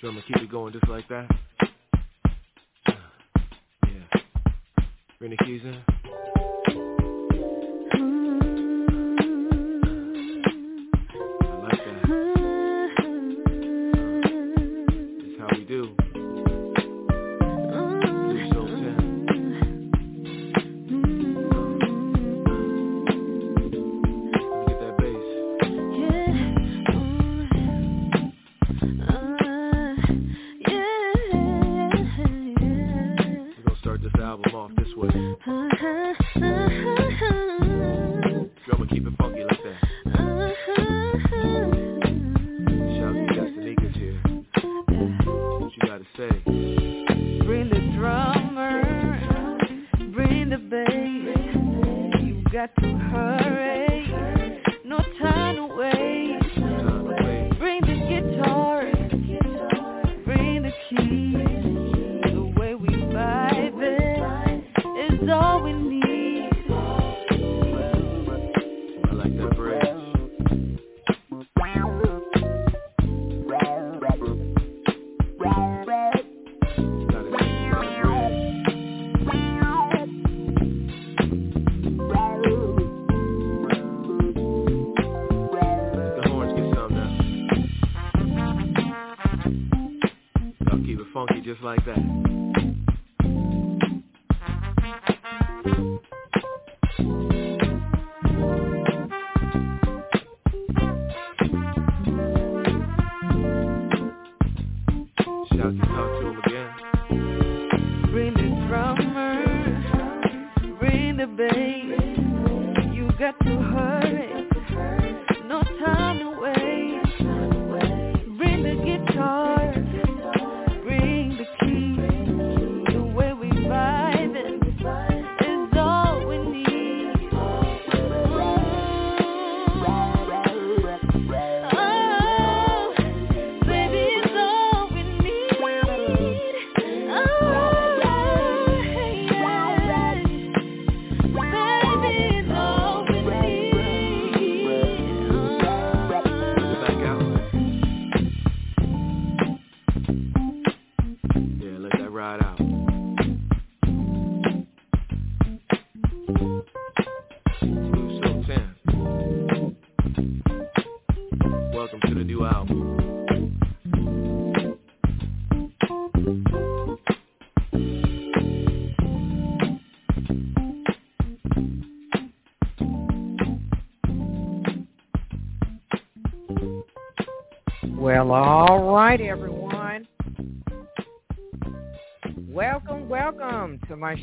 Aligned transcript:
Drummer, 0.00 0.22
keep 0.28 0.36
it 0.36 0.50
going 0.50 0.72
just 0.72 0.88
like 0.88 1.08
that. 1.08 1.28
Yeah. 2.86 4.20
Keys 5.44 5.62
in. 5.64 5.97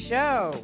Show. 0.10 0.64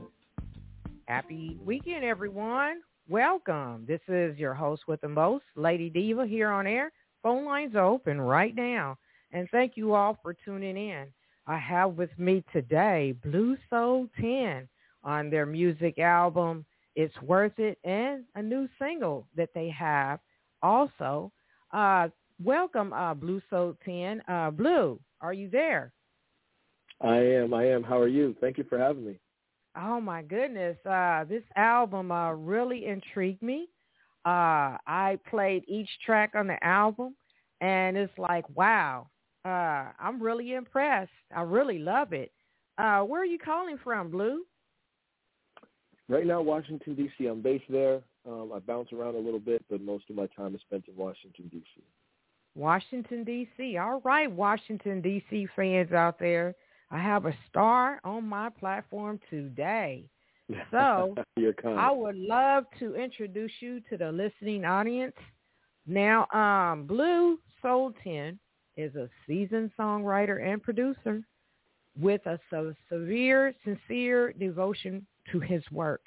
Happy 1.07 1.57
weekend, 1.65 2.03
everyone. 2.03 2.81
Welcome. 3.09 3.85
This 3.87 4.01
is 4.07 4.37
your 4.37 4.53
host 4.53 4.83
with 4.87 5.01
the 5.01 5.09
most, 5.09 5.45
Lady 5.55 5.89
Diva, 5.89 6.27
here 6.27 6.49
on 6.49 6.67
air. 6.67 6.91
Phone 7.23 7.45
lines 7.45 7.75
open 7.75 8.21
right 8.21 8.53
now. 8.55 8.97
And 9.31 9.49
thank 9.49 9.75
you 9.75 9.93
all 9.95 10.19
for 10.21 10.35
tuning 10.45 10.77
in. 10.77 11.07
I 11.47 11.57
have 11.57 11.93
with 11.93 12.11
me 12.19 12.43
today 12.53 13.15
Blue 13.23 13.57
Soul 13.69 14.07
Ten 14.19 14.67
on 15.03 15.31
their 15.31 15.47
music 15.47 15.97
album, 15.97 16.63
It's 16.95 17.19
Worth 17.23 17.57
It, 17.57 17.79
and 17.83 18.25
a 18.35 18.43
new 18.43 18.69
single 18.79 19.27
that 19.35 19.49
they 19.55 19.69
have 19.69 20.19
also. 20.61 21.31
Uh, 21.71 22.09
welcome, 22.43 22.93
uh, 22.93 23.15
Blue 23.15 23.41
Soul 23.49 23.75
Ten. 23.83 24.21
Uh, 24.27 24.51
Blue, 24.51 24.99
are 25.19 25.33
you 25.33 25.49
there? 25.49 25.93
I 27.01 27.17
am. 27.17 27.55
I 27.55 27.65
am. 27.65 27.81
How 27.81 27.97
are 27.97 28.07
you? 28.07 28.35
Thank 28.39 28.59
you 28.59 28.65
for 28.69 28.77
having 28.77 29.03
me. 29.05 29.17
Oh 29.75 30.01
my 30.01 30.21
goodness. 30.21 30.77
Uh, 30.85 31.23
this 31.25 31.43
album 31.55 32.11
uh, 32.11 32.31
really 32.31 32.85
intrigued 32.85 33.41
me. 33.41 33.69
Uh, 34.25 34.77
I 34.85 35.17
played 35.29 35.63
each 35.67 35.89
track 36.05 36.33
on 36.35 36.47
the 36.47 36.63
album 36.63 37.15
and 37.61 37.95
it's 37.95 38.17
like, 38.17 38.45
wow, 38.55 39.07
uh, 39.45 39.91
I'm 39.99 40.21
really 40.21 40.53
impressed. 40.53 41.11
I 41.35 41.41
really 41.41 41.79
love 41.79 42.13
it. 42.13 42.31
Uh, 42.77 43.01
where 43.01 43.21
are 43.21 43.25
you 43.25 43.39
calling 43.39 43.77
from, 43.83 44.11
Blue? 44.11 44.43
Right 46.09 46.25
now, 46.25 46.41
Washington, 46.41 46.95
D.C. 46.95 47.27
I'm 47.27 47.41
based 47.41 47.65
there. 47.69 48.01
Um, 48.27 48.51
I 48.53 48.59
bounce 48.59 48.91
around 48.91 49.15
a 49.15 49.19
little 49.19 49.39
bit, 49.39 49.63
but 49.69 49.81
most 49.81 50.09
of 50.09 50.15
my 50.15 50.27
time 50.27 50.53
is 50.53 50.61
spent 50.61 50.85
in 50.87 50.95
Washington, 50.95 51.47
D.C. 51.51 51.83
Washington, 52.55 53.23
D.C. 53.23 53.77
All 53.77 54.01
right, 54.03 54.29
Washington, 54.29 55.01
D.C. 55.01 55.47
fans 55.55 55.91
out 55.93 56.19
there. 56.19 56.53
I 56.91 56.99
have 56.99 57.25
a 57.25 57.33
star 57.49 58.01
on 58.03 58.25
my 58.27 58.49
platform 58.49 59.19
today. 59.29 60.05
So 60.69 61.15
I 61.65 61.89
would 61.91 62.17
love 62.17 62.65
to 62.79 62.95
introduce 62.95 63.53
you 63.61 63.79
to 63.89 63.95
the 63.95 64.11
listening 64.11 64.65
audience. 64.65 65.15
Now, 65.87 66.27
um, 66.33 66.85
Blue 66.85 67.39
Soul 67.61 67.93
Ten 68.03 68.37
is 68.75 68.93
a 68.95 69.07
seasoned 69.25 69.71
songwriter 69.79 70.45
and 70.45 70.61
producer 70.61 71.23
with 71.97 72.25
a 72.25 72.37
severe, 72.89 73.53
sincere 73.63 74.33
devotion 74.33 75.05
to 75.31 75.39
his 75.39 75.63
work. 75.71 76.01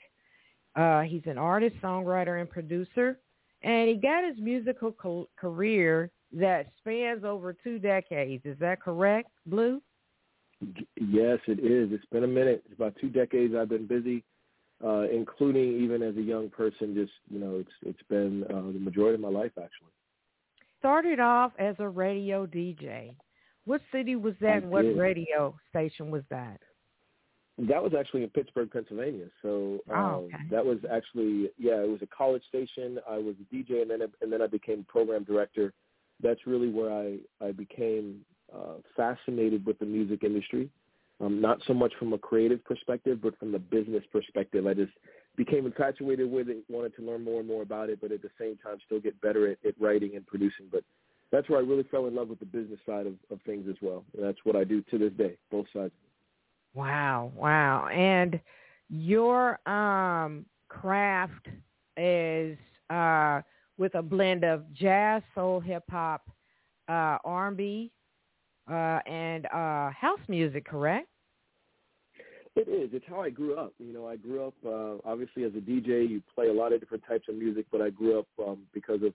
Uh, 0.77 1.03
he's 1.03 1.25
an 1.25 1.39
artist, 1.39 1.77
songwriter, 1.83 2.41
and 2.41 2.51
producer, 2.51 3.19
and 3.63 3.89
he 3.89 3.95
got 3.95 4.25
his 4.25 4.37
musical 4.39 4.93
co- 4.93 5.29
career 5.37 6.11
that 6.33 6.67
spans 6.79 7.25
over 7.25 7.55
two 7.55 7.79
decades. 7.79 8.45
Is 8.45 8.59
that 8.59 8.83
correct, 8.83 9.31
Blue? 9.47 9.81
Yes, 10.97 11.39
it 11.47 11.59
is. 11.61 11.91
It's 11.93 12.05
been 12.11 12.25
a 12.25 12.29
minute. 12.29 12.63
It's 12.67 12.75
about 12.75 12.95
two 13.01 13.09
decades 13.09 13.55
I've 13.55 13.69
been 13.69 13.87
busy, 13.87 14.25
uh, 14.85 15.09
including 15.13 15.83
even 15.83 16.03
as 16.03 16.17
a 16.17 16.23
young 16.23 16.51
person. 16.51 16.95
Just 16.95 17.13
you 17.31 17.39
know, 17.39 17.57
it's 17.59 17.73
it's 17.83 18.03
been 18.09 18.45
uh, 18.45 18.73
the 18.73 18.79
majority 18.79 19.15
of 19.15 19.21
my 19.21 19.29
life 19.29 19.53
actually. 19.59 19.93
Started 20.79 21.21
off 21.21 21.53
as 21.59 21.77
a 21.79 21.89
radio 21.89 22.47
DJ. 22.47 23.15
What 23.65 23.81
city 23.91 24.17
was 24.17 24.35
that? 24.41 24.63
and 24.63 24.71
what 24.71 24.83
radio 24.83 25.55
station 25.71 26.11
was 26.11 26.23
that? 26.31 26.61
That 27.57 27.83
was 27.83 27.93
actually 27.99 28.25
in 28.25 28.31
Pittsburgh, 28.31 28.71
Pennsylvania. 28.71 29.27
So 29.41 29.79
oh, 29.89 29.95
um, 29.95 30.05
oh, 30.05 30.25
okay. 30.25 30.45
that 30.51 30.65
was 30.65 30.79
actually 30.93 31.51
yeah, 31.59 31.83
it 31.83 31.89
was 31.89 32.01
a 32.03 32.17
college 32.17 32.43
station. 32.49 32.99
I 33.09 33.19
was 33.19 33.35
a 33.41 33.55
DJ, 33.55 33.83
and 33.83 33.91
then 33.91 34.01
and 34.21 34.33
then 34.33 34.43
I 34.43 34.47
became 34.47 34.85
program 34.89 35.25
director 35.25 35.73
that's 36.23 36.47
really 36.47 36.69
where 36.71 36.93
I 36.93 37.19
I 37.45 37.53
became 37.53 38.21
uh, 38.55 38.75
fascinated 38.97 39.67
with 39.67 39.79
the 39.79 39.87
music 39.87 40.23
industry. 40.23 40.69
Um, 41.21 41.41
not 41.41 41.59
so 41.67 41.75
much 41.75 41.93
from 41.99 42.13
a 42.13 42.19
creative 42.19 42.65
perspective, 42.65 43.21
but 43.23 43.39
from 43.39 43.53
the 43.53 43.59
business 43.59 44.03
perspective. 44.13 44.67
I 44.67 44.75
just 44.75 44.93
became 45.37 45.67
infatuated 45.67 46.31
with 46.31 46.49
it, 46.49 46.65
wanted 46.69 46.95
to 46.97 47.03
learn 47.03 47.23
more 47.23 47.39
and 47.39 47.49
more 47.49 47.63
about 47.63 47.89
it, 47.89 48.01
but 48.01 48.13
at 48.13 48.23
the 48.23 48.31
same 48.39 48.57
time 48.57 48.79
still 48.85 49.01
get 49.01 49.21
better 49.21 49.51
at, 49.51 49.59
at 49.67 49.75
writing 49.81 50.13
and 50.17 50.27
producing. 50.27 50.67
But 50.73 50.83
that's 51.31 51.49
where 51.49 51.59
I 51.59 51.63
really 51.63 51.85
fell 51.85 52.07
in 52.07 52.15
love 52.15 52.29
with 52.29 52.41
the 52.41 52.47
business 52.47 52.79
side 52.87 53.07
of, 53.07 53.15
of 53.31 53.41
things 53.47 53.67
as 53.69 53.77
well. 53.81 54.05
And 54.17 54.25
that's 54.25 54.39
what 54.45 54.57
I 54.57 54.65
do 54.65 54.83
to 54.91 54.99
this 54.99 55.13
day, 55.13 55.37
both 55.51 55.67
sides. 55.73 55.93
Wow, 56.75 57.33
wow. 57.37 57.87
And 57.89 58.41
your 58.89 59.61
um, 59.69 60.45
craft 60.69 61.49
is 61.97 62.59
uh, 62.91 63.41
with 63.79 63.95
a 63.95 64.03
blend 64.03 64.45
of 64.45 64.73
jazz, 64.75 65.23
soul, 65.35 65.61
hip 65.61 65.85
hop, 65.89 66.29
uh, 66.89 67.19
R&B, 67.25 67.91
uh, 68.71 69.01
and 69.07 69.47
uh, 69.47 69.91
house 69.91 70.21
music, 70.29 70.65
correct? 70.65 71.09
It 72.57 72.69
is. 72.69 72.91
It's 72.93 73.05
how 73.09 73.21
I 73.21 73.31
grew 73.31 73.57
up. 73.57 73.73
You 73.79 73.93
know, 73.93 74.07
I 74.07 74.17
grew 74.17 74.47
up 74.47 74.55
uh, 74.65 75.09
obviously 75.09 75.43
as 75.43 75.53
a 75.55 75.61
DJ. 75.61 76.09
You 76.09 76.23
play 76.35 76.49
a 76.49 76.53
lot 76.53 76.73
of 76.73 76.81
different 76.81 77.03
types 77.09 77.29
of 77.29 77.35
music, 77.35 77.67
but 77.73 77.81
I 77.81 77.91
grew 77.91 78.19
up 78.19 78.27
um, 78.39 78.59
because 78.73 79.03
of 79.03 79.13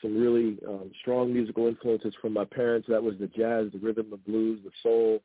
some 0.00 0.16
really 0.16 0.58
um, 0.66 0.92
strong 1.00 1.32
musical 1.32 1.66
influences 1.66 2.14
from 2.20 2.32
my 2.32 2.44
parents. 2.44 2.86
That 2.88 3.02
was 3.02 3.14
the 3.18 3.26
jazz, 3.26 3.72
the 3.72 3.80
rhythm, 3.82 4.06
the 4.10 4.16
blues, 4.18 4.60
the 4.62 4.70
soul, 4.82 5.20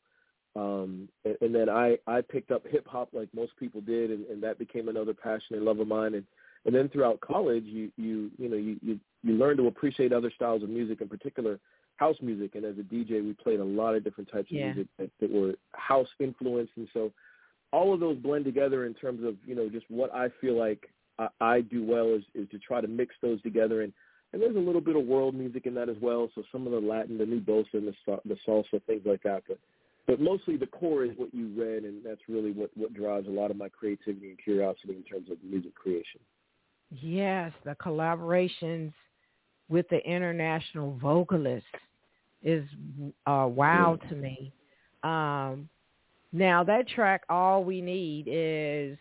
um, 0.56 1.08
and, 1.24 1.38
and 1.42 1.56
then 1.56 1.70
I 1.70 1.98
I 2.08 2.22
picked 2.22 2.52
up 2.52 2.66
hip 2.68 2.88
hop 2.88 3.10
like 3.14 3.30
most 3.34 3.56
people 3.58 3.82
did, 3.82 4.10
and, 4.10 4.26
and 4.26 4.42
that 4.44 4.58
became 4.58 4.90
another 4.90 5.14
passion 5.14 5.56
and 5.56 5.64
love 5.64 5.80
of 5.80 5.88
mine. 5.88 6.16
And 6.16 6.26
and 6.66 6.74
then 6.74 6.90
throughout 6.90 7.22
college, 7.22 7.64
you 7.66 7.92
you 7.96 8.32
you 8.40 8.50
know 8.50 8.58
you 8.58 8.78
you, 8.82 9.00
you 9.24 9.34
learn 9.34 9.58
to 9.58 9.68
appreciate 9.68 10.14
other 10.14 10.32
styles 10.36 10.64
of 10.64 10.70
music, 10.70 11.02
in 11.02 11.10
particular 11.10 11.60
house 12.02 12.18
music. 12.20 12.56
And 12.56 12.66
as 12.66 12.76
a 12.80 12.82
DJ, 12.82 13.24
we 13.24 13.34
played 13.34 13.60
a 13.60 13.64
lot 13.64 13.94
of 13.94 14.04
different 14.04 14.32
types 14.32 14.50
of 14.50 14.58
yeah. 14.58 14.74
music 14.74 14.88
that, 14.98 15.12
that 15.22 15.32
were 15.32 15.54
house 15.74 16.08
influenced, 16.20 16.74
and 16.76 16.88
so 16.94 17.12
all 17.72 17.94
of 17.94 18.00
those 18.00 18.18
blend 18.18 18.44
together 18.44 18.86
in 18.88 18.94
terms 18.96 19.24
of 19.24 19.36
you 19.46 19.56
know 19.56 19.70
just 19.70 19.86
what 19.90 20.14
I 20.14 20.28
feel 20.42 20.58
like 20.58 20.90
I, 21.20 21.28
I 21.40 21.62
do 21.62 21.86
well 21.86 22.08
is 22.16 22.24
is 22.34 22.50
to 22.50 22.60
try 22.60 22.82
to 22.82 22.88
mix 22.88 23.14
those 23.22 23.42
together 23.44 23.84
and 23.84 23.94
and 24.34 24.42
there's 24.42 24.56
a 24.56 24.60
little 24.60 24.82
bit 24.82 24.96
of 24.96 25.06
world 25.06 25.36
music 25.36 25.66
in 25.66 25.74
that 25.76 25.90
as 25.90 25.98
well. 26.02 26.30
So 26.34 26.42
some 26.54 26.66
of 26.66 26.72
the 26.72 26.80
Latin, 26.80 27.18
the 27.18 27.26
new 27.26 27.42
bossa, 27.42 27.74
and 27.74 27.88
the 27.88 28.20
the 28.26 28.38
salsa, 28.48 28.82
things 28.88 29.04
like 29.06 29.22
that. 29.24 29.44
But 29.48 29.60
but 30.08 30.20
mostly 30.20 30.58
the 30.58 30.68
core 30.68 31.06
is 31.06 31.12
what 31.18 31.34
you 31.34 31.52
read, 31.56 31.84
and 31.84 32.04
that's 32.04 32.22
really 32.28 32.52
what 32.52 32.72
what 32.76 32.94
drives 32.94 33.28
a 33.28 33.32
lot 33.32 33.52
of 33.52 33.58
my 33.58 33.70
creativity 33.70 34.30
and 34.30 34.40
curiosity 34.44 34.96
in 34.96 35.04
terms 35.04 35.30
of 35.30 35.38
music 35.44 35.76
creation. 35.76 36.20
Yes, 36.90 37.52
the 37.64 37.76
collaborations 37.76 38.94
with 39.70 39.88
the 39.90 40.00
international 40.00 40.98
vocalists 41.02 41.70
is 42.44 42.64
uh, 43.26 43.48
wow 43.50 43.98
yeah. 44.02 44.10
to 44.10 44.16
me. 44.16 44.54
Um, 45.04 45.70
now 46.34 46.64
that 46.64 46.88
track, 46.88 47.24
all 47.30 47.64
we 47.64 47.82
need 47.82 48.28
is 48.28 48.98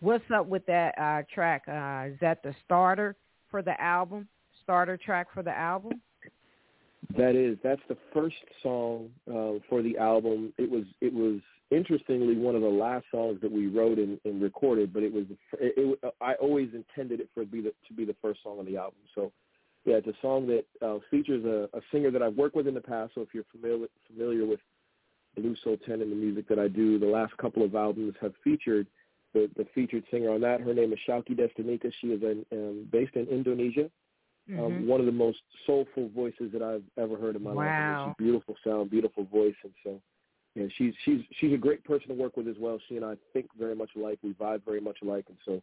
what's 0.00 0.24
up 0.34 0.46
with 0.46 0.64
that 0.66 0.94
uh, 0.98 1.22
track? 1.32 1.62
Uh, 1.68 2.12
is 2.12 2.18
that 2.20 2.42
the 2.42 2.54
starter 2.64 3.16
for 3.50 3.62
the 3.62 3.80
album? 3.80 4.28
Starter 4.62 4.96
track 4.96 5.28
for 5.32 5.42
the 5.42 5.56
album? 5.56 6.00
That 7.16 7.36
is. 7.36 7.56
That's 7.62 7.80
the 7.88 7.96
first 8.12 8.36
song 8.62 9.10
uh, 9.28 9.60
for 9.68 9.82
the 9.82 9.96
album. 9.98 10.52
It 10.58 10.70
was. 10.70 10.84
It 11.00 11.12
was 11.12 11.40
interestingly 11.70 12.36
one 12.36 12.54
of 12.54 12.62
the 12.62 12.68
last 12.68 13.04
songs 13.10 13.40
that 13.42 13.50
we 13.50 13.66
wrote 13.66 13.98
and, 13.98 14.18
and 14.24 14.42
recorded, 14.42 14.92
but 14.92 15.02
it 15.02 15.12
was. 15.12 15.24
It, 15.60 15.98
it, 16.02 16.14
I 16.20 16.34
always 16.34 16.68
intended 16.74 17.20
it 17.20 17.28
for 17.32 17.42
it 17.42 17.52
be 17.52 17.60
the, 17.60 17.72
to 17.86 17.94
be 17.94 18.04
the 18.04 18.16
first 18.20 18.42
song 18.42 18.58
on 18.58 18.66
the 18.66 18.76
album. 18.76 18.98
So, 19.14 19.32
yeah, 19.86 19.96
it's 19.96 20.06
a 20.08 20.14
song 20.20 20.46
that 20.48 20.64
uh, 20.86 20.98
features 21.10 21.44
a, 21.44 21.68
a 21.76 21.80
singer 21.90 22.10
that 22.10 22.22
I've 22.22 22.34
worked 22.34 22.56
with 22.56 22.66
in 22.66 22.74
the 22.74 22.80
past. 22.80 23.12
So 23.14 23.22
if 23.22 23.28
you're 23.32 23.44
familiar 23.52 23.86
familiar 24.08 24.44
with 24.44 24.60
Blue 25.36 25.54
Soul 25.62 25.76
Ten 25.84 26.00
and 26.00 26.10
the 26.10 26.16
music 26.16 26.48
that 26.48 26.58
I 26.58 26.68
do. 26.68 26.98
The 26.98 27.06
last 27.06 27.36
couple 27.36 27.62
of 27.62 27.74
albums 27.74 28.14
have 28.20 28.32
featured 28.42 28.86
the, 29.34 29.50
the 29.56 29.66
featured 29.74 30.04
singer 30.10 30.30
on 30.30 30.40
that. 30.40 30.60
Her 30.60 30.74
name 30.74 30.92
is 30.92 30.98
Shauki 31.06 31.38
Destanika. 31.38 31.92
She 32.00 32.08
is 32.08 32.22
in, 32.22 32.44
um, 32.52 32.88
based 32.90 33.14
in 33.14 33.26
Indonesia. 33.26 33.90
Um, 34.48 34.54
mm-hmm. 34.56 34.64
Um, 34.64 34.86
one 34.86 35.00
of 35.00 35.06
the 35.06 35.12
most 35.12 35.38
soulful 35.66 36.08
voices 36.14 36.52
that 36.52 36.62
I've 36.62 36.84
ever 37.02 37.16
heard 37.16 37.36
in 37.36 37.42
my 37.42 37.52
wow. 37.52 38.06
life. 38.06 38.14
She's 38.18 38.24
beautiful 38.24 38.56
sound, 38.64 38.90
beautiful 38.90 39.24
voice, 39.24 39.56
and 39.64 39.72
so 39.82 40.00
yeah, 40.54 40.66
she's 40.78 40.94
she's 41.04 41.20
she's 41.40 41.52
a 41.52 41.56
great 41.56 41.84
person 41.84 42.08
to 42.08 42.14
work 42.14 42.36
with 42.36 42.46
as 42.46 42.54
well. 42.58 42.78
She 42.88 42.96
and 42.96 43.04
I 43.04 43.16
think 43.32 43.46
very 43.58 43.74
much 43.74 43.90
alike. 43.96 44.20
We 44.22 44.34
vibe 44.34 44.64
very 44.64 44.80
much 44.80 44.98
alike, 45.02 45.24
and 45.28 45.36
so 45.44 45.60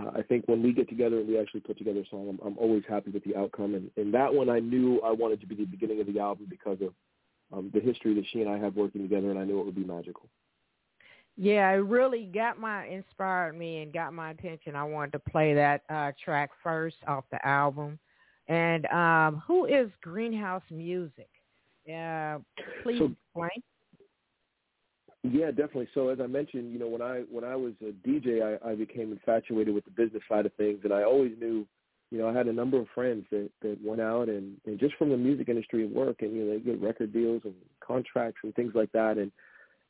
uh, 0.00 0.10
I 0.14 0.22
think 0.22 0.46
when 0.46 0.62
we 0.62 0.72
get 0.72 0.88
together 0.88 1.18
and 1.18 1.28
we 1.28 1.38
actually 1.38 1.60
put 1.60 1.78
together 1.78 2.00
a 2.00 2.08
song, 2.08 2.28
I'm, 2.28 2.46
I'm 2.46 2.58
always 2.58 2.82
happy 2.88 3.10
with 3.10 3.24
the 3.24 3.36
outcome. 3.36 3.74
And, 3.74 3.90
and 3.96 4.12
that 4.14 4.32
one, 4.32 4.48
I 4.48 4.60
knew 4.60 5.00
I 5.04 5.12
wanted 5.12 5.40
to 5.40 5.46
be 5.46 5.54
the 5.54 5.64
beginning 5.64 6.00
of 6.00 6.06
the 6.06 6.18
album 6.18 6.46
because 6.48 6.78
of 6.80 6.94
um, 7.52 7.70
the 7.74 7.80
history 7.80 8.14
that 8.14 8.24
she 8.32 8.40
and 8.40 8.48
I 8.48 8.58
have 8.58 8.76
working 8.76 9.02
together, 9.02 9.30
and 9.30 9.38
I 9.38 9.44
knew 9.44 9.60
it 9.60 9.66
would 9.66 9.74
be 9.74 9.84
magical. 9.84 10.28
Yeah, 11.36 11.70
it 11.70 11.76
really 11.76 12.26
got 12.26 12.58
my 12.58 12.86
inspired 12.86 13.56
me 13.56 13.82
and 13.82 13.92
got 13.92 14.12
my 14.12 14.30
attention. 14.30 14.76
I 14.76 14.84
wanted 14.84 15.12
to 15.12 15.18
play 15.30 15.54
that 15.54 15.82
uh, 15.88 16.12
track 16.22 16.50
first 16.62 16.96
off 17.06 17.24
the 17.30 17.44
album. 17.46 17.98
And 18.48 18.86
um, 18.86 19.42
who 19.46 19.64
is 19.64 19.90
Greenhouse 20.02 20.62
Music? 20.70 21.30
Uh, 21.88 22.38
please 22.82 22.98
so, 22.98 23.12
explain. 23.12 23.62
Yeah, 25.22 25.50
definitely. 25.50 25.88
So 25.92 26.08
as 26.08 26.18
I 26.20 26.26
mentioned, 26.26 26.72
you 26.72 26.78
know, 26.78 26.88
when 26.88 27.02
I 27.02 27.24
when 27.30 27.44
I 27.44 27.54
was 27.56 27.74
a 27.82 27.92
DJ, 28.06 28.42
I, 28.42 28.70
I 28.70 28.74
became 28.74 29.12
infatuated 29.12 29.74
with 29.74 29.84
the 29.84 29.90
business 29.90 30.22
side 30.28 30.46
of 30.46 30.54
things, 30.54 30.80
and 30.84 30.92
I 30.92 31.04
always 31.04 31.32
knew 31.38 31.66
you 32.10 32.18
know, 32.18 32.28
I 32.28 32.32
had 32.32 32.48
a 32.48 32.52
number 32.52 32.78
of 32.78 32.86
friends 32.94 33.24
that 33.30 33.50
that 33.62 33.78
went 33.84 34.00
out 34.00 34.28
and, 34.28 34.56
and 34.66 34.78
just 34.78 34.96
from 34.96 35.10
the 35.10 35.16
music 35.16 35.48
industry 35.48 35.84
and 35.84 35.94
work, 35.94 36.22
and 36.22 36.34
you 36.34 36.44
know, 36.44 36.52
they 36.52 36.60
get 36.60 36.80
record 36.80 37.12
deals 37.12 37.42
and 37.44 37.54
contracts 37.80 38.40
and 38.42 38.54
things 38.54 38.72
like 38.74 38.90
that. 38.92 39.16
And 39.16 39.30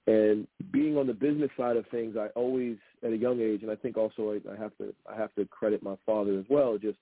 and 0.07 0.47
being 0.71 0.99
on 0.99 1.07
the 1.07 1.15
business 1.15 1.51
side 1.57 1.77
of 1.77 1.87
things, 1.89 2.17
I 2.19 2.27
always, 2.29 2.77
at 3.05 3.13
a 3.13 3.17
young 3.17 3.41
age, 3.41 3.63
and 3.63 3.71
I 3.71 3.77
think 3.77 3.97
also 3.97 4.33
I, 4.33 4.53
I 4.53 4.57
have 4.57 4.77
to 4.79 4.95
I 5.11 5.17
have 5.17 5.35
to 5.37 5.47
credit 5.47 5.83
my 5.83 5.97
father 6.05 6.39
as 6.39 6.45
well, 6.51 6.77
just 6.77 6.99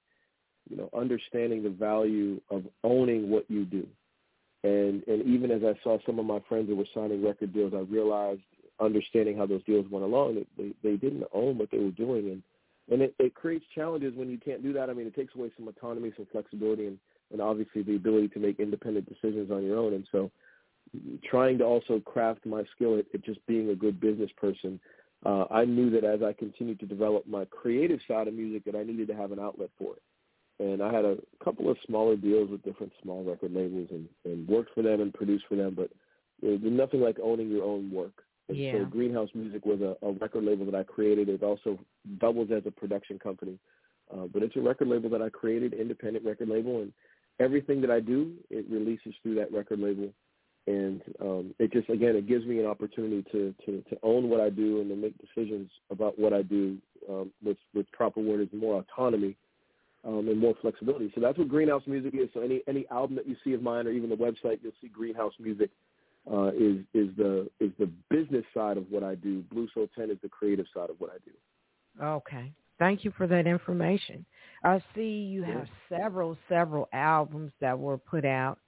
you 0.71 0.77
know, 0.77 0.89
understanding 0.97 1.63
the 1.63 1.71
value 1.71 2.41
of 2.51 2.65
owning 2.85 3.31
what 3.31 3.51
you 3.51 3.65
do. 3.65 3.87
And 4.65 5.07
and 5.07 5.23
even 5.23 5.51
as 5.51 5.63
I 5.63 5.79
saw 5.83 5.99
some 6.05 6.19
of 6.19 6.27
my 6.27 6.41
friends 6.49 6.69
that 6.69 6.75
were 6.75 6.87
signing 6.95 7.25
record 7.25 7.53
deals, 7.53 7.73
I 7.75 7.81
realized 7.81 8.41
understanding 8.81 9.37
how 9.37 9.47
those 9.47 9.65
deals 9.65 9.87
went 9.91 10.05
along, 10.05 10.37
that 10.37 10.47
they 10.57 10.73
they 10.83 10.97
didn't 10.97 11.25
own 11.33 11.59
what 11.59 11.71
they 11.71 11.79
were 11.79 11.91
doing, 11.91 12.31
and 12.31 12.43
and 12.91 13.03
it, 13.03 13.15
it 13.19 13.35
creates 13.35 13.65
challenges 13.75 14.15
when 14.17 14.31
you 14.31 14.39
can't 14.39 14.63
do 14.63 14.73
that. 14.73 14.91
I 14.91 14.95
mean, 14.95 15.07
it 15.07 15.15
takes 15.15 15.35
away 15.35 15.51
some 15.57 15.69
autonomy, 15.69 16.13
some 16.17 16.27
flexibility, 16.33 16.87
and, 16.87 16.99
and 17.33 17.41
obviously 17.41 17.83
the 17.83 17.97
ability 17.97 18.29
to 18.29 18.39
make 18.39 18.61
independent 18.61 19.09
decisions 19.09 19.51
on 19.51 19.63
your 19.63 19.79
own. 19.79 19.93
And 19.93 20.07
so, 20.11 20.31
trying 21.25 21.59
to 21.59 21.65
also 21.65 22.01
craft 22.01 22.47
my 22.47 22.65
skill 22.75 22.99
at, 22.99 23.05
at 23.13 23.25
just 23.25 23.45
being 23.47 23.71
a 23.71 23.75
good 23.75 24.01
business 24.01 24.31
person, 24.37 24.81
uh, 25.27 25.45
I 25.51 25.65
knew 25.65 25.91
that 25.91 26.05
as 26.05 26.23
I 26.23 26.33
continued 26.33 26.81
to 26.81 26.87
develop 26.87 27.27
my 27.27 27.45
creative 27.47 28.01
side 28.09 28.29
of 28.29 28.35
music, 28.35 28.65
that 28.65 28.75
I 28.75 28.85
needed 28.85 29.09
to 29.09 29.15
have 29.15 29.33
an 29.33 29.39
outlet 29.39 29.71
for 29.79 29.95
it. 29.95 30.03
And 30.61 30.83
I 30.83 30.93
had 30.93 31.05
a 31.05 31.17
couple 31.43 31.71
of 31.71 31.77
smaller 31.87 32.17
deals 32.17 32.51
with 32.51 32.63
different 32.63 32.93
small 33.03 33.23
record 33.23 33.55
labels 33.55 33.89
and, 33.91 34.09
and 34.25 34.49
worked 34.49 34.75
for 34.75 34.83
them 34.83 35.01
and 35.01 35.15
produced 35.15 35.45
for 35.49 35.55
them, 35.55 35.75
but 35.75 35.91
there's 36.43 36.61
nothing 36.63 37.01
like 37.01 37.19
owning 37.23 37.49
your 37.49 37.65
own 37.65 37.91
work. 37.91 38.25
And 38.49 38.57
yeah. 38.57 38.73
so 38.73 38.85
Greenhouse 38.87 39.29
Music 39.35 39.65
was 39.65 39.81
a, 39.81 39.97
a 40.05 40.13
record 40.13 40.45
label 40.45 40.65
that 40.67 40.75
I 40.75 40.83
created. 40.83 41.29
It 41.29 41.43
also 41.43 41.79
doubles 42.19 42.51
as 42.51 42.63
a 42.67 42.71
production 42.71 43.19
company. 43.19 43.59
Uh, 44.13 44.27
but 44.33 44.43
it's 44.43 44.57
a 44.57 44.61
record 44.61 44.89
label 44.89 45.11
that 45.11 45.23
I 45.23 45.29
created, 45.29 45.75
independent 45.75 46.25
record 46.25 46.49
label, 46.49 46.81
and 46.81 46.93
everything 47.41 47.81
that 47.83 47.91
I 47.91 48.01
do, 48.01 48.33
it 48.51 48.65
releases 48.71 49.15
through 49.23 49.35
that 49.37 49.53
record 49.53 49.81
label. 49.81 50.11
And 50.67 51.03
um, 51.21 51.55
it 51.59 51.73
just, 51.73 51.89
again, 51.89 52.17
it 52.17 52.27
gives 52.27 52.47
me 52.47 52.59
an 52.59 52.67
opportunity 52.67 53.25
to, 53.33 53.55
to, 53.65 53.83
to 53.91 53.99
own 54.03 54.29
what 54.29 54.41
I 54.41 54.51
do 54.51 54.81
and 54.81 54.91
to 54.91 54.97
make 54.97 55.15
decisions 55.19 55.71
about 55.91 56.19
what 56.19 56.33
I 56.33 56.43
do 56.43 56.79
um, 57.09 57.31
with, 57.45 57.57
with 57.75 57.91
proper 57.93 58.21
word 58.21 58.41
is 58.41 58.49
more 58.53 58.81
autonomy 58.81 59.37
um, 60.05 60.29
and 60.29 60.39
more 60.39 60.55
flexibility. 60.61 61.11
So 61.15 61.21
that's 61.21 61.39
what 61.39 61.49
Greenhouse 61.49 61.83
Music 61.87 62.15
is. 62.15 62.29
So 62.35 62.41
any, 62.41 62.63
any 62.69 62.87
album 62.91 63.17
that 63.17 63.29
you 63.29 63.37
see 63.45 63.53
of 63.55 63.63
mine 63.63 63.87
or 63.87 63.91
even 63.91 64.09
the 64.11 64.17
website, 64.17 64.59
you'll 64.63 64.73
see 64.81 64.89
Greenhouse 64.89 65.35
Music 65.39 65.71
uh, 66.31 66.49
is 66.49 66.79
is 66.95 67.09
the 67.17 67.49
is 67.61 67.71
the 67.79 67.91
business 68.11 68.45
side 68.53 68.77
of 68.77 68.85
what 68.91 69.03
I 69.03 69.15
do. 69.15 69.43
Blue 69.51 69.69
Soul 69.73 69.89
Ten 69.97 70.11
is 70.11 70.19
the 70.23 70.29
creative 70.29 70.67
side 70.75 70.91
of 70.91 70.97
what 70.99 71.11
I 71.11 71.17
do. 71.25 72.05
Okay, 72.05 72.53
thank 72.79 73.05
you 73.05 73.13
for 73.17 73.27
that 73.27 73.47
information. 73.47 74.25
I 74.63 74.83
see 74.95 75.09
you 75.09 75.43
have 75.43 75.67
several 75.89 76.37
several 76.49 76.89
albums 76.93 77.53
that 77.61 77.79
were 77.79 77.99
put 77.99 78.25
out. 78.25 78.59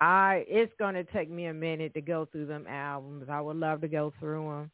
I 0.00 0.44
it's 0.48 0.72
going 0.78 0.94
to 0.94 1.04
take 1.04 1.30
me 1.30 1.46
a 1.46 1.54
minute 1.54 1.94
to 1.94 2.00
go 2.00 2.28
through 2.30 2.46
them 2.46 2.66
albums. 2.68 3.28
I 3.30 3.40
would 3.40 3.56
love 3.56 3.80
to 3.80 3.88
go 3.88 4.12
through 4.20 4.68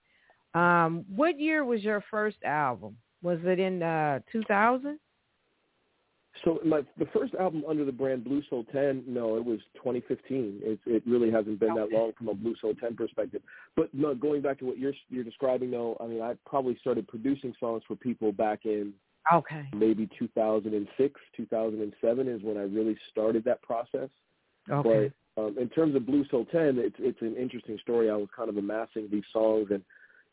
them. 0.54 0.60
Um, 0.60 1.04
what 1.14 1.38
year 1.38 1.64
was 1.64 1.82
your 1.82 2.02
first 2.10 2.36
album? 2.44 2.96
Was 3.22 3.38
it 3.44 3.58
in 3.58 3.82
uh, 3.82 4.20
2000? 4.32 4.98
So 6.44 6.58
my 6.64 6.82
the 6.98 7.06
first 7.06 7.34
album 7.34 7.62
under 7.68 7.84
the 7.84 7.92
brand 7.92 8.24
Blue 8.24 8.42
Soul 8.50 8.64
Ten, 8.72 9.04
no, 9.06 9.36
it 9.36 9.44
was 9.44 9.60
2015. 9.76 10.60
It 10.62 10.80
it 10.84 11.02
really 11.06 11.30
hasn't 11.30 11.60
been 11.60 11.74
that 11.74 11.92
long 11.92 12.12
from 12.18 12.28
a 12.28 12.34
Blue 12.34 12.54
Soul 12.60 12.74
Ten 12.74 12.96
perspective. 12.96 13.42
But 13.76 13.94
no, 13.94 14.14
going 14.14 14.42
back 14.42 14.58
to 14.58 14.64
what 14.64 14.78
you're 14.78 14.94
you're 15.08 15.24
describing, 15.24 15.70
though, 15.70 15.96
I 16.00 16.06
mean, 16.06 16.20
I 16.20 16.34
probably 16.44 16.76
started 16.80 17.06
producing 17.06 17.54
songs 17.60 17.82
for 17.86 17.94
people 17.94 18.32
back 18.32 18.64
in 18.64 18.92
okay 19.32 19.66
maybe 19.74 20.06
2006, 20.18 21.20
2007 21.36 22.28
is 22.28 22.42
when 22.42 22.58
I 22.58 22.62
really 22.62 22.96
started 23.10 23.42
that 23.44 23.62
process. 23.62 24.10
Okay. 24.70 25.10
um, 25.38 25.56
in 25.58 25.68
terms 25.70 25.94
of 25.94 26.04
Blue 26.04 26.26
Soul 26.30 26.46
Ten, 26.46 26.78
it's 26.78 26.96
it's 26.98 27.20
an 27.22 27.36
interesting 27.36 27.78
story. 27.80 28.10
I 28.10 28.16
was 28.16 28.28
kind 28.36 28.48
of 28.48 28.56
amassing 28.56 29.08
these 29.10 29.24
songs 29.32 29.68
and 29.70 29.82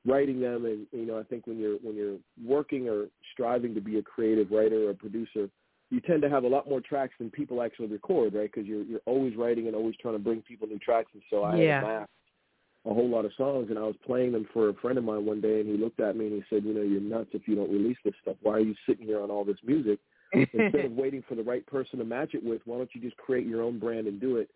writing 0.06 0.40
them, 0.40 0.66
and 0.66 0.88
you 0.92 1.06
know, 1.06 1.20
I 1.20 1.24
think 1.24 1.46
when 1.46 1.60
you're 1.60 1.78
when 1.78 1.96
you're 1.96 2.18
working 2.44 2.90
or 2.90 3.06
striving 3.34 3.76
to 3.76 3.82
be 3.82 4.00
a 4.00 4.04
creative 4.04 4.52
writer 4.52 4.90
or 4.90 4.94
producer, 4.94 5.50
you 5.92 6.00
tend 6.00 6.22
to 6.24 6.30
have 6.30 6.46
a 6.46 6.48
lot 6.48 6.68
more 6.68 6.82
tracks 6.82 7.14
than 7.20 7.30
people 7.30 7.62
actually 7.62 7.88
record, 7.88 8.34
right? 8.34 8.50
Because 8.52 8.66
you're 8.66 8.84
you're 8.84 9.02
always 9.06 9.36
writing 9.36 9.68
and 9.68 9.76
always 9.76 9.96
trying 10.02 10.16
to 10.16 10.20
bring 10.20 10.42
people 10.42 10.68
new 10.68 10.80
tracks, 10.80 11.12
and 11.14 11.22
so 11.30 11.44
I 11.44 11.58
yeah. 11.58 11.82
had 11.86 12.08
a 12.86 12.94
whole 12.94 13.10
lot 13.10 13.26
of 13.26 13.32
songs, 13.38 13.68
and 13.70 13.78
I 13.78 13.84
was 13.84 13.96
playing 14.04 14.32
them 14.32 14.48
for 14.54 14.70
a 14.70 14.74
friend 14.76 14.98
of 14.98 15.04
mine 15.04 15.26
one 15.26 15.42
day, 15.42 15.60
and 15.60 15.70
he 15.70 15.78
looked 15.78 16.00
at 16.00 16.16
me 16.16 16.28
and 16.28 16.36
he 16.36 16.44
said, 16.50 16.64
"You 16.64 16.74
know, 16.74 16.82
you're 16.82 17.02
nuts 17.02 17.32
if 17.34 17.48
you 17.48 17.56
don't 17.56 17.72
release 17.72 17.98
this 18.04 18.14
stuff. 18.22 18.38
Why 18.42 18.54
are 18.54 18.62
you 18.62 18.74
sitting 18.88 19.06
here 19.06 19.22
on 19.22 19.30
all 19.30 19.44
this 19.44 19.60
music?" 19.64 20.00
Instead 20.34 20.86
of 20.86 20.92
waiting 20.94 21.24
for 21.28 21.36
the 21.36 21.44
right 21.44 21.66
person 21.68 22.00
to 22.00 22.06
match 22.06 22.34
it 22.34 22.44
with, 22.44 22.62
why 22.64 22.78
don't 22.78 22.90
you 22.96 23.02
just 23.02 23.18
create 23.18 23.46
your 23.46 23.62
own 23.62 23.78
brand 23.78 24.08
and 24.08 24.20
do 24.20 24.38
it? 24.38 24.50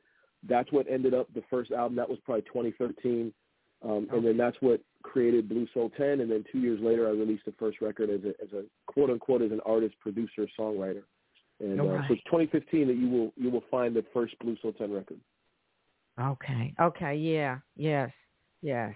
That's 0.47 0.71
what 0.71 0.87
ended 0.89 1.13
up 1.13 1.27
the 1.33 1.43
first 1.49 1.71
album. 1.71 1.97
That 1.97 2.09
was 2.09 2.17
probably 2.23 2.43
2013. 2.43 3.33
Um, 3.83 4.07
and 4.11 4.25
then 4.25 4.37
that's 4.37 4.55
what 4.61 4.79
created 5.03 5.49
Blue 5.49 5.67
Soul 5.73 5.91
Ten. 5.97 6.21
And 6.21 6.31
then 6.31 6.45
two 6.49 6.59
years 6.59 6.79
later, 6.81 7.07
I 7.07 7.11
released 7.11 7.43
the 7.45 7.53
first 7.59 7.81
record 7.81 8.09
as 8.09 8.21
a, 8.23 8.29
as 8.41 8.53
a 8.53 8.63
quote 8.87 9.09
unquote 9.09 9.41
as 9.41 9.51
an 9.51 9.59
artist, 9.65 9.95
producer, 9.99 10.47
songwriter. 10.57 11.03
And 11.59 11.79
uh, 11.79 11.83
right. 11.85 12.05
so 12.07 12.13
it's 12.13 12.23
2015 12.25 12.87
that 12.87 12.97
you 12.97 13.09
will 13.09 13.33
you 13.37 13.49
will 13.49 13.63
find 13.71 13.95
the 13.95 14.03
first 14.13 14.37
Blue 14.39 14.57
Soul 14.61 14.73
Ten 14.73 14.91
record. 14.91 15.19
Okay. 16.19 16.73
Okay. 16.79 17.15
Yeah. 17.15 17.59
Yes. 17.75 18.11
Yes. 18.61 18.93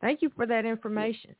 Thank 0.00 0.22
you 0.22 0.30
for 0.36 0.46
that 0.46 0.64
information. 0.64 1.34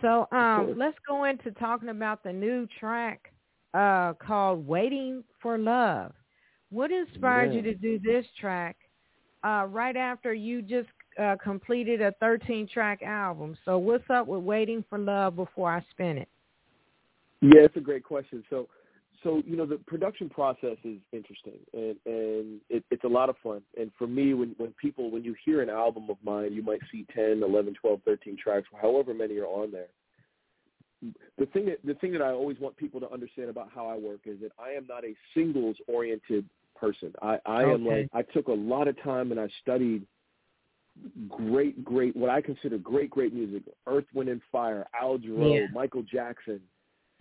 So 0.00 0.26
um, 0.32 0.74
let's 0.76 0.96
go 1.06 1.24
into 1.24 1.50
talking 1.52 1.90
about 1.90 2.22
the 2.24 2.32
new 2.32 2.66
track 2.80 3.32
uh, 3.74 4.14
called 4.14 4.66
"Waiting 4.66 5.22
for 5.40 5.58
Love." 5.58 6.12
What 6.70 6.90
inspired 6.90 7.52
yeah. 7.52 7.60
you 7.60 7.62
to 7.62 7.74
do 7.74 7.98
this 7.98 8.24
track 8.40 8.76
uh, 9.44 9.66
right 9.68 9.96
after 9.96 10.32
you 10.32 10.62
just 10.62 10.88
uh, 11.20 11.36
completed 11.42 12.00
a 12.00 12.14
13-track 12.22 13.02
album? 13.02 13.56
So 13.66 13.76
what's 13.76 14.08
up 14.08 14.26
with 14.26 14.42
"Waiting 14.42 14.82
for 14.88 14.98
Love" 14.98 15.36
before 15.36 15.70
I 15.70 15.84
spin 15.90 16.18
it? 16.18 16.28
Yeah, 17.42 17.62
it's 17.62 17.76
a 17.76 17.80
great 17.80 18.04
question. 18.04 18.42
So, 18.48 18.68
so 19.22 19.42
you 19.46 19.56
know, 19.56 19.66
the 19.66 19.76
production 19.76 20.28
process 20.28 20.76
is 20.84 20.98
interesting, 21.12 21.58
and 21.72 21.96
and 22.06 22.60
it, 22.68 22.84
it's 22.90 23.04
a 23.04 23.08
lot 23.08 23.28
of 23.28 23.36
fun. 23.42 23.62
And 23.78 23.90
for 23.98 24.06
me, 24.06 24.34
when 24.34 24.54
when 24.58 24.72
people 24.80 25.10
when 25.10 25.24
you 25.24 25.34
hear 25.44 25.62
an 25.62 25.70
album 25.70 26.08
of 26.10 26.16
mine, 26.22 26.52
you 26.52 26.62
might 26.62 26.80
see 26.90 27.06
10, 27.14 27.42
11, 27.42 27.74
12, 27.80 28.00
13 28.04 28.36
tracks, 28.42 28.66
however 28.80 29.14
many 29.14 29.38
are 29.38 29.46
on 29.46 29.70
there 29.70 29.88
the 31.38 31.46
thing 31.46 31.66
that 31.66 31.78
the 31.84 31.94
thing 31.94 32.12
that 32.12 32.22
I 32.22 32.30
always 32.30 32.58
want 32.60 32.76
people 32.76 33.00
to 33.00 33.10
understand 33.10 33.50
about 33.50 33.68
how 33.74 33.86
I 33.86 33.96
work 33.96 34.20
is 34.24 34.40
that 34.40 34.52
I 34.58 34.70
am 34.70 34.86
not 34.88 35.04
a 35.04 35.14
singles 35.34 35.76
oriented 35.88 36.48
person. 36.76 37.12
I, 37.20 37.38
I 37.44 37.62
okay. 37.62 37.72
am 37.72 37.86
like 37.86 38.08
I 38.12 38.22
took 38.22 38.48
a 38.48 38.52
lot 38.52 38.88
of 38.88 39.00
time 39.02 39.30
and 39.30 39.40
I 39.40 39.48
studied 39.60 40.06
great, 41.28 41.84
great 41.84 42.14
what 42.14 42.30
I 42.30 42.40
consider 42.40 42.78
great, 42.78 43.10
great 43.10 43.34
music. 43.34 43.62
Earth, 43.86 44.04
Wind 44.14 44.28
and 44.28 44.40
Fire, 44.50 44.86
Al 45.00 45.18
Jarreau, 45.18 45.60
yeah. 45.60 45.66
Michael 45.72 46.02
Jackson, 46.02 46.60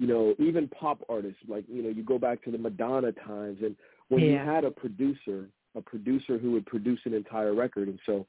you 0.02 0.08
know, 0.08 0.34
even 0.40 0.68
pop 0.68 1.00
artists 1.10 1.38
like, 1.48 1.64
you 1.68 1.84
know, 1.84 1.90
you 1.90 2.04
go 2.04 2.18
back 2.18 2.44
to 2.44 2.50
the 2.50 2.58
Madonna 2.58 3.12
times 3.12 3.60
and 3.62 3.76
when 4.10 4.24
yeah. 4.24 4.32
you 4.32 4.38
had 4.38 4.64
a 4.64 4.72
producer, 4.72 5.48
a 5.76 5.82
producer 5.82 6.40
who 6.40 6.52
would 6.54 6.66
produce 6.66 7.00
an 7.06 7.14
entire 7.14 7.54
record 7.54 7.88
and 7.88 8.00
so 8.08 8.26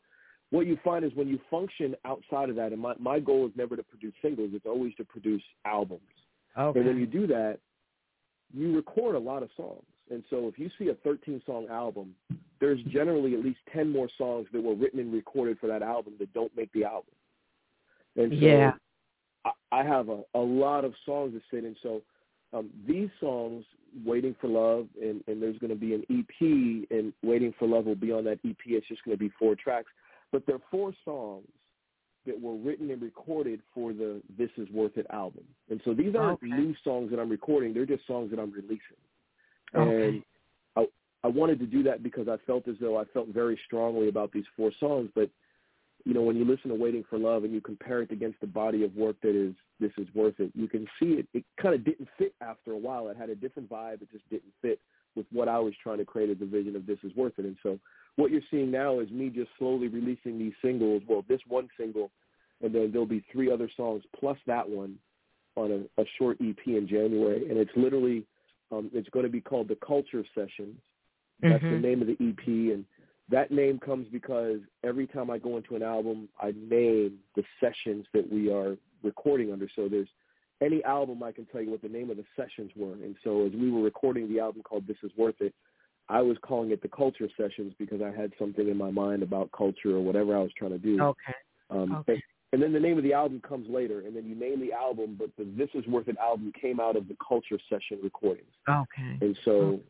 what 0.50 0.67
you 0.67 0.79
find 0.85 1.02
is 1.02 1.12
when 1.14 1.29
you 1.29 1.38
function 1.50 1.97
outside 2.05 2.50
of 2.50 2.57
that, 2.57 2.73
and 2.73 2.81
my, 2.83 2.93
my 2.99 3.19
goal 3.19 3.47
is 3.47 3.52
never 3.57 3.75
to 3.75 3.83
produce 3.83 4.12
singles, 4.21 4.50
it's 4.52 4.67
always 4.67 4.95
to 4.97 5.05
produce 5.05 5.41
albums. 5.64 6.02
Okay. 6.59 6.79
And 6.79 6.87
when 6.87 6.99
you 6.99 7.07
do 7.07 7.26
that, 7.29 7.59
you 8.52 8.76
record 8.76 9.14
a 9.14 9.19
lot 9.19 9.43
of 9.43 9.49
songs. 9.57 9.87
And 10.11 10.23
so 10.29 10.49
if 10.49 10.59
you 10.59 10.69
see 10.79 10.88
a 10.88 10.95
13-song 11.09 11.69
album, 11.71 12.14
there's 12.61 12.83
generally 12.83 13.33
at 13.33 13.41
least 13.43 13.61
10 13.73 13.91
more 13.91 14.11
songs 14.19 14.47
that 14.52 14.62
were 14.62 14.75
written 14.75 15.00
and 15.00 15.11
recorded 15.11 15.59
for 15.59 15.69
that 15.69 15.81
album 15.81 16.12
that 16.19 16.31
don't 16.35 16.55
make 16.55 16.71
the 16.75 16.85
album. 16.85 17.14
And 18.17 18.31
so 18.33 18.47
yeah. 18.47 18.73
I, 19.73 19.83
have 19.83 20.09
a, 20.09 20.23
a 20.35 20.38
lot 20.38 20.85
of 20.85 20.93
songs 21.05 21.33
to 21.33 21.41
sit 21.50 21.64
in. 21.64 21.75
So 21.83 22.02
um, 22.52 22.71
these 22.87 23.09
songs, 23.21 23.64
Waiting 24.05 24.37
for 24.41 24.49
Love, 24.49 24.87
and, 25.00 25.25
and 25.26 25.43
there's 25.43 25.59
going 25.59 25.71
to 25.71 25.76
be 25.76 25.95
an 25.95 26.05
EP, 26.11 26.87
and 26.91 27.12
Waiting 27.23 27.55
for 27.59 27.67
Love 27.67 27.87
will 27.87 27.95
be 27.95 28.12
on 28.12 28.25
that 28.25 28.38
EP. 28.47 28.57
It's 28.67 28.87
just 28.88 29.05
going 29.05 29.17
to 29.17 29.21
be 29.23 29.33
four 29.38 29.55
tracks 29.55 29.88
but 30.33 30.47
there 30.47 30.57
are 30.57 30.62
four 30.71 30.93
songs 31.05 31.47
that 32.26 32.41
were 32.41 32.57
written 32.57 32.91
and 32.91 33.02
recorded 33.02 33.61
for 33.75 33.93
the 33.93 34.23
This 34.38 34.49
Is 34.57 34.69
Worth 34.71 34.97
It 34.97 35.07
album. 35.11 35.45
And 35.71 35.81
so 35.85 35.93
these 35.93 36.14
aren't 36.19 36.43
okay. 36.43 36.47
new 36.47 36.75
songs 36.83 37.11
that 37.11 37.21
I'm 37.21 37.29
recording. 37.29 37.75
They're 37.75 37.87
just 37.87 38.07
songs 38.07 38.31
that 38.31 38.41
I'm 38.41 38.52
releasing. 38.52 38.79
Okay. 39.75 40.09
And 40.09 40.23
I, 40.76 40.87
I 41.25 41.29
wanted 41.29 41.59
to 41.61 41.67
do 41.67 41.83
that 41.83 42.02
because 42.02 42.29
I 42.29 42.37
felt 42.47 42.67
as 42.67 42.76
though 42.81 42.99
I 42.99 43.05
felt 43.12 43.29
very 43.29 43.59
strongly 43.67 44.09
about 44.09 44.33
these 44.33 44.45
four 44.57 44.71
songs. 44.81 45.11
But, 45.14 45.31
you 46.04 46.14
know, 46.14 46.23
when 46.23 46.37
you 46.37 46.44
listen 46.44 46.71
to 46.71 46.75
Waiting 46.75 47.04
for 47.09 47.18
Love 47.18 47.44
and 47.44 47.52
you 47.52 47.61
compare 47.61 48.02
it 48.02 48.11
against 48.11 48.40
the 48.40 48.47
body 48.47 48.85
of 48.85 48.94
work 48.97 49.16
that 49.23 49.37
is 49.37 49.54
This 49.80 49.92
Is 49.99 50.06
Worth 50.14 50.38
It, 50.38 50.50
you 50.54 50.68
can 50.68 50.87
see 50.99 51.12
it. 51.12 51.28
It 51.32 51.44
kind 51.61 51.75
of 51.75 51.85
didn't 51.85 52.09
fit 52.18 52.35
after 52.40 52.73
a 52.73 52.78
while. 52.78 53.09
It 53.09 53.16
had 53.16 53.30
a 53.30 53.35
different 53.35 53.71
vibe. 53.71 54.02
It 54.02 54.11
just 54.11 54.28
didn't 54.30 54.52
fit 54.61 54.80
with 55.14 55.26
what 55.30 55.49
I 55.49 55.59
was 55.59 55.75
trying 55.82 55.99
to 55.99 56.04
create 56.04 56.30
as 56.30 56.37
a 56.40 56.47
vision 56.47 56.76
of 56.76 56.87
This 56.87 56.99
Is 57.04 57.14
Worth 57.14 57.35
It. 57.38 57.44
And 57.44 57.56
so 57.62 57.78
what 58.16 58.30
you're 58.30 58.42
seeing 58.50 58.71
now 58.71 59.00
is 59.00 59.11
me 59.11 59.28
just 59.28 59.50
slowly 59.59 59.88
releasing 59.88 60.38
these 60.38 60.54
singles. 60.62 61.02
Well, 61.09 61.25
this 61.28 61.40
one 61.47 61.68
single, 61.78 62.11
and 62.62 62.75
then 62.75 62.90
there'll 62.92 63.06
be 63.06 63.25
three 63.32 63.50
other 63.50 63.71
songs 63.76 64.02
plus 64.18 64.38
that 64.47 64.68
one 64.68 64.99
on 65.56 65.87
a, 65.99 66.02
a 66.02 66.04
short 66.18 66.38
EP 66.40 66.66
in 66.66 66.88
January, 66.88 67.49
and 67.49 67.59
it's 67.59 67.71
literally 67.76 68.25
um, 68.71 68.90
it's 68.94 69.09
going 69.11 69.25
to 69.25 69.30
be 69.30 69.40
called 69.40 69.68
the 69.68 69.76
Culture 69.87 70.25
Sessions. 70.35 70.76
That's 71.40 71.62
mm-hmm. 71.62 71.73
the 71.73 71.78
name 71.78 72.00
of 72.00 72.09
the 72.09 72.14
EP, 72.14 72.47
and 72.47 72.85
that 73.33 73.51
name 73.51 73.79
comes 73.79 74.07
because 74.12 74.61
every 74.85 75.07
time 75.07 75.31
I 75.31 75.39
go 75.39 75.57
into 75.57 75.75
an 75.75 75.83
album, 75.83 76.29
I 76.41 76.53
name 76.69 77.19
the 77.35 77.43
sessions 77.59 78.07
that 78.12 78.31
we 78.31 78.53
are 78.53 78.77
recording 79.03 79.53
under. 79.53 79.69
So 79.75 79.89
there's 79.89 80.09
any 80.61 80.85
album 80.85 81.23
I 81.23 81.33
can 81.33 81.47
tell 81.47 81.62
you 81.62 81.71
what 81.71 81.83
the 81.83 81.89
name 81.89 82.11
of 82.11 82.19
the 82.19 82.25
sessions 82.37 82.71
were, 82.77 82.93
and 82.93 83.17
so 83.25 83.47
as 83.47 83.53
we 83.53 83.71
were 83.71 83.83
recording 83.83 84.29
the 84.29 84.39
album 84.39 84.62
called 84.62 84.87
This 84.87 84.99
Is 85.03 85.11
Worth 85.17 85.41
It, 85.41 85.55
I 86.09 86.21
was 86.21 86.37
calling 86.43 86.71
it 86.71 86.83
the 86.83 86.89
culture 86.89 87.29
sessions 87.37 87.73
because 87.79 88.03
I 88.03 88.11
had 88.15 88.33
something 88.39 88.69
in 88.69 88.77
my 88.77 88.91
mind 88.91 89.23
about 89.23 89.51
culture 89.51 89.97
or 89.97 90.01
whatever 90.01 90.37
I 90.37 90.41
was 90.41 90.51
trying 90.57 90.73
to 90.73 90.79
do. 90.79 91.03
Okay. 91.03 91.35
Um, 91.71 91.95
okay. 91.97 92.12
And, 92.12 92.23
and 92.53 92.62
then 92.62 92.73
the 92.73 92.81
name 92.81 92.99
of 92.99 93.03
the 93.03 93.15
album 93.15 93.41
comes 93.41 93.67
later, 93.71 94.01
and 94.01 94.15
then 94.15 94.27
you 94.27 94.35
name 94.35 94.61
the 94.61 94.75
album, 94.75 95.17
but 95.19 95.31
the 95.39 95.45
This 95.57 95.71
Is 95.75 95.87
Worth 95.87 96.09
It 96.09 96.19
album 96.19 96.53
came 96.61 96.81
out 96.81 96.97
of 96.97 97.09
the 97.09 97.17
culture 97.27 97.59
session 97.71 97.99
recordings. 98.03 98.53
Okay. 98.69 99.17
And 99.23 99.39
so, 99.45 99.81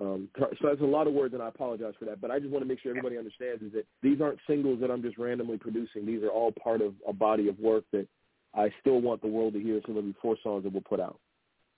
um, 0.00 0.28
so 0.38 0.48
that's 0.62 0.80
a 0.80 0.84
lot 0.84 1.08
of 1.08 1.12
words, 1.12 1.34
and 1.34 1.42
I 1.42 1.48
apologize 1.48 1.94
for 1.98 2.04
that. 2.04 2.20
But 2.20 2.30
I 2.30 2.38
just 2.38 2.50
want 2.50 2.62
to 2.62 2.68
make 2.68 2.80
sure 2.80 2.90
everybody 2.90 3.18
understands 3.18 3.62
is 3.62 3.72
that 3.72 3.84
these 4.02 4.20
aren't 4.20 4.38
singles 4.46 4.80
that 4.80 4.90
I'm 4.90 5.02
just 5.02 5.18
randomly 5.18 5.58
producing. 5.58 6.06
These 6.06 6.22
are 6.22 6.30
all 6.30 6.52
part 6.52 6.80
of 6.82 6.94
a 7.06 7.12
body 7.12 7.48
of 7.48 7.58
work 7.58 7.84
that 7.92 8.06
I 8.54 8.70
still 8.80 9.00
want 9.00 9.22
the 9.22 9.28
world 9.28 9.54
to 9.54 9.60
hear. 9.60 9.80
So 9.86 9.92
there'll 9.92 10.02
be 10.02 10.14
four 10.22 10.36
songs 10.42 10.64
that 10.64 10.72
we'll 10.72 10.82
put 10.82 11.00
out. 11.00 11.18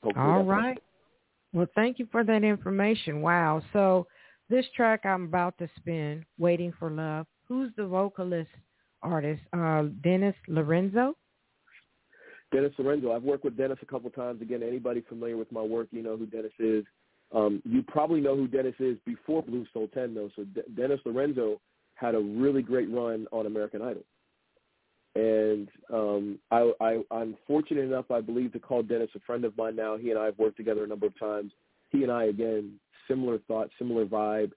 Hopefully 0.03 0.27
all 0.27 0.45
right. 0.45 0.79
Well, 1.53 1.67
thank 1.75 1.99
you 1.99 2.07
for 2.13 2.23
that 2.25 2.45
information. 2.45 3.23
Wow. 3.23 3.63
So 3.73 4.07
this 4.51 4.67
track 4.77 5.05
I'm 5.05 5.25
about 5.25 5.57
to 5.59 5.69
spin, 5.77 6.25
Waiting 6.39 6.73
for 6.79 6.91
Love, 6.91 7.27
who's 7.49 7.73
the 7.77 7.87
vocalist 7.87 8.51
artist? 9.03 9.43
Uh, 9.53 9.85
Dennis 10.03 10.37
Lorenzo? 10.47 11.17
Dennis 12.53 12.73
Lorenzo. 12.79 13.13
I've 13.13 13.23
worked 13.23 13.45
with 13.45 13.57
Dennis 13.57 13.79
a 13.83 13.87
couple 13.87 14.11
times. 14.11 14.43
Again, 14.43 14.63
anybody 14.63 15.03
familiar 15.09 15.37
with 15.37 15.51
my 15.53 15.63
work, 15.63 15.89
you 15.91 16.03
know 16.03 16.17
who 16.17 16.27
Dennis 16.27 16.53
is. 16.59 16.85
Um, 17.33 17.63
you 17.65 17.83
probably 17.83 18.21
know 18.21 18.37
who 18.37 18.49
Dennis 18.49 18.75
is 18.81 18.97
before 19.07 19.43
Blue 19.43 19.65
Soul 19.73 19.89
Ten, 19.95 20.15
though. 20.15 20.31
So 20.35 20.45
De- 20.45 20.69
Dennis 20.71 21.01
Lorenzo 21.05 21.61
had 21.95 22.15
a 22.15 22.19
really 22.19 22.63
great 22.63 22.91
run 22.91 23.27
on 23.31 23.47
American 23.47 23.83
Idol. 23.83 24.05
And 25.15 25.69
um, 25.93 26.39
I, 26.51 26.73
I, 26.81 27.03
I'm 27.11 27.37
fortunate 27.47 27.83
enough, 27.83 28.11
I 28.11 28.21
believe, 28.21 28.53
to 28.53 28.61
call 28.61 28.83
Dennis 28.83 29.11
a 29.17 29.21
friend 29.21 29.45
of 29.45 29.57
mine 29.57 29.77
now. 29.77 29.97
He 29.97 30.11
and 30.11 30.19
I 30.19 30.27
have 30.27 30.39
worked 30.39 30.57
together 30.57 30.85
a 30.85 30.89
number 30.89 31.07
of 31.07 31.19
times. 31.19 31.53
He 31.91 32.03
and 32.03 32.13
I, 32.13 32.25
again, 32.25 32.79
similar 33.09 33.39
thought, 33.47 33.71
similar 33.79 34.07
vibe. 34.07 34.53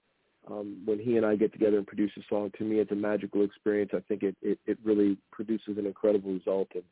Um, 0.50 0.82
when 0.84 0.98
he 0.98 1.16
and 1.16 1.24
I 1.24 1.36
get 1.36 1.52
together 1.52 1.78
and 1.78 1.86
produce 1.86 2.12
a 2.18 2.20
song, 2.28 2.52
to 2.58 2.64
me, 2.64 2.78
it's 2.78 2.92
a 2.92 2.96
magical 2.96 3.42
experience. 3.42 3.92
I 3.94 4.00
think 4.08 4.22
it, 4.22 4.36
it, 4.42 4.58
it 4.66 4.78
really 4.84 5.16
produces 5.32 5.78
an 5.78 5.86
incredible 5.86 6.32
result. 6.32 6.68
And 6.74 6.84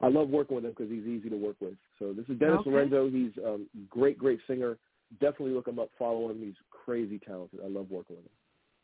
I 0.00 0.08
love 0.08 0.28
working 0.28 0.54
with 0.54 0.64
him 0.64 0.70
because 0.70 0.90
he's 0.90 1.06
easy 1.06 1.28
to 1.28 1.36
work 1.36 1.56
with. 1.60 1.74
So 1.98 2.12
this 2.12 2.24
is 2.28 2.38
Dennis 2.38 2.60
okay. 2.60 2.70
Lorenzo. 2.70 3.10
He's 3.10 3.32
a 3.44 3.54
um, 3.54 3.66
great, 3.90 4.16
great 4.16 4.38
singer. 4.46 4.78
Definitely 5.14 5.52
look 5.52 5.66
him 5.66 5.78
up, 5.78 5.90
follow 5.98 6.30
him. 6.30 6.40
He's 6.40 6.54
crazy 6.70 7.18
talented. 7.18 7.60
I 7.64 7.68
love 7.68 7.90
working 7.90 8.16
with 8.16 8.24
him. 8.24 8.32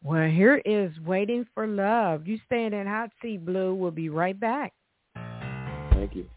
Well, 0.05 0.29
here 0.29 0.61
is 0.65 0.93
Waiting 1.01 1.47
for 1.55 1.67
Love. 1.67 2.27
You 2.27 2.39
stay 2.47 2.65
in 2.65 2.87
hot 2.87 3.11
seat, 3.23 3.45
Blue. 3.45 3.75
We'll 3.75 3.91
be 3.91 4.09
right 4.09 4.39
back. 4.39 4.73
Thank 5.93 6.15
you. 6.15 6.29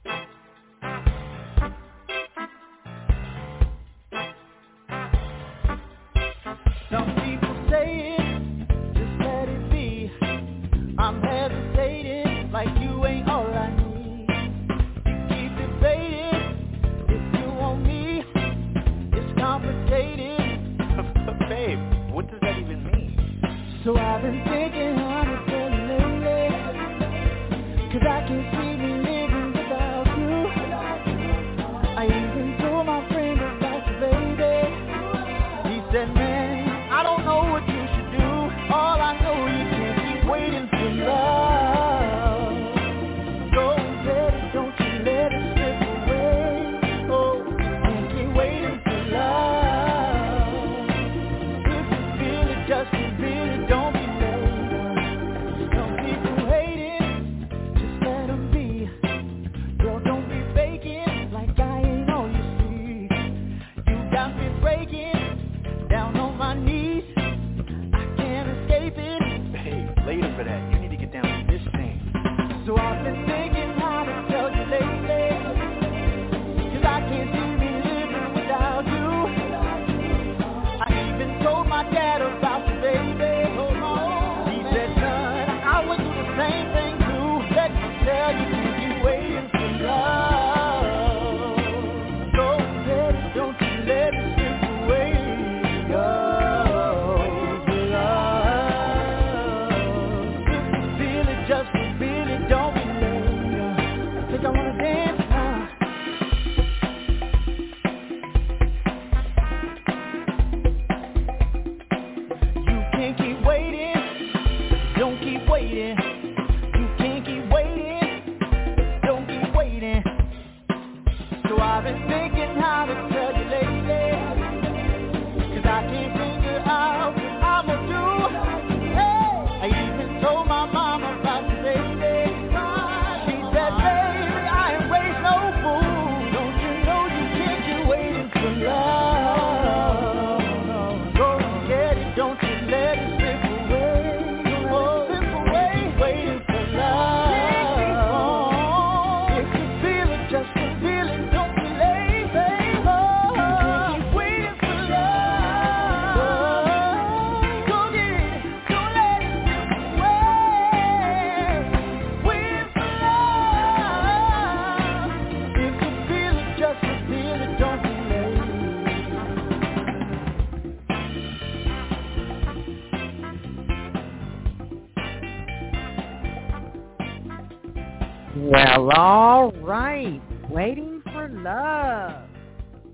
I've 24.20 24.26
been 24.26 24.44
thinking 24.44 25.09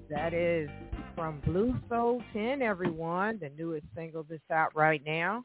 That 0.09 0.33
is 0.33 0.69
from 1.15 1.39
Blue 1.45 1.77
Soul 1.89 2.21
Ten, 2.31 2.61
everyone, 2.61 3.37
the 3.39 3.49
newest 3.57 3.87
single 3.95 4.23
that's 4.29 4.51
out 4.51 4.75
right 4.75 5.01
now. 5.05 5.43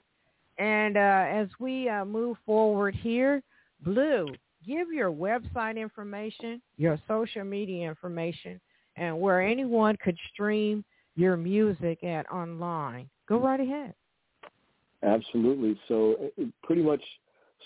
And 0.58 0.98
uh, 0.98 1.24
as 1.28 1.48
we 1.58 1.88
uh, 1.88 2.04
move 2.04 2.36
forward 2.44 2.94
here, 2.94 3.42
Blue, 3.82 4.28
give 4.66 4.92
your 4.92 5.10
website 5.10 5.78
information, 5.78 6.60
your 6.76 6.98
social 7.08 7.44
media 7.44 7.88
information, 7.88 8.60
and 8.96 9.18
where 9.18 9.40
anyone 9.40 9.96
could 10.04 10.18
stream 10.32 10.84
your 11.16 11.38
music 11.38 12.04
at 12.04 12.30
online. 12.30 13.08
Go 13.26 13.40
right 13.40 13.60
ahead. 13.60 13.94
Absolutely. 15.02 15.80
So 15.88 16.30
pretty 16.62 16.82
much 16.82 17.00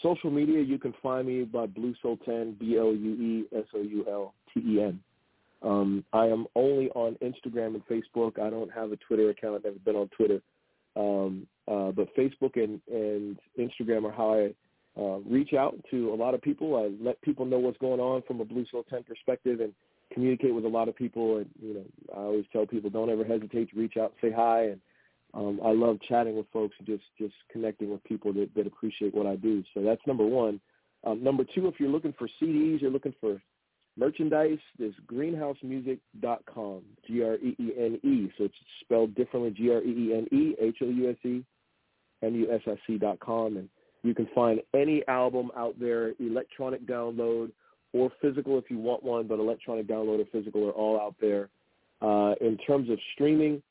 social 0.01 0.31
media, 0.31 0.61
you 0.61 0.79
can 0.79 0.95
find 1.03 1.27
me 1.27 1.43
by 1.43 1.67
Blue 1.67 1.97
Soul 2.01 2.17
Ten, 2.25 2.57
B-L-U-E-S-O-U-L-T-E-N. 2.61 5.01
Um, 5.65 6.05
I 6.13 6.27
am 6.27 6.47
only 6.55 6.91
on 6.91 7.17
Instagram 7.23 7.75
and 7.75 7.87
Facebook. 7.87 8.39
I 8.39 8.51
don't 8.51 8.71
have 8.71 8.93
a 8.93 8.97
Twitter 8.97 9.31
account. 9.31 9.57
I've 9.57 9.65
never 9.65 9.79
been 9.79 9.97
on 9.97 10.09
Twitter. 10.09 10.41
Um, 10.95 11.47
uh, 11.67 11.91
but 11.91 12.15
Facebook 12.15 12.63
and, 12.63 12.81
and 12.89 13.39
Instagram 13.59 14.05
are 14.05 14.13
how 14.13 14.35
I 14.35 14.55
uh, 15.01 15.19
reach 15.21 15.55
out 15.55 15.75
to 15.91 16.13
a 16.13 16.15
lot 16.15 16.35
of 16.35 16.43
people. 16.43 16.77
I 16.77 16.93
let 17.03 17.21
people 17.23 17.47
know 17.47 17.59
what's 17.59 17.79
going 17.79 17.99
on 17.99 18.23
from 18.27 18.41
a 18.41 18.45
Blue 18.45 18.67
Soul 18.71 18.85
Ten 18.89 19.03
perspective 19.03 19.61
and 19.61 19.73
communicate 20.13 20.55
with 20.55 20.67
a 20.67 20.69
lot 20.69 20.89
of 20.89 20.95
people. 20.95 21.39
And, 21.39 21.47
you 21.61 21.75
know, 21.75 21.85
I 22.15 22.21
always 22.21 22.45
tell 22.53 22.67
people 22.67 22.91
don't 22.91 23.11
ever 23.11 23.25
hesitate 23.25 23.71
to 23.71 23.79
reach 23.79 23.97
out 23.97 24.13
and 24.13 24.31
say 24.31 24.37
hi. 24.37 24.65
And 24.67 24.81
um, 25.33 25.61
I 25.65 25.73
love 25.73 25.99
chatting 26.07 26.37
with 26.37 26.47
folks 26.53 26.77
and 26.79 26.87
just, 26.87 27.05
just 27.19 27.35
connecting 27.51 27.91
with 27.91 28.05
people 28.05 28.33
that, 28.35 28.51
that 28.55 28.67
appreciate 28.67 29.15
what 29.15 29.27
I 29.27 29.37
do. 29.37 29.65
So 29.73 29.83
that's 29.83 30.07
number 30.07 30.27
one. 30.27 30.61
Um, 31.05 31.25
number 31.25 31.45
two, 31.55 31.67
if 31.69 31.81
you're 31.81 31.91
looking 31.91 32.15
for 32.19 32.29
CDs, 32.41 32.81
you're 32.81 32.91
looking 32.91 33.15
for 33.21 33.41
merchandise, 33.97 34.59
there's 34.79 34.95
greenehousemusic.com, 35.07 36.83
G-R-E-E-N-E. 37.07 38.33
So 38.37 38.45
it's 38.45 38.55
spelled 38.81 39.15
differently, 39.15 39.51
G-R-E-E-N-E, 39.51 40.57
H-O-U-S-E, 40.61 41.45
M-U-S-I-C 42.23 42.99
dot 42.99 43.21
com. 43.21 43.57
And 43.57 43.69
you 44.03 44.15
can 44.15 44.29
find 44.35 44.61
any 44.75 45.07
album 45.09 45.51
out 45.57 45.79
there, 45.79 46.13
electronic 46.21 46.87
download 46.87 47.51
or 47.93 48.11
physical 48.21 48.59
if 48.59 48.65
you 48.69 48.79
want 48.79 49.03
one, 49.03 49.27
but 49.27 49.39
electronic 49.39 49.87
download 49.87 50.21
or 50.21 50.27
physical 50.33 50.67
are 50.69 50.73
all 50.73 51.01
out 51.01 51.15
there. 51.21 51.49
Uh, 52.03 52.35
in 52.41 52.59
terms 52.67 52.91
of 52.91 52.99
streaming, 53.15 53.63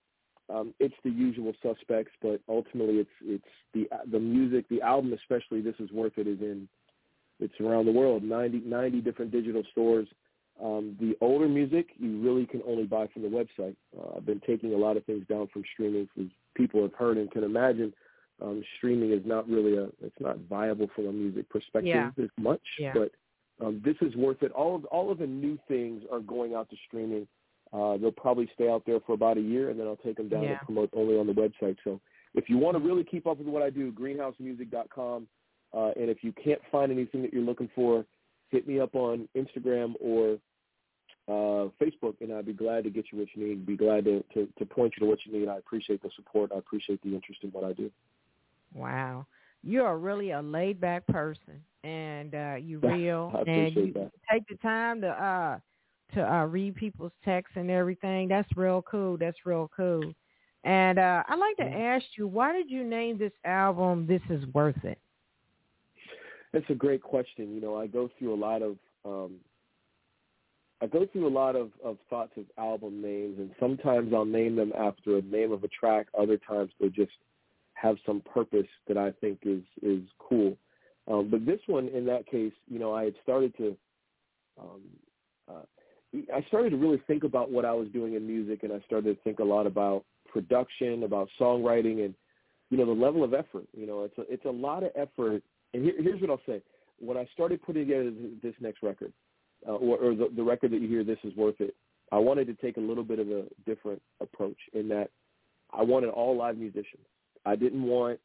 um, 0.50 0.74
it's 0.80 0.96
the 1.04 1.10
usual 1.10 1.54
suspects, 1.62 2.12
but 2.22 2.42
ultimately 2.50 2.96
it's 2.96 3.10
it's 3.24 3.44
the 3.74 3.88
the 4.12 4.20
music, 4.20 4.68
the 4.70 4.82
album 4.82 5.14
especially. 5.14 5.62
This 5.62 5.76
is 5.80 5.92
worth 5.92 6.14
it. 6.18 6.28
Is 6.28 6.40
in 6.42 6.68
it's 7.44 7.60
around 7.60 7.86
the 7.86 7.92
world, 7.92 8.24
90, 8.24 8.62
90 8.66 9.02
different 9.02 9.32
digital 9.32 9.64
stores. 9.72 10.08
Um, 10.64 10.96
the 11.00 11.16
older 11.20 11.48
music 11.48 11.90
you 11.98 12.22
really 12.22 12.46
can 12.46 12.62
only 12.66 12.86
buy 12.86 13.08
from 13.08 13.24
the 13.24 13.28
website. 13.28 13.76
Uh, 13.98 14.18
I've 14.18 14.26
been 14.26 14.42
taking 14.46 14.74
a 14.74 14.78
lot 14.78 14.98
of 14.98 15.06
things 15.06 15.26
down 15.28 15.48
from 15.52 15.64
streaming, 15.74 16.08
as 16.20 16.28
people 16.56 16.82
have 16.84 16.94
heard 16.94 17.18
and 17.18 17.30
can 17.32 17.44
imagine 17.44 17.94
um, 18.42 18.64
streaming 18.78 19.12
is 19.12 19.22
not 19.26 19.48
really 19.48 19.78
a 19.78 19.86
it's 20.02 20.20
not 20.20 20.38
viable 20.50 20.90
from 20.96 21.08
a 21.08 21.12
music 21.12 21.50
perspective 21.50 21.88
yeah. 21.88 22.12
as 22.22 22.30
much. 22.38 22.62
Yeah. 22.80 22.94
But 22.94 23.66
um, 23.66 23.82
this 23.84 23.96
is 24.02 24.16
worth 24.16 24.42
it. 24.42 24.52
All 24.52 24.76
of 24.76 24.86
all 24.86 25.12
of 25.12 25.20
the 25.20 25.28
new 25.28 25.58
things 25.68 26.04
are 26.12 26.20
going 26.20 26.54
out 26.54 26.70
to 26.70 26.76
streaming. 26.88 27.28
Uh, 27.72 27.98
they'll 27.98 28.12
probably 28.12 28.50
stay 28.54 28.70
out 28.70 28.84
there 28.86 29.00
for 29.06 29.14
about 29.14 29.38
a 29.38 29.42
year, 29.42 29.70
and 29.70 29.80
then 29.80 29.88
I'll 29.88 29.96
take 29.98 30.18
them 30.18 30.30
down 30.30 30.44
yeah. 30.44 30.50
and 30.52 30.60
promote 30.62 30.90
only 30.94 31.18
on 31.18 31.26
the 31.26 31.34
website. 31.34 31.78
So 31.84 32.00
if 32.36 32.50
you 32.50 32.58
want 32.58 32.78
to 32.78 32.84
really 32.84 33.04
keep 33.04 33.26
up 33.26 33.40
with 33.40 33.48
what 33.48 33.64
I 33.64 33.70
do, 33.70 33.92
greenehousemusic.com. 33.92 35.28
Uh, 35.74 35.92
and 36.00 36.10
if 36.10 36.24
you 36.24 36.34
can't 36.44 36.62
find 36.72 36.92
anything 36.92 37.22
that 37.24 37.34
you're 37.34 37.44
looking 37.44 37.70
for, 37.76 38.06
hit 38.50 38.68
me 38.68 38.80
up 38.80 38.96
on 38.96 39.28
Instagram 39.36 39.94
or 40.00 40.38
uh, 41.28 41.70
Facebook, 41.82 42.16
and 42.22 42.34
I'd 42.34 42.46
be 42.46 42.54
glad 42.54 42.84
to 42.84 42.90
get 42.90 43.06
you 43.12 43.20
what 43.20 43.28
you 43.34 43.48
need. 43.48 43.66
Be 43.66 43.78
glad 43.78 44.06
to, 44.06 44.24
to, 44.34 44.48
to 44.58 44.66
point 44.66 44.94
you 44.98 45.06
to 45.06 45.10
what 45.10 45.20
you 45.26 45.40
need. 45.40 45.48
I 45.48 45.58
appreciate 45.58 46.04
the 46.04 46.10
support. 46.16 46.52
I 46.54 46.58
appreciate 46.58 47.02
the 47.02 47.16
interest 47.16 47.44
in 47.44 47.50
what 47.50 47.64
I 47.64 47.74
do. 47.74 47.90
Wow. 48.74 49.26
You're 49.64 49.98
really 49.98 50.32
a 50.32 50.42
laid 50.42 50.82
back 50.82 51.08
person 51.08 51.62
and 51.84 52.34
uh 52.34 52.56
you 52.56 52.80
real 52.84 53.44
and 53.46 53.76
you 53.76 53.94
that. 53.94 54.12
take 54.32 54.48
the 54.48 54.56
time 54.58 55.02
to 55.02 55.08
uh 55.08 55.60
to 56.14 56.34
uh 56.34 56.46
read 56.46 56.76
people's 56.76 57.12
texts 57.24 57.56
and 57.56 57.70
everything. 57.72 58.28
That's 58.28 58.50
real 58.56 58.82
cool. 58.84 59.18
That's 59.18 59.38
real 59.46 59.70
cool. 59.76 60.14
And 60.66 61.00
uh 61.00 61.24
I'd 61.28 61.40
like 61.40 61.58
to 61.58 61.64
ask 61.78 62.06
you, 62.18 62.28
why 62.28 62.52
did 62.52 62.70
you 62.70 62.84
name 62.84 63.18
this 63.18 63.32
album 63.46 64.06
This 64.08 64.22
Is 64.30 64.46
Worth 64.54 64.84
It? 64.84 65.00
It's 66.54 66.70
a 66.70 66.76
great 66.76 67.02
question. 67.02 67.54
You 67.54 67.62
know, 67.62 67.78
I 67.78 67.88
go 67.88 68.10
through 68.18 68.34
a 68.34 68.36
lot 68.36 68.62
of 68.62 68.78
um 69.06 69.36
I 70.82 70.88
go 70.88 71.06
through 71.06 71.28
a 71.28 71.30
lot 71.30 71.56
of, 71.56 71.72
of 71.84 71.98
thoughts 72.10 72.34
of 72.36 72.44
album 72.58 73.02
names 73.02 73.40
and 73.40 73.52
sometimes 73.60 74.14
I'll 74.14 74.26
name 74.26 74.56
them 74.56 74.74
after 74.78 75.18
a 75.18 75.22
name 75.22 75.52
of 75.52 75.64
a 75.64 75.70
track, 75.70 76.08
other 76.18 76.38
times 76.38 76.72
they'll 76.80 76.90
just 76.90 77.14
have 77.74 77.98
some 78.06 78.22
purpose 78.22 78.68
that 78.88 78.98
I 78.98 79.12
think 79.12 79.40
is 79.44 79.64
is 79.82 80.02
cool. 80.20 80.58
Um, 81.08 81.30
but 81.30 81.46
this 81.46 81.60
one, 81.68 81.90
in 81.90 82.06
that 82.06 82.26
case, 82.26 82.54
you 82.70 82.80
know, 82.80 82.94
I 82.94 83.06
had 83.06 83.16
started 83.24 83.56
to, 83.58 83.78
um, 84.60 84.82
uh, 85.52 86.20
I 86.34 86.42
started 86.48 86.70
to 86.70 86.78
really 86.78 87.02
think 87.08 87.24
about 87.26 87.52
what 87.52 87.66
I 87.66 87.74
was 87.74 87.90
doing 87.90 88.14
in 88.14 88.26
music, 88.26 88.64
and 88.64 88.72
I 88.72 88.80
started 88.86 89.16
to 89.16 89.22
think 89.24 89.40
a 89.40 89.44
lot 89.44 89.68
about 89.68 90.06
production, 90.28 91.04
about 91.04 91.28
songwriting, 91.40 92.06
and 92.06 92.14
you 92.70 92.78
know, 92.78 92.86
the 92.86 92.92
level 92.92 93.24
of 93.24 93.34
effort. 93.34 93.68
You 93.76 93.86
know, 93.86 94.04
it's 94.04 94.18
a 94.18 94.22
it's 94.32 94.46
a 94.46 94.50
lot 94.50 94.84
of 94.84 94.92
effort. 94.96 95.44
And 95.74 95.84
here, 95.84 95.94
here's 95.98 96.22
what 96.22 96.30
I'll 96.30 96.42
say: 96.46 96.62
when 97.00 97.18
I 97.18 97.28
started 97.34 97.62
putting 97.64 97.88
together 97.88 98.12
this 98.42 98.56
next 98.60 98.84
record, 98.84 99.14
uh, 99.68 99.72
or, 99.72 99.98
or 99.98 100.16
the, 100.16 100.30
the 100.36 100.44
record 100.44 100.72
that 100.72 100.82
you 100.82 100.88
hear, 100.88 101.04
"This 101.04 101.20
Is 101.24 101.36
Worth 101.36 101.60
It," 101.60 101.76
I 102.12 102.18
wanted 102.18 102.48
to 102.48 102.54
take 102.56 102.78
a 102.78 102.82
little 102.82 103.04
bit 103.04 103.20
of 103.20 103.30
a 103.30 103.46
different 103.66 104.02
approach 104.22 104.58
in 104.74 104.88
that 104.90 105.10
I 105.72 105.84
wanted 105.84 106.10
all 106.10 106.38
live 106.38 106.58
musicians. 106.58 107.06
I 107.46 107.56
didn't 107.56 107.84
want 107.84 108.20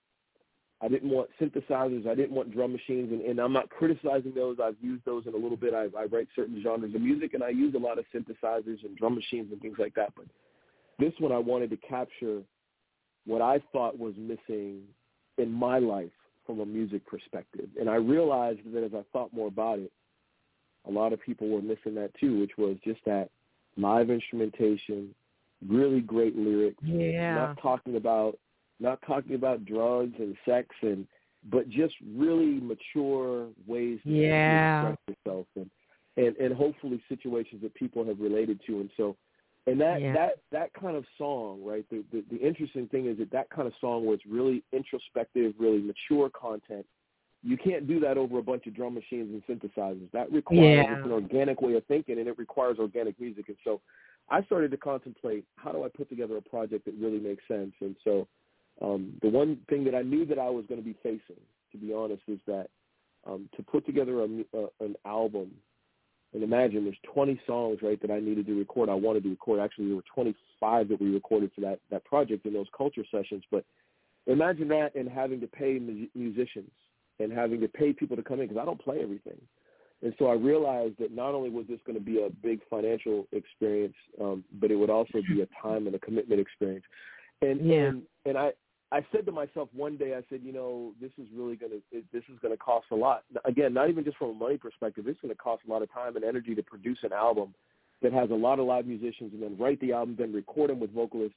I 0.80 0.86
didn't 0.88 1.10
want 1.10 1.30
synthesizers. 1.40 2.06
I 2.06 2.14
didn't 2.14 2.32
want 2.32 2.52
drum 2.52 2.72
machines, 2.72 3.10
and, 3.10 3.20
and 3.22 3.40
I'm 3.40 3.52
not 3.52 3.68
criticizing 3.68 4.32
those. 4.34 4.58
I've 4.62 4.76
used 4.80 5.04
those 5.04 5.26
in 5.26 5.34
a 5.34 5.36
little 5.36 5.56
bit. 5.56 5.74
I, 5.74 5.86
I 5.98 6.04
write 6.04 6.28
certain 6.36 6.62
genres 6.62 6.94
of 6.94 7.00
music, 7.00 7.34
and 7.34 7.42
I 7.42 7.48
use 7.48 7.74
a 7.74 7.78
lot 7.78 7.98
of 7.98 8.04
synthesizers 8.14 8.84
and 8.84 8.96
drum 8.96 9.16
machines 9.16 9.50
and 9.50 9.60
things 9.60 9.76
like 9.78 9.94
that. 9.94 10.12
But 10.14 10.26
this 10.98 11.12
one, 11.18 11.32
I 11.32 11.38
wanted 11.38 11.70
to 11.70 11.76
capture 11.78 12.42
what 13.26 13.42
I 13.42 13.60
thought 13.72 13.98
was 13.98 14.14
missing 14.16 14.82
in 15.36 15.50
my 15.50 15.78
life 15.78 16.12
from 16.48 16.60
a 16.60 16.66
music 16.66 17.06
perspective, 17.06 17.68
and 17.78 17.90
I 17.90 17.96
realized 17.96 18.60
that 18.72 18.82
as 18.82 18.94
I 18.94 19.02
thought 19.12 19.30
more 19.34 19.48
about 19.48 19.78
it, 19.78 19.92
a 20.86 20.90
lot 20.90 21.12
of 21.12 21.20
people 21.20 21.46
were 21.50 21.60
missing 21.60 21.94
that 21.96 22.10
too, 22.18 22.40
which 22.40 22.52
was 22.56 22.78
just 22.82 23.00
that 23.04 23.28
live 23.76 24.08
instrumentation, 24.08 25.14
really 25.68 26.00
great 26.00 26.34
lyrics, 26.36 26.82
Yeah. 26.82 27.34
not 27.34 27.58
talking 27.58 27.96
about 27.96 28.38
not 28.80 28.98
talking 29.02 29.34
about 29.34 29.64
drugs 29.66 30.14
and 30.18 30.34
sex 30.46 30.68
and 30.80 31.06
but 31.50 31.68
just 31.68 31.94
really 32.16 32.60
mature 32.60 33.48
ways 33.66 34.00
to, 34.04 34.10
Yeah. 34.10 34.88
express 34.92 35.16
yourself 35.26 35.46
and, 35.56 35.70
and 36.16 36.34
and 36.38 36.54
hopefully 36.54 37.02
situations 37.10 37.60
that 37.60 37.74
people 37.74 38.04
have 38.06 38.20
related 38.20 38.58
to 38.66 38.80
and 38.80 38.90
so 38.96 39.16
and 39.68 39.80
that 39.80 40.00
Yeah. 40.00 40.12
that 40.12 40.38
that 40.50 40.72
kind 40.74 40.96
of 40.96 41.04
song 41.16 41.62
right 41.64 41.84
the, 41.90 42.04
the 42.12 42.24
the 42.30 42.36
interesting 42.36 42.88
thing 42.88 43.06
is 43.06 43.18
that 43.18 43.30
that 43.30 43.50
kind 43.50 43.66
of 43.66 43.74
song 43.80 44.04
where 44.04 44.14
it's 44.14 44.26
really 44.26 44.62
introspective 44.72 45.54
really 45.58 45.80
mature 45.80 46.30
content 46.30 46.86
you 47.42 47.56
can't 47.56 47.86
do 47.86 48.00
that 48.00 48.18
over 48.18 48.38
a 48.38 48.42
bunch 48.42 48.66
of 48.66 48.74
drum 48.74 48.94
machines 48.94 49.30
and 49.32 49.42
synthesizers 49.46 50.10
that 50.12 50.30
requires 50.32 50.86
Yeah. 50.88 51.04
an 51.04 51.12
organic 51.12 51.60
way 51.62 51.74
of 51.74 51.84
thinking 51.86 52.18
and 52.18 52.28
it 52.28 52.38
requires 52.38 52.78
organic 52.78 53.20
music 53.20 53.48
and 53.48 53.56
so 53.64 53.80
I 54.30 54.42
started 54.42 54.70
to 54.72 54.76
contemplate 54.76 55.44
how 55.56 55.72
do 55.72 55.84
I 55.84 55.88
put 55.88 56.08
together 56.08 56.36
a 56.36 56.42
project 56.42 56.84
that 56.86 56.94
really 56.94 57.20
makes 57.20 57.46
sense 57.48 57.74
and 57.80 57.96
so 58.04 58.26
um, 58.80 59.14
the 59.22 59.28
one 59.28 59.58
thing 59.68 59.84
that 59.84 59.94
I 59.94 60.02
knew 60.02 60.24
that 60.26 60.38
I 60.38 60.48
was 60.48 60.64
going 60.66 60.80
to 60.80 60.84
be 60.84 60.96
facing, 61.02 61.40
to 61.72 61.78
be 61.78 61.92
honest, 61.92 62.22
is 62.28 62.38
that 62.46 62.68
um, 63.26 63.48
to 63.56 63.62
put 63.64 63.84
together 63.84 64.22
a, 64.22 64.24
a, 64.24 64.66
an 64.80 64.94
album, 65.04 65.50
and 66.34 66.42
imagine 66.42 66.84
there's 66.84 66.96
20 67.14 67.40
songs, 67.46 67.78
right, 67.82 68.00
that 68.02 68.10
I 68.10 68.20
needed 68.20 68.46
to 68.46 68.58
record. 68.58 68.88
I 68.88 68.94
wanted 68.94 69.22
to 69.22 69.30
record. 69.30 69.60
Actually, 69.60 69.86
there 69.86 69.96
were 69.96 70.04
25 70.14 70.88
that 70.88 71.00
we 71.00 71.08
recorded 71.08 71.50
for 71.54 71.62
that 71.62 71.80
that 71.90 72.04
project 72.04 72.44
in 72.44 72.52
those 72.52 72.66
culture 72.76 73.04
sessions. 73.10 73.44
But 73.50 73.64
imagine 74.26 74.68
that 74.68 74.94
and 74.94 75.08
having 75.08 75.40
to 75.40 75.46
pay 75.46 75.78
mu- 75.78 76.06
musicians 76.14 76.70
and 77.18 77.32
having 77.32 77.60
to 77.60 77.68
pay 77.68 77.92
people 77.92 78.16
to 78.16 78.22
come 78.22 78.40
in 78.40 78.48
because 78.48 78.60
I 78.60 78.66
don't 78.66 78.80
play 78.80 79.00
everything. 79.02 79.40
And 80.02 80.14
so 80.18 80.26
I 80.26 80.34
realized 80.34 80.94
that 81.00 81.12
not 81.12 81.34
only 81.34 81.50
was 81.50 81.66
this 81.66 81.80
going 81.84 81.98
to 81.98 82.04
be 82.04 82.22
a 82.22 82.30
big 82.30 82.60
financial 82.70 83.26
experience, 83.32 83.96
um, 84.20 84.44
but 84.60 84.70
it 84.70 84.76
would 84.76 84.90
also 84.90 85.20
be 85.28 85.40
a 85.40 85.48
time 85.60 85.86
and 85.86 85.96
a 85.96 85.98
commitment 85.98 86.40
experience. 86.40 86.84
And 87.40 87.60
Yeah. 87.66 87.88
and 87.88 88.02
and 88.26 88.38
I 88.38 88.52
I 88.90 89.04
said 89.12 89.26
to 89.26 89.32
myself 89.32 89.68
one 89.74 89.96
day, 89.98 90.14
I 90.14 90.22
said, 90.30 90.40
you 90.42 90.52
know, 90.52 90.92
this 91.00 91.10
is 91.18 91.26
really 91.34 91.56
going 91.56 91.72
to 91.72 92.02
this 92.12 92.22
is 92.32 92.38
going 92.40 92.54
to 92.54 92.58
cost 92.58 92.86
a 92.90 92.94
lot. 92.94 93.24
Again, 93.44 93.74
not 93.74 93.90
even 93.90 94.04
just 94.04 94.16
from 94.16 94.30
a 94.30 94.34
money 94.34 94.56
perspective, 94.56 95.06
it's 95.06 95.20
going 95.20 95.34
to 95.34 95.38
cost 95.38 95.62
a 95.68 95.70
lot 95.70 95.82
of 95.82 95.92
time 95.92 96.16
and 96.16 96.24
energy 96.24 96.54
to 96.54 96.62
produce 96.62 96.98
an 97.02 97.12
album 97.12 97.54
that 98.02 98.12
has 98.12 98.30
a 98.30 98.34
lot 98.34 98.58
of 98.58 98.66
live 98.66 98.86
musicians 98.86 99.32
and 99.34 99.42
then 99.42 99.56
write 99.58 99.80
the 99.80 99.92
album, 99.92 100.16
then 100.18 100.32
record 100.32 100.70
them 100.70 100.80
with 100.80 100.94
vocalists. 100.94 101.36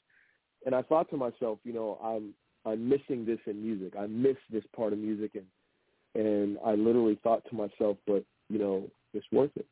And 0.65 0.73
I 0.75 0.81
thought 0.83 1.09
to 1.09 1.17
myself, 1.17 1.59
you 1.63 1.73
know, 1.73 1.97
I'm 2.03 2.33
I'm 2.65 2.87
missing 2.87 3.25
this 3.25 3.39
in 3.47 3.61
music. 3.61 3.93
I 3.99 4.07
miss 4.07 4.37
this 4.51 4.63
part 4.75 4.93
of 4.93 4.99
music, 4.99 5.31
and 5.35 5.45
and 6.15 6.57
I 6.65 6.75
literally 6.75 7.19
thought 7.23 7.43
to 7.49 7.55
myself, 7.55 7.97
but 8.07 8.23
you 8.49 8.59
know, 8.59 8.89
it's 9.13 9.25
worth 9.31 9.51
it. 9.55 9.65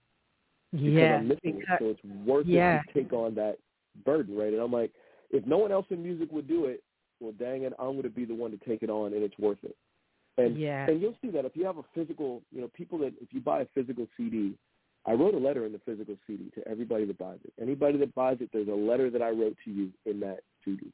Yeah, 0.71 1.17
I'm 1.17 1.27
missing 1.29 1.61
it, 1.61 1.65
so 1.79 1.85
it's 1.89 2.03
worth 2.25 2.45
yeah. 2.45 2.81
it 2.81 2.93
to 2.93 3.03
take 3.03 3.13
on 3.13 3.35
that 3.35 3.57
burden, 4.05 4.37
right? 4.37 4.53
And 4.53 4.61
I'm 4.61 4.71
like, 4.71 4.91
if 5.31 5.45
no 5.45 5.57
one 5.57 5.71
else 5.71 5.85
in 5.89 6.03
music 6.03 6.29
would 6.31 6.47
do 6.47 6.65
it, 6.65 6.83
well, 7.19 7.33
dang 7.37 7.63
it, 7.63 7.73
I'm 7.79 7.91
going 7.91 8.03
to 8.03 8.09
be 8.09 8.25
the 8.25 8.35
one 8.35 8.51
to 8.51 8.57
take 8.57 8.83
it 8.83 8.89
on, 8.89 9.13
and 9.13 9.23
it's 9.23 9.37
worth 9.37 9.57
it. 9.63 9.75
And 10.37 10.57
yeah. 10.57 10.87
and 10.87 11.01
you'll 11.01 11.17
see 11.21 11.29
that 11.31 11.45
if 11.45 11.55
you 11.55 11.65
have 11.65 11.77
a 11.77 11.83
physical, 11.93 12.41
you 12.51 12.61
know, 12.61 12.69
people 12.73 12.97
that 12.99 13.13
if 13.21 13.33
you 13.33 13.41
buy 13.41 13.61
a 13.61 13.65
physical 13.75 14.07
CD, 14.15 14.53
I 15.05 15.13
wrote 15.13 15.33
a 15.33 15.37
letter 15.37 15.65
in 15.65 15.73
the 15.73 15.81
physical 15.85 16.15
CD 16.27 16.49
to 16.55 16.67
everybody 16.67 17.05
that 17.05 17.17
buys 17.17 17.39
it. 17.43 17.53
Anybody 17.61 17.97
that 17.97 18.15
buys 18.15 18.37
it, 18.39 18.49
there's 18.53 18.67
a 18.67 18.71
letter 18.71 19.09
that 19.09 19.21
I 19.21 19.29
wrote 19.29 19.57
to 19.65 19.71
you 19.71 19.89
in 20.05 20.19
that 20.21 20.39
CD, 20.63 20.91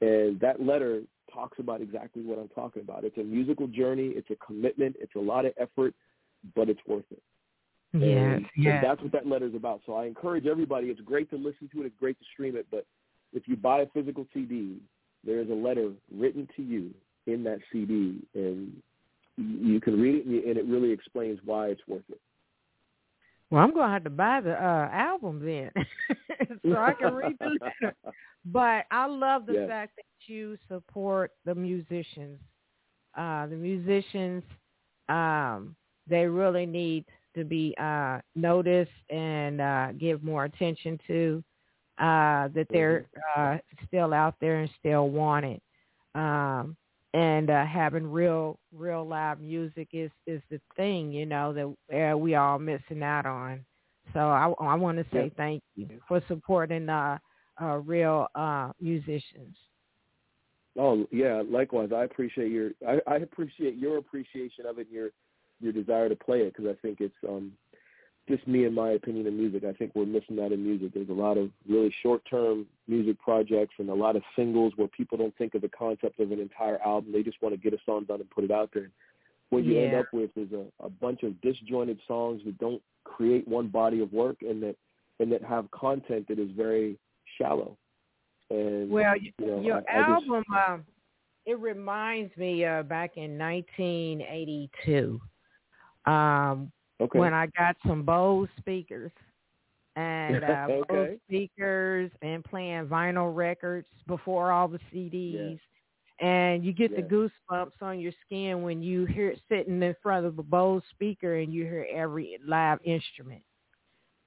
and 0.00 0.38
that 0.40 0.62
letter 0.62 1.02
talks 1.32 1.58
about 1.58 1.80
exactly 1.80 2.22
what 2.22 2.38
I'm 2.38 2.48
talking 2.48 2.82
about. 2.82 3.04
It's 3.04 3.18
a 3.18 3.24
musical 3.24 3.66
journey. 3.66 4.12
It's 4.14 4.30
a 4.30 4.36
commitment. 4.36 4.96
It's 5.00 5.14
a 5.16 5.20
lot 5.20 5.46
of 5.46 5.52
effort, 5.58 5.94
but 6.54 6.68
it's 6.68 6.80
worth 6.86 7.04
it. 7.10 7.22
Yes, 7.92 8.42
yeah. 8.56 8.80
that's 8.80 9.02
what 9.02 9.10
that 9.12 9.26
letter 9.26 9.46
is 9.46 9.54
about. 9.54 9.80
So 9.84 9.94
I 9.94 10.06
encourage 10.06 10.46
everybody. 10.46 10.88
It's 10.88 11.00
great 11.00 11.28
to 11.30 11.36
listen 11.36 11.68
to 11.72 11.82
it. 11.82 11.86
It's 11.86 11.96
great 11.98 12.18
to 12.20 12.24
stream 12.32 12.56
it. 12.56 12.66
But 12.70 12.86
if 13.32 13.48
you 13.48 13.56
buy 13.56 13.80
a 13.80 13.86
physical 13.86 14.26
CD, 14.32 14.76
there 15.24 15.40
is 15.40 15.50
a 15.50 15.54
letter 15.54 15.90
written 16.14 16.48
to 16.56 16.62
you 16.62 16.90
in 17.26 17.42
that 17.44 17.58
CD, 17.72 18.20
and 18.34 18.72
you 19.36 19.80
can 19.80 20.00
read 20.00 20.24
it, 20.26 20.46
and 20.46 20.56
it 20.56 20.66
really 20.66 20.90
explains 20.90 21.38
why 21.44 21.68
it's 21.68 21.80
worth 21.86 22.02
it. 22.08 22.20
Well, 23.50 23.62
I'm 23.62 23.74
gonna 23.74 23.92
have 23.92 24.04
to 24.04 24.10
buy 24.10 24.40
the 24.40 24.52
uh 24.52 24.88
album 24.92 25.44
then, 25.44 25.70
so 26.64 26.76
I 26.76 26.94
can 26.94 27.14
read 27.14 27.36
the 27.40 27.58
letter. 27.60 27.94
But 28.46 28.86
I 28.90 29.04
love 29.06 29.44
the 29.44 29.52
yes. 29.52 29.68
fact 29.68 29.96
that 29.96 30.32
you 30.32 30.56
support 30.68 31.32
the 31.44 31.54
musicians. 31.54 32.40
Uh 33.16 33.46
The 33.46 33.56
musicians, 33.56 34.42
um, 35.08 35.76
they 36.06 36.24
really 36.26 36.66
need 36.66 37.04
to 37.34 37.44
be 37.44 37.74
uh, 37.78 38.18
noticed 38.34 38.90
and 39.10 39.60
uh, 39.60 39.92
give 39.98 40.22
more 40.22 40.44
attention 40.44 40.98
to. 41.06 41.42
Uh, 42.00 42.48
that 42.54 42.66
they're 42.70 43.04
uh, 43.36 43.58
still 43.86 44.14
out 44.14 44.34
there 44.40 44.60
and 44.60 44.70
still 44.78 45.10
wanted. 45.10 45.60
Um, 46.14 46.74
and 47.12 47.50
uh, 47.50 47.66
having 47.66 48.10
real, 48.10 48.58
real 48.74 49.06
live 49.06 49.38
music 49.38 49.88
is 49.92 50.10
is 50.26 50.40
the 50.50 50.60
thing, 50.76 51.12
you 51.12 51.26
know, 51.26 51.52
that 51.90 52.12
uh, 52.12 52.16
we 52.16 52.36
all 52.36 52.58
missing 52.58 53.02
out 53.02 53.26
on. 53.26 53.64
So 54.14 54.20
I, 54.20 54.50
I 54.60 54.74
want 54.76 54.96
to 54.98 55.04
say 55.12 55.24
yeah. 55.24 55.30
thank 55.36 55.62
you 55.76 55.88
for 56.08 56.22
supporting 56.26 56.88
uh, 56.88 57.18
uh, 57.60 57.76
real 57.78 58.28
uh, 58.34 58.72
musicians. 58.80 59.56
Oh 60.78 61.06
yeah, 61.10 61.42
likewise. 61.48 61.90
I 61.94 62.04
appreciate 62.04 62.50
your 62.50 62.70
I, 62.88 63.00
I 63.06 63.16
appreciate 63.16 63.76
your 63.76 63.98
appreciation 63.98 64.66
of 64.66 64.78
it, 64.78 64.86
and 64.86 64.94
your 64.94 65.10
your 65.60 65.72
desire 65.72 66.08
to 66.08 66.16
play 66.16 66.38
it 66.38 66.54
because 66.56 66.70
I 66.70 66.80
think 66.80 67.00
it's 67.00 67.14
um 67.28 67.52
just 68.30 68.46
me 68.48 68.64
and 68.64 68.74
my 68.74 68.92
opinion 68.92 69.26
of 69.26 69.34
music. 69.34 69.64
I 69.64 69.72
think 69.72 69.92
we're 69.94 70.06
missing 70.06 70.36
that 70.36 70.52
in 70.52 70.64
music. 70.64 70.94
There's 70.94 71.08
a 71.08 71.12
lot 71.12 71.36
of 71.36 71.50
really 71.68 71.94
short-term 72.02 72.66
music 72.88 73.18
projects 73.18 73.74
and 73.78 73.90
a 73.90 73.94
lot 73.94 74.16
of 74.16 74.22
singles 74.36 74.72
where 74.76 74.88
people 74.88 75.18
don't 75.18 75.36
think 75.36 75.54
of 75.54 75.62
the 75.62 75.68
concept 75.68 76.20
of 76.20 76.32
an 76.32 76.40
entire 76.40 76.78
album. 76.82 77.12
They 77.12 77.22
just 77.22 77.42
want 77.42 77.54
to 77.54 77.60
get 77.60 77.74
a 77.74 77.82
song 77.84 78.04
done 78.04 78.20
and 78.20 78.30
put 78.30 78.44
it 78.44 78.50
out 78.50 78.70
there. 78.72 78.90
What 79.50 79.64
you 79.64 79.74
yeah. 79.74 79.80
end 79.80 79.96
up 79.96 80.06
with 80.12 80.30
is 80.36 80.52
a, 80.52 80.64
a 80.84 80.88
bunch 80.88 81.24
of 81.24 81.38
disjointed 81.40 81.98
songs 82.06 82.40
that 82.46 82.56
don't 82.58 82.80
create 83.04 83.46
one 83.48 83.68
body 83.68 84.00
of 84.00 84.12
work 84.12 84.36
and 84.42 84.62
that 84.62 84.76
and 85.18 85.30
that 85.32 85.42
have 85.42 85.70
content 85.72 86.28
that 86.28 86.38
is 86.38 86.48
very 86.56 86.96
shallow. 87.36 87.76
And 88.48 88.90
well, 88.90 89.16
you 89.16 89.32
know, 89.38 89.60
your 89.60 89.82
I, 89.90 89.98
I 89.98 90.10
album, 90.10 90.44
um, 90.68 90.84
it 91.46 91.58
reminds 91.58 92.34
me 92.36 92.64
uh, 92.64 92.82
back 92.84 93.16
in 93.16 93.36
1982 93.36 95.20
um, 96.06 96.72
okay. 97.00 97.18
when 97.18 97.34
I 97.34 97.46
got 97.56 97.76
some 97.86 98.02
Bose 98.02 98.48
speakers 98.58 99.12
and 99.96 100.44
uh, 100.44 100.66
okay. 100.70 100.86
Bose 100.88 101.18
speakers 101.28 102.10
and 102.22 102.44
playing 102.44 102.86
vinyl 102.86 103.34
records 103.34 103.88
before 104.06 104.52
all 104.52 104.68
the 104.68 104.80
CDs. 104.92 105.58
And 106.20 106.64
you 106.64 106.72
get 106.72 106.90
Yeah. 106.90 107.00
the 107.00 107.02
goosebumps 107.02 107.80
on 107.80 107.98
your 107.98 108.12
skin 108.26 108.62
when 108.62 108.82
you 108.82 109.06
hear 109.06 109.30
it 109.30 109.40
sitting 109.48 109.82
in 109.82 109.96
front 110.02 110.26
of 110.26 110.38
a 110.38 110.42
Bose 110.42 110.82
speaker 110.90 111.36
and 111.36 111.52
you 111.52 111.64
hear 111.64 111.86
every 111.92 112.38
live 112.46 112.78
instrument. 112.84 113.42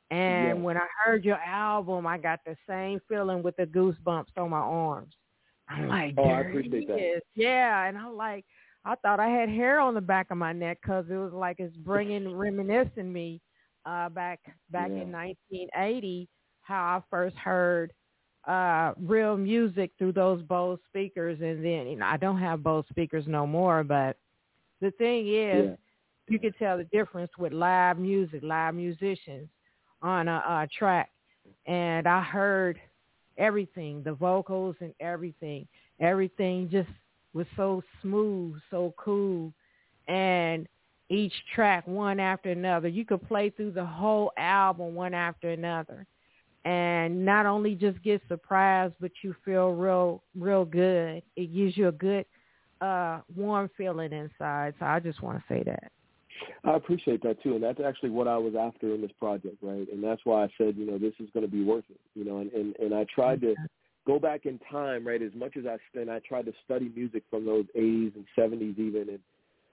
And 0.10 0.58
Yeah. 0.58 0.64
when 0.64 0.78
I 0.78 0.88
heard 1.04 1.24
your 1.24 1.38
album, 1.38 2.06
I 2.08 2.18
got 2.18 2.40
the 2.46 2.56
same 2.68 3.00
feeling 3.08 3.44
with 3.44 3.56
the 3.58 3.66
goosebumps 3.66 4.38
on 4.38 4.50
my 4.50 4.58
arms. 4.60 5.16
I'm 5.70 5.88
like, 5.88 6.16
Oh, 6.18 6.26
I 6.26 6.42
appreciate 6.42 6.88
that. 6.88 7.00
is. 7.00 7.22
Yeah, 7.36 7.86
and 7.86 7.98
I'm 7.98 8.16
like, 8.18 8.46
I 8.86 8.96
thought 8.96 9.19
I 9.19 9.30
had 9.30 9.50
hair 9.50 9.80
on 9.80 9.93
the 9.93 10.02
back 10.02 10.28
of 10.32 10.38
my 10.38 10.52
neck 10.52 10.80
because 10.82 11.06
it 11.10 11.15
was 11.15 11.32
like 11.34 11.58
it's 11.60 11.76
bringing 11.78 12.36
reminiscing 12.36 13.12
me 13.12 13.39
uh, 13.86 14.10
back 14.10 14.39
back 14.69 14.89
Yeah. 14.91 15.04
in 15.04 15.12
1980 15.12 16.28
how 16.62 16.82
I 16.98 17.02
first 17.10 17.36
heard 17.36 17.93
uh, 18.48 18.93
real 19.00 19.38
music 19.38 19.91
through 19.98 20.13
those 20.13 20.41
Bose 20.43 20.80
speakers, 20.89 21.39
and 21.41 21.63
then 21.63 21.88
you 21.88 21.96
know 21.98 22.06
I 22.06 22.17
don't 22.17 22.39
have 22.39 22.63
Bose 22.63 22.86
speakers 22.89 23.26
no 23.28 23.48
more, 23.48 23.84
but 23.84 24.17
the 24.82 24.91
thing 24.91 25.28
is, 25.28 25.69
Yeah. 25.69 25.76
you 26.28 26.39
can 26.39 26.54
tell 26.54 26.78
the 26.78 26.84
difference 26.86 27.32
with 27.38 27.54
live 27.54 27.98
music, 27.98 28.41
live 28.43 28.76
musicians 28.76 29.48
on 30.02 30.28
a, 30.28 30.43
a 30.46 30.67
track, 30.78 31.10
and 31.65 32.08
I 32.08 32.22
heard 32.22 32.80
everything, 33.38 34.04
the 34.04 34.13
vocals 34.13 34.76
and 34.82 34.93
everything, 35.00 35.67
everything 36.00 36.69
just 36.69 36.89
was 37.34 37.48
so 37.56 37.84
smooth, 38.02 38.56
so 38.69 38.93
cool, 38.98 39.54
and 40.08 40.67
each 41.10 41.34
track 41.54 41.86
one 41.88 42.19
after 42.19 42.50
another. 42.50 42.88
You 42.88 43.06
could 43.06 43.28
play 43.28 43.50
through 43.50 43.72
the 43.72 43.86
whole 43.86 44.32
album 44.38 44.96
one 44.96 45.13
after 45.13 45.50
another, 45.50 46.06
and 46.65 47.26
not 47.26 47.46
only 47.46 47.76
just 47.76 48.02
get 48.04 48.22
surprised, 48.28 48.96
but 49.00 49.12
you 49.22 49.36
feel 49.43 49.72
real, 49.72 50.24
real 50.38 50.65
good. 50.65 51.22
It 51.36 51.54
gives 51.54 51.78
you 51.78 51.89
a 51.89 51.91
good, 51.91 52.26
uh, 52.82 53.19
warm 53.36 53.69
feeling 53.78 54.13
inside. 54.13 54.74
So 54.80 54.86
I 54.86 55.00
just 55.00 55.22
want 55.22 55.39
to 55.39 55.43
say 55.54 55.63
that. 55.65 55.91
I 56.63 56.76
appreciate 56.76 57.22
that 57.24 57.41
too, 57.43 57.56
and 57.56 57.63
that's 57.63 57.80
actually 57.80 58.10
what 58.10 58.28
I 58.28 58.38
was 58.38 58.56
after 58.56 58.93
in 58.93 59.02
this 59.02 59.12
project, 59.19 59.58
right? 59.62 59.88
And 59.91 60.04
that's 60.04 60.22
why 60.24 60.43
I 60.43 60.50
said, 60.58 60.76
you 60.76 60.86
know, 60.86 60.98
this 60.98 61.13
is 61.19 61.30
going 61.34 61.46
to 61.46 61.52
be 61.52 61.63
worth 61.63 61.86
it, 61.89 62.00
you 62.15 62.26
know. 62.26 62.39
And 62.39 62.52
and, 62.52 62.76
and 62.78 62.93
I 62.93 63.06
tried 63.13 63.41
to 63.41 63.56
go 64.06 64.20
back 64.20 64.46
in 64.46 64.60
time, 64.72 65.06
right? 65.08 65.22
As 65.22 65.34
much 65.36 65.58
as 65.58 65.66
I 65.66 65.78
and 66.00 66.10
I 66.10 66.20
tried 66.20 66.46
to 66.46 66.54
study 66.66 66.92
music 66.96 67.24
from 67.30 67.46
those 67.46 67.66
80s 67.78 68.13
and 68.16 68.26
70s 68.38 68.78
even, 68.80 69.10
and 69.10 69.20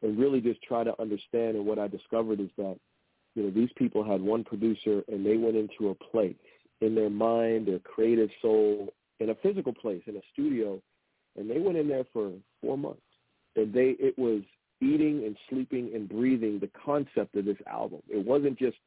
and 0.02 0.18
really 0.18 0.40
just 0.40 0.62
try 0.62 0.82
to 0.82 0.98
understand. 1.00 1.56
And 1.56 1.66
what 1.66 1.78
I 1.78 1.86
discovered 1.86 2.40
is 2.40 2.48
that, 2.56 2.78
you 3.34 3.42
know, 3.42 3.50
these 3.50 3.68
people 3.76 4.02
had 4.02 4.22
one 4.22 4.44
producer, 4.44 5.02
and 5.08 5.24
they 5.24 5.36
went 5.36 5.56
into 5.56 5.90
a 5.90 5.94
place 5.94 6.34
in 6.80 6.94
their 6.94 7.10
mind, 7.10 7.68
their 7.68 7.78
creative 7.80 8.30
soul, 8.40 8.88
in 9.18 9.30
a 9.30 9.34
physical 9.36 9.74
place, 9.74 10.02
in 10.06 10.16
a 10.16 10.22
studio, 10.32 10.80
and 11.36 11.50
they 11.50 11.58
went 11.58 11.76
in 11.76 11.88
there 11.88 12.04
for 12.12 12.32
four 12.62 12.78
months, 12.78 13.02
and 13.56 13.72
they 13.72 13.96
it 13.98 14.18
was 14.18 14.42
eating 14.80 15.24
and 15.26 15.36
sleeping 15.48 15.90
and 15.94 16.08
breathing 16.08 16.58
the 16.58 16.70
concept 16.84 17.36
of 17.36 17.44
this 17.44 17.58
album. 17.66 18.00
It 18.08 18.24
wasn't 18.24 18.58
just 18.58 18.78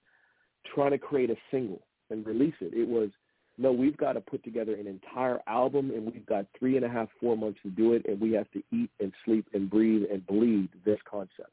trying 0.74 0.92
to 0.92 0.98
create 0.98 1.30
a 1.30 1.36
single 1.52 1.82
and 2.10 2.26
release 2.26 2.56
it. 2.62 2.74
It 2.74 2.88
was, 2.88 3.10
no, 3.58 3.72
we've 3.72 3.98
got 3.98 4.14
to 4.14 4.22
put 4.22 4.44
together 4.44 4.74
an 4.76 4.88
entire 4.88 5.40
album 5.48 5.92
and 5.92 6.06
we've 6.12 6.26
got 6.26 6.46
three 6.58 6.76
and 6.76 6.86
a 6.86 6.90
half, 6.90 7.08
four 7.20 7.38
months 7.38 7.60
to 7.64 7.70
do 7.70 7.94
it 7.94 8.06
and 8.08 8.20
we 8.20 8.32
have 8.34 8.50
to 8.52 8.64
eat 8.72 8.90
and 9.00 9.14
sleep 9.26 9.46
and 9.54 9.70
breathe 9.70 10.04
and 10.12 10.26
bleed 10.26 10.70
this 10.86 11.00
concept. 11.10 11.52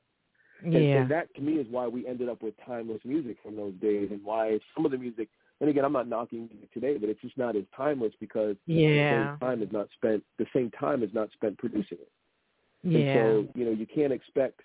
And, 0.62 0.72
Yeah. 0.74 0.80
and 1.02 1.10
that 1.10 1.34
to 1.34 1.40
me 1.42 1.54
is 1.54 1.66
why 1.70 1.86
we 1.86 2.06
ended 2.06 2.28
up 2.28 2.42
with 2.42 2.54
timeless 2.66 3.00
music 3.04 3.36
from 3.42 3.56
those 3.56 3.74
days 3.74 4.08
and 4.10 4.22
why 4.24 4.58
some 4.74 4.84
of 4.84 4.92
the 4.92 4.98
music 4.98 5.28
and 5.60 5.68
again 5.68 5.84
I'm 5.84 5.92
not 5.92 6.08
knocking 6.08 6.48
music 6.50 6.72
today, 6.72 6.96
but 6.96 7.10
it's 7.10 7.20
just 7.20 7.36
not 7.36 7.54
as 7.54 7.64
timeless 7.76 8.12
because 8.18 8.56
Yeah. 8.66 8.88
the 8.88 9.10
same 9.30 9.38
time 9.38 9.62
is 9.62 9.72
not 9.72 9.88
spent 9.94 10.24
the 10.38 10.46
same 10.54 10.70
time 10.70 11.02
is 11.02 11.12
not 11.12 11.30
spent 11.32 11.58
producing 11.58 11.98
it. 12.00 12.10
Yeah. 12.82 12.98
And 12.98 13.14
so, 13.14 13.58
you 13.58 13.66
know, 13.66 13.72
you 13.72 13.86
can't 13.86 14.12
expect 14.12 14.60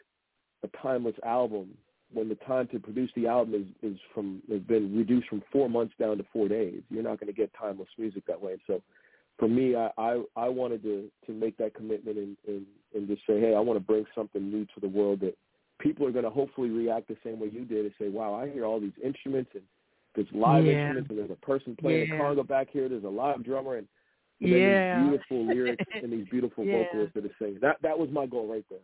a 0.64 0.70
timeless 0.82 1.16
album 1.24 1.78
when 2.16 2.30
the 2.30 2.36
time 2.36 2.68
to 2.70 2.80
produce 2.80 3.12
the 3.16 3.28
album 3.28 3.54
is, 3.84 3.92
is 3.94 4.00
from 4.14 4.42
has 4.50 4.62
been 4.62 4.96
reduced 4.96 5.28
from 5.28 5.44
four 5.52 5.70
months 5.70 5.94
down 6.00 6.18
to 6.18 6.26
four 6.34 6.48
days. 6.48 6.82
You're 6.90 7.04
not 7.04 7.20
going 7.20 7.28
to 7.28 7.34
get 7.34 7.52
timeless 7.60 7.90
music 7.98 8.26
that 8.28 8.42
way. 8.42 8.54
And 8.54 8.62
So 8.66 8.82
for 9.38 9.48
me, 9.48 9.76
I, 9.76 9.92
I, 9.98 10.24
I 10.36 10.50
wanted 10.50 10.82
to, 10.84 11.12
to 11.28 11.34
make 11.34 11.58
that 11.58 11.76
commitment 11.76 12.18
and, 12.18 12.38
and, 12.48 12.66
and 12.96 13.08
just 13.08 13.22
say, 13.28 13.40
hey, 13.40 13.54
I 13.54 13.60
want 13.60 13.78
to 13.80 13.86
bring 13.86 14.06
something 14.16 14.50
new 14.50 14.66
to 14.66 14.80
the 14.82 14.88
world 14.88 15.20
that 15.20 15.38
people 15.80 16.08
are 16.08 16.12
going 16.12 16.24
to 16.24 16.32
hopefully 16.32 16.70
react 16.70 17.08
the 17.10 17.18
same 17.24 17.40
way 17.40 17.50
you 17.52 17.66
did 17.66 17.86
and 17.86 17.94
say, 18.00 18.08
wow, 18.08 18.34
I 18.34 18.50
hear 18.50 18.66
all 18.66 18.80
these 18.80 18.98
instruments 19.04 19.52
and 19.54 19.64
there's 20.16 20.28
live 20.34 20.66
Yeah. 20.66 20.72
instruments 20.74 21.10
and 21.10 21.20
there's 21.20 21.32
a 21.32 21.46
person 21.46 21.76
playing 21.76 22.08
Yeah. 22.08 22.16
a 22.16 22.18
conga 22.18 22.48
back 22.48 22.70
here. 22.72 22.88
There's 22.88 23.04
a 23.04 23.10
live 23.10 23.44
drummer 23.44 23.76
and 23.76 23.88
and 24.42 24.52
Yeah. 24.52 25.02
these 25.02 25.10
beautiful 25.10 25.46
lyrics 25.54 25.86
and 26.02 26.12
these 26.12 26.28
beautiful 26.30 26.66
Yeah. 26.66 26.72
vocalists 26.84 27.14
that 27.16 27.26
are 27.26 27.36
singing. 27.40 27.60
That 27.62 27.82
that 27.82 27.98
was 28.00 28.10
my 28.12 28.26
goal 28.26 28.48
right 28.48 28.66
there. 28.70 28.80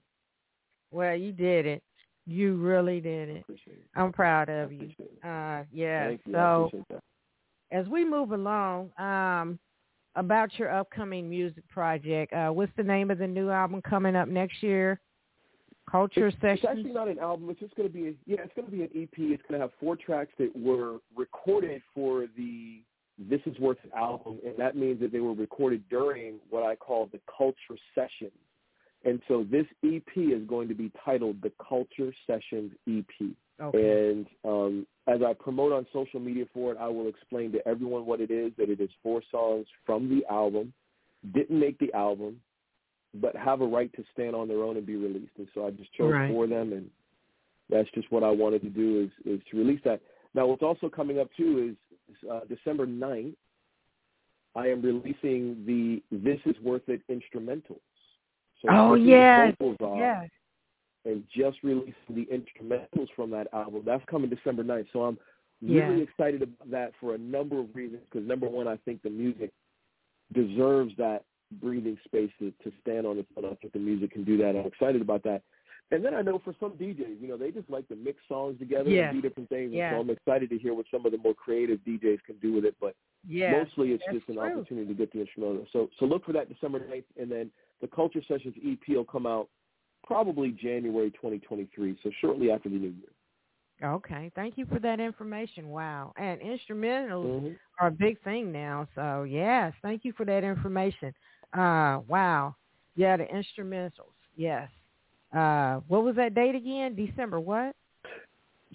Well, 0.91 1.15
you 1.15 1.31
did 1.31 1.65
it. 1.65 1.83
You 2.31 2.55
really 2.55 3.01
did 3.01 3.29
it. 3.29 3.45
It. 3.49 3.59
I'm 3.95 4.13
proud 4.13 4.49
of 4.49 4.71
you. 4.71 4.91
Uh, 5.23 5.63
yeah. 5.71 6.09
You. 6.09 6.19
So 6.31 6.71
as 7.71 7.87
we 7.87 8.05
move 8.05 8.31
along, 8.31 8.91
um, 8.97 9.59
about 10.15 10.57
your 10.57 10.73
upcoming 10.73 11.29
music 11.29 11.67
project, 11.69 12.33
uh, 12.33 12.49
what's 12.49 12.71
the 12.77 12.83
name 12.83 13.11
of 13.11 13.17
the 13.17 13.27
new 13.27 13.49
album 13.49 13.81
coming 13.81 14.15
up 14.15 14.27
next 14.27 14.63
year? 14.63 14.99
Culture 15.89 16.27
it's, 16.27 16.37
session. 16.37 16.59
It's 16.63 16.65
actually 16.65 16.93
not 16.93 17.07
an 17.09 17.19
album. 17.19 17.49
It's 17.49 17.59
just 17.59 17.75
going 17.75 17.89
to 17.89 17.93
be 17.93 18.07
a, 18.07 18.13
yeah. 18.25 18.37
It's 18.43 18.53
going 18.55 18.65
to 18.65 18.71
be 18.71 18.83
an 18.83 18.89
EP. 18.95 19.09
It's 19.17 19.43
going 19.49 19.59
to 19.59 19.65
have 19.65 19.71
four 19.79 19.95
tracks 19.97 20.31
that 20.37 20.55
were 20.55 20.97
recorded 21.15 21.81
for 21.93 22.27
the 22.37 22.81
This 23.17 23.41
Is 23.45 23.59
Worth 23.59 23.77
album, 23.95 24.39
and 24.45 24.55
that 24.57 24.77
means 24.77 25.01
that 25.01 25.11
they 25.11 25.19
were 25.19 25.33
recorded 25.33 25.83
during 25.89 26.35
what 26.49 26.63
I 26.63 26.75
call 26.75 27.09
the 27.11 27.19
Culture 27.37 27.77
Sessions. 27.93 28.31
And 29.03 29.21
so 29.27 29.45
this 29.49 29.65
EP 29.83 30.15
is 30.15 30.47
going 30.47 30.67
to 30.67 30.75
be 30.75 30.91
titled 31.03 31.41
the 31.41 31.51
Culture 31.67 32.13
Sessions 32.27 32.71
EP. 32.87 33.29
Okay. 33.59 34.09
And 34.11 34.27
um, 34.45 34.87
as 35.07 35.21
I 35.25 35.33
promote 35.33 35.71
on 35.71 35.85
social 35.93 36.19
media 36.19 36.45
for 36.53 36.71
it, 36.71 36.77
I 36.79 36.87
will 36.87 37.07
explain 37.07 37.51
to 37.53 37.67
everyone 37.67 38.05
what 38.05 38.21
it 38.21 38.31
is, 38.31 38.51
that 38.57 38.69
it 38.69 38.79
is 38.79 38.89
four 39.03 39.21
songs 39.31 39.65
from 39.85 40.09
the 40.09 40.23
album, 40.31 40.73
didn't 41.33 41.59
make 41.59 41.77
the 41.79 41.93
album, 41.93 42.39
but 43.15 43.35
have 43.35 43.61
a 43.61 43.65
right 43.65 43.91
to 43.93 44.03
stand 44.13 44.35
on 44.35 44.47
their 44.47 44.63
own 44.63 44.77
and 44.77 44.85
be 44.85 44.95
released. 44.95 45.33
And 45.37 45.47
so 45.53 45.65
I 45.65 45.71
just 45.71 45.93
chose 45.93 46.11
Right. 46.11 46.31
for 46.31 46.47
them, 46.47 46.73
and 46.73 46.89
that's 47.69 47.89
just 47.91 48.11
what 48.11 48.23
I 48.23 48.29
wanted 48.29 48.61
to 48.61 48.69
do 48.69 49.03
is, 49.03 49.33
is 49.33 49.41
to 49.51 49.57
release 49.57 49.81
that. 49.83 50.01
Now, 50.33 50.47
what's 50.47 50.63
also 50.63 50.89
coming 50.89 51.19
up, 51.19 51.27
too, 51.35 51.75
is 52.11 52.29
uh, 52.29 52.41
December 52.47 52.87
9th, 52.87 53.35
I 54.55 54.67
am 54.67 54.81
releasing 54.81 55.65
the 55.65 56.01
This 56.11 56.39
Is 56.45 56.55
Worth 56.61 56.87
It 56.87 57.01
instrumentals. 57.09 57.79
So 58.61 58.67
Oh, 58.69 58.93
yes, 58.95 59.55
Yes. 59.59 60.29
and 61.05 61.23
just 61.35 61.57
releasing 61.63 61.93
the 62.09 62.25
instrumentals 62.27 63.09
from 63.15 63.31
that 63.31 63.47
album. 63.53 63.81
That's 63.85 64.03
coming 64.05 64.29
December 64.29 64.63
9th. 64.63 64.87
So 64.93 65.03
I'm 65.03 65.17
really 65.61 65.97
Yeah. 65.97 66.03
excited 66.03 66.41
about 66.43 66.69
that 66.69 66.93
for 66.99 67.15
a 67.15 67.17
number 67.17 67.59
of 67.59 67.75
reasons. 67.75 68.03
Because 68.05 68.27
number 68.27 68.47
one, 68.47 68.67
I 68.67 68.77
think 68.77 69.01
the 69.01 69.09
music 69.09 69.51
deserves 70.33 70.95
that 70.97 71.25
breathing 71.53 71.97
space 72.05 72.31
to, 72.39 72.51
to 72.63 72.71
stand 72.81 73.05
on 73.05 73.17
its 73.17 73.27
own. 73.35 73.45
I 73.45 73.55
think 73.55 73.73
the 73.73 73.79
music 73.79 74.11
can 74.11 74.23
do 74.23 74.37
that. 74.37 74.55
I'm 74.55 74.65
excited 74.65 75.01
about 75.01 75.23
that. 75.23 75.41
And 75.93 76.05
then 76.05 76.13
I 76.13 76.21
know 76.21 76.39
for 76.39 76.55
some 76.57 76.71
DJs, 76.77 77.19
you 77.19 77.27
know, 77.27 77.35
they 77.35 77.51
just 77.51 77.69
like 77.69 77.85
to 77.89 77.95
mix 77.97 78.19
songs 78.29 78.57
together 78.59 78.89
Yes. 78.89 79.11
and 79.11 79.21
do 79.21 79.27
different 79.27 79.49
things. 79.49 79.73
Yes. 79.73 79.91
And 79.91 79.97
so 79.97 80.01
I'm 80.01 80.09
excited 80.09 80.49
to 80.51 80.57
hear 80.57 80.73
what 80.73 80.85
some 80.89 81.05
of 81.05 81.11
the 81.11 81.17
more 81.17 81.33
creative 81.33 81.79
DJs 81.79 82.23
can 82.23 82.37
do 82.37 82.53
with 82.53 82.63
it. 82.63 82.75
But 82.79 82.95
Yes. 83.27 83.51
mostly 83.51 83.91
it's 83.91 84.03
that's 84.05 84.19
just 84.19 84.29
an 84.29 84.35
true. 84.35 84.43
opportunity 84.43 84.87
to 84.87 84.93
get 84.93 85.11
the 85.11 85.19
instrumental. 85.19 85.67
So 85.73 85.89
so 85.99 86.05
look 86.05 86.23
for 86.23 86.31
that 86.31 86.47
December 86.47 86.79
9th, 86.79 87.03
and 87.17 87.29
then 87.29 87.51
the 87.81 87.87
Culture 87.87 88.21
Sessions 88.27 88.55
EP 88.65 88.79
will 88.95 89.03
come 89.05 89.25
out 89.25 89.49
probably 90.03 90.51
January 90.51 91.11
2023, 91.11 91.97
so 92.03 92.11
shortly 92.21 92.51
after 92.51 92.69
the 92.69 92.75
new 92.75 92.89
year. 92.89 93.09
Okay. 93.83 94.31
Thank 94.35 94.57
you 94.59 94.65
for 94.67 94.79
that 94.79 94.99
information. 94.99 95.69
Wow. 95.69 96.13
And 96.17 96.39
instrumentals 96.41 97.41
Mhm. 97.41 97.59
are 97.79 97.87
a 97.87 97.91
big 97.91 98.19
thing 98.21 98.51
now. 98.51 98.87
So 98.93 99.23
yes, 99.23 99.73
thank 99.81 100.05
you 100.05 100.11
for 100.13 100.23
that 100.25 100.43
information. 100.43 101.13
Uh 101.53 102.01
wow. 102.07 102.55
Yeah, 102.95 103.17
the 103.17 103.25
instrumentals. 103.25 104.13
Yes. 104.35 104.69
Uh 105.33 105.79
what 105.87 106.03
was 106.03 106.15
that 106.17 106.35
date 106.35 106.53
again? 106.53 106.93
December 106.95 107.39
what? 107.39 107.75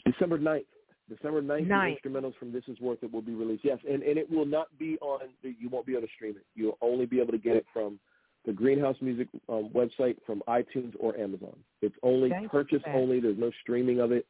December 0.04 0.38
9th. 0.38 0.66
December 1.08 1.40
9th, 1.40 1.68
Ninth. 1.68 1.98
the 2.02 2.08
instrumentals 2.08 2.34
from 2.34 2.50
This 2.50 2.64
Is 2.66 2.80
Worth 2.80 3.00
It 3.04 3.12
will 3.12 3.22
be 3.22 3.32
released. 3.34 3.64
Yes, 3.64 3.78
and, 3.88 4.02
and 4.02 4.18
it 4.18 4.28
will 4.28 4.44
not 4.44 4.76
be 4.76 4.98
on, 5.00 5.20
you 5.42 5.68
won't 5.68 5.86
be 5.86 5.92
able 5.92 6.02
to 6.08 6.12
stream 6.14 6.32
it. 6.36 6.44
You'll 6.56 6.78
only 6.80 7.06
be 7.06 7.20
able 7.20 7.30
to 7.30 7.38
get 7.38 7.54
it 7.54 7.64
from 7.72 8.00
the 8.46 8.52
Greenhouse 8.52 8.96
Music 9.00 9.28
um, 9.48 9.70
website, 9.74 10.16
from 10.24 10.42
iTunes 10.48 10.94
or 10.98 11.16
Amazon. 11.18 11.56
It's 11.82 11.96
only 12.02 12.30
Thank 12.30 12.50
purchase 12.50 12.82
only. 12.94 13.20
There's 13.20 13.38
no 13.38 13.50
streaming 13.60 14.00
of 14.00 14.12
it. 14.12 14.26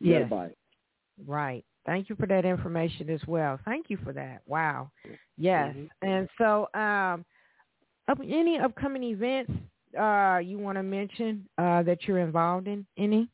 You 0.00 0.12
Yes. 0.12 0.30
buy 0.30 0.46
it. 0.46 0.58
Right. 1.26 1.64
Thank 1.84 2.08
you 2.08 2.16
for 2.16 2.26
that 2.26 2.44
information 2.44 3.10
as 3.10 3.20
well. 3.26 3.58
Thank 3.64 3.90
you 3.90 3.96
for 4.04 4.12
that. 4.12 4.42
Wow. 4.46 4.90
Yes. 5.36 5.74
Mhm. 5.74 5.88
And 6.02 6.28
so 6.38 6.68
um 6.74 7.24
up, 8.06 8.20
any 8.24 8.58
upcoming 8.58 9.02
events 9.02 9.52
uh 9.98 10.40
you 10.42 10.58
want 10.58 10.76
to 10.76 10.82
mention 10.82 11.48
uh 11.58 11.82
that 11.82 12.06
you're 12.06 12.20
involved 12.20 12.68
in? 12.68 12.86
Any? 12.96 13.28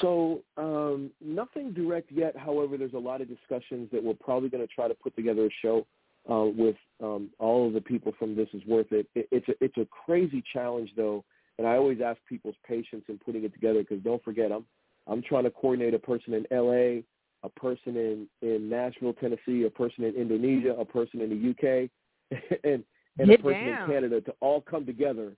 So 0.00 0.42
um, 0.56 1.10
nothing 1.20 1.72
direct 1.72 2.10
yet. 2.10 2.36
However, 2.36 2.76
there's 2.76 2.94
a 2.94 2.98
lot 2.98 3.20
of 3.20 3.28
discussions 3.28 3.88
that 3.92 4.02
we're 4.02 4.14
probably 4.14 4.48
going 4.48 4.66
to 4.66 4.72
try 4.74 4.88
to 4.88 4.94
put 4.94 5.14
together 5.16 5.46
a 5.46 5.50
show 5.62 5.86
uh, 6.30 6.44
with 6.44 6.76
um, 7.02 7.30
all 7.38 7.66
of 7.66 7.72
the 7.72 7.80
people 7.80 8.12
from 8.18 8.34
This 8.34 8.48
Is 8.52 8.64
Worth 8.66 8.92
It. 8.92 9.06
it. 9.14 9.28
It's 9.30 9.48
a 9.48 9.52
it's 9.60 9.76
a 9.76 9.86
crazy 9.86 10.42
challenge 10.52 10.90
though, 10.96 11.24
and 11.58 11.66
I 11.66 11.76
always 11.76 12.00
ask 12.04 12.18
people's 12.28 12.56
patience 12.66 13.04
in 13.08 13.18
putting 13.18 13.44
it 13.44 13.52
together 13.52 13.80
because 13.80 14.02
don't 14.02 14.22
forget 14.24 14.52
I'm 14.52 14.64
I'm 15.06 15.22
trying 15.22 15.44
to 15.44 15.50
coordinate 15.50 15.94
a 15.94 15.98
person 15.98 16.34
in 16.34 16.44
L.A., 16.50 17.04
a 17.42 17.48
person 17.48 17.96
in 17.96 18.26
in 18.42 18.68
Nashville, 18.68 19.14
Tennessee, 19.14 19.64
a 19.64 19.70
person 19.70 20.04
in 20.04 20.14
Indonesia, 20.14 20.74
a 20.78 20.84
person 20.84 21.20
in 21.20 21.30
the 21.30 21.50
UK, 21.50 21.90
and 22.64 22.82
and 23.18 23.28
Get 23.28 23.40
a 23.40 23.42
person 23.42 23.66
down. 23.66 23.82
in 23.82 23.94
Canada 23.94 24.20
to 24.22 24.34
all 24.40 24.60
come 24.60 24.84
together 24.84 25.32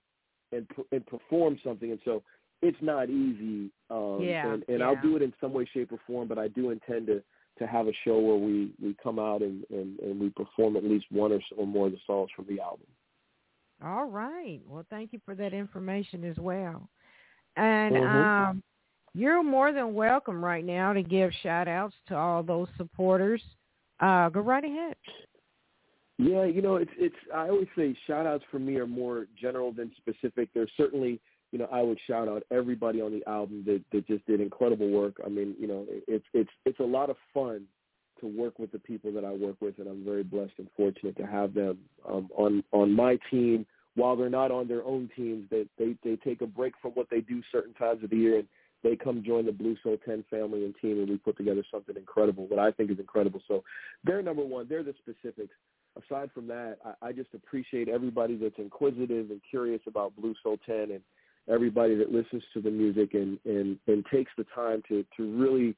and 0.51 0.67
and 0.91 1.05
perform 1.05 1.59
something. 1.63 1.91
And 1.91 1.99
so 2.03 2.23
it's 2.61 2.77
not 2.81 3.09
easy. 3.09 3.71
Um, 3.89 4.19
Yeah, 4.21 4.51
and, 4.53 4.63
and 4.67 4.79
yeah. 4.79 4.85
I'll 4.85 5.01
do 5.01 5.15
it 5.15 5.21
in 5.21 5.33
some 5.39 5.53
way, 5.53 5.65
shape, 5.71 5.91
or 5.91 5.99
form. 6.05 6.27
But 6.27 6.37
I 6.37 6.47
do 6.49 6.71
intend 6.71 7.07
to 7.07 7.23
to 7.59 7.67
have 7.67 7.87
a 7.87 7.93
show 8.03 8.19
where 8.19 8.37
we 8.37 8.71
we 8.81 8.95
come 9.01 9.19
out 9.19 9.41
and 9.41 9.63
and, 9.69 9.99
and 9.99 10.19
we 10.19 10.29
perform 10.29 10.75
at 10.75 10.83
least 10.83 11.05
one 11.11 11.31
or, 11.31 11.39
so, 11.49 11.57
or 11.57 11.67
more 11.67 11.87
of 11.87 11.91
the 11.91 11.99
songs 12.07 12.29
from 12.35 12.45
the 12.47 12.59
album. 12.59 12.87
All 13.83 14.05
right. 14.05 14.59
Well, 14.67 14.85
thank 14.89 15.13
you 15.13 15.21
for 15.25 15.35
that 15.35 15.53
information 15.53 16.23
as 16.23 16.37
well. 16.37 16.89
And 17.55 17.95
Mhm. 17.95 18.25
um 18.49 18.63
you're 19.13 19.43
more 19.43 19.71
than 19.73 19.93
welcome 19.93 20.43
right 20.43 20.63
now 20.63 20.93
to 20.93 21.01
give 21.01 21.31
shout 21.41 21.67
outs 21.67 21.95
to 22.07 22.15
all 22.15 22.43
those 22.43 22.67
supporters. 22.77 23.41
Uh 23.99 24.29
go 24.29 24.41
right 24.41 24.63
ahead. 24.63 24.95
Yeah, 26.21 26.43
you 26.43 26.61
know, 26.61 26.75
it's 26.75 26.91
it's. 26.97 27.15
I 27.33 27.47
always 27.47 27.69
say 27.77 27.95
shout 28.05 28.25
outs 28.25 28.43
for 28.51 28.59
me 28.59 28.75
are 28.75 28.85
more 28.85 29.27
general 29.39 29.71
than 29.71 29.89
specific. 29.95 30.49
There's 30.53 30.69
certainly, 30.75 31.21
you 31.51 31.59
know, 31.59 31.67
I 31.71 31.81
would 31.81 31.99
shout 32.07 32.27
out 32.27 32.43
everybody 32.51 33.01
on 33.01 33.11
the 33.11 33.27
album 33.27 33.63
that 33.65 33.83
that 33.91 34.07
just 34.07 34.25
did 34.25 34.41
incredible 34.41 34.89
work. 34.89 35.15
I 35.25 35.29
mean, 35.29 35.55
you 35.59 35.67
know, 35.67 35.85
it's 36.07 36.25
it's 36.33 36.49
it's 36.65 36.79
a 36.79 36.83
lot 36.83 37.09
of 37.09 37.17
fun 37.33 37.65
to 38.21 38.27
work 38.27 38.59
with 38.59 38.71
the 38.71 38.79
people 38.79 39.11
that 39.13 39.25
I 39.25 39.31
work 39.31 39.55
with, 39.61 39.79
and 39.79 39.87
I'm 39.87 40.03
very 40.03 40.23
blessed 40.23 40.53
and 40.57 40.67
fortunate 40.75 41.17
to 41.17 41.25
have 41.25 41.53
them 41.53 41.79
um, 42.07 42.29
on 42.35 42.63
on 42.71 42.93
my 42.93 43.17
team. 43.31 43.65
While 43.95 44.15
they're 44.15 44.29
not 44.29 44.51
on 44.51 44.67
their 44.67 44.83
own 44.83 45.09
teams, 45.15 45.47
they 45.49 45.65
they 45.77 45.95
they 46.03 46.15
take 46.17 46.41
a 46.41 46.47
break 46.47 46.73
from 46.81 46.91
what 46.91 47.09
they 47.09 47.21
do 47.21 47.41
certain 47.51 47.73
times 47.73 48.03
of 48.03 48.09
the 48.09 48.17
year 48.17 48.39
and 48.39 48.47
they 48.81 48.95
come 48.95 49.23
join 49.25 49.45
the 49.45 49.51
Blue 49.51 49.75
Soul 49.83 49.97
Ten 50.05 50.23
family 50.29 50.63
and 50.63 50.73
team, 50.81 50.99
and 50.99 51.09
we 51.09 51.17
put 51.17 51.35
together 51.35 51.65
something 51.69 51.97
incredible, 51.97 52.47
what 52.47 52.59
I 52.59 52.71
think 52.71 52.89
is 52.89 52.99
incredible. 52.99 53.41
So 53.45 53.61
they're 54.05 54.21
number 54.21 54.45
one. 54.45 54.67
They're 54.69 54.83
the 54.83 54.93
specifics 54.99 55.53
aside 55.97 56.29
from 56.33 56.47
that, 56.47 56.77
I, 56.85 57.07
I 57.07 57.11
just 57.11 57.29
appreciate 57.33 57.89
everybody 57.89 58.35
that's 58.35 58.57
inquisitive 58.57 59.31
and 59.31 59.41
curious 59.49 59.81
about 59.87 60.15
Blue 60.15 60.35
Soul 60.43 60.57
Ten 60.65 60.91
and 60.91 61.01
everybody 61.49 61.95
that 61.95 62.11
listens 62.11 62.43
to 62.53 62.61
the 62.61 62.69
music 62.69 63.13
and, 63.13 63.39
and, 63.45 63.77
and 63.87 64.05
takes 64.11 64.31
the 64.37 64.45
time 64.55 64.83
to, 64.87 65.05
to 65.17 65.31
really 65.37 65.75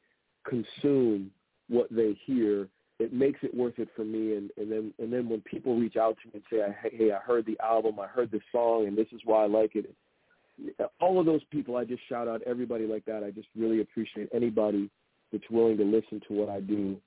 consume 0.47 1.31
what 1.69 1.87
they 1.91 2.17
hear. 2.25 2.67
It 2.99 3.13
makes 3.13 3.39
it 3.41 3.53
worth 3.53 3.79
it 3.79 3.89
for 3.95 4.05
me. 4.05 4.35
And, 4.35 4.51
and 4.57 4.71
then 4.71 4.93
and 4.99 5.11
then 5.11 5.27
when 5.27 5.41
people 5.41 5.75
reach 5.77 5.95
out 5.95 6.17
to 6.21 6.27
me 6.27 6.33
and 6.35 6.43
say, 6.51 6.91
hey, 6.95 7.11
I 7.11 7.19
heard 7.19 7.45
the 7.45 7.57
album, 7.63 7.99
I 7.99 8.07
heard 8.07 8.31
this 8.31 8.41
song, 8.51 8.87
and 8.87 8.97
this 8.97 9.07
is 9.11 9.21
why 9.25 9.43
I 9.43 9.47
like 9.47 9.75
it. 9.75 9.93
All 10.99 11.19
of 11.19 11.25
those 11.25 11.41
people, 11.49 11.77
I 11.77 11.85
just 11.85 12.07
shout 12.07 12.27
out 12.27 12.41
everybody 12.45 12.85
like 12.85 13.05
that. 13.05 13.23
I 13.23 13.31
just 13.31 13.47
really 13.57 13.81
appreciate 13.81 14.29
anybody 14.33 14.89
that's 15.31 15.49
willing 15.49 15.77
to 15.77 15.83
listen 15.83 16.21
to 16.27 16.33
what 16.33 16.49
I 16.49 16.59
do 16.59 16.97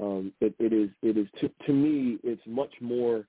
um, 0.00 0.32
it, 0.40 0.54
it 0.58 0.72
is 0.72 0.90
it 1.02 1.16
is 1.16 1.26
to, 1.40 1.50
to 1.66 1.72
me 1.72 2.18
it's 2.22 2.42
much 2.46 2.72
more 2.80 3.24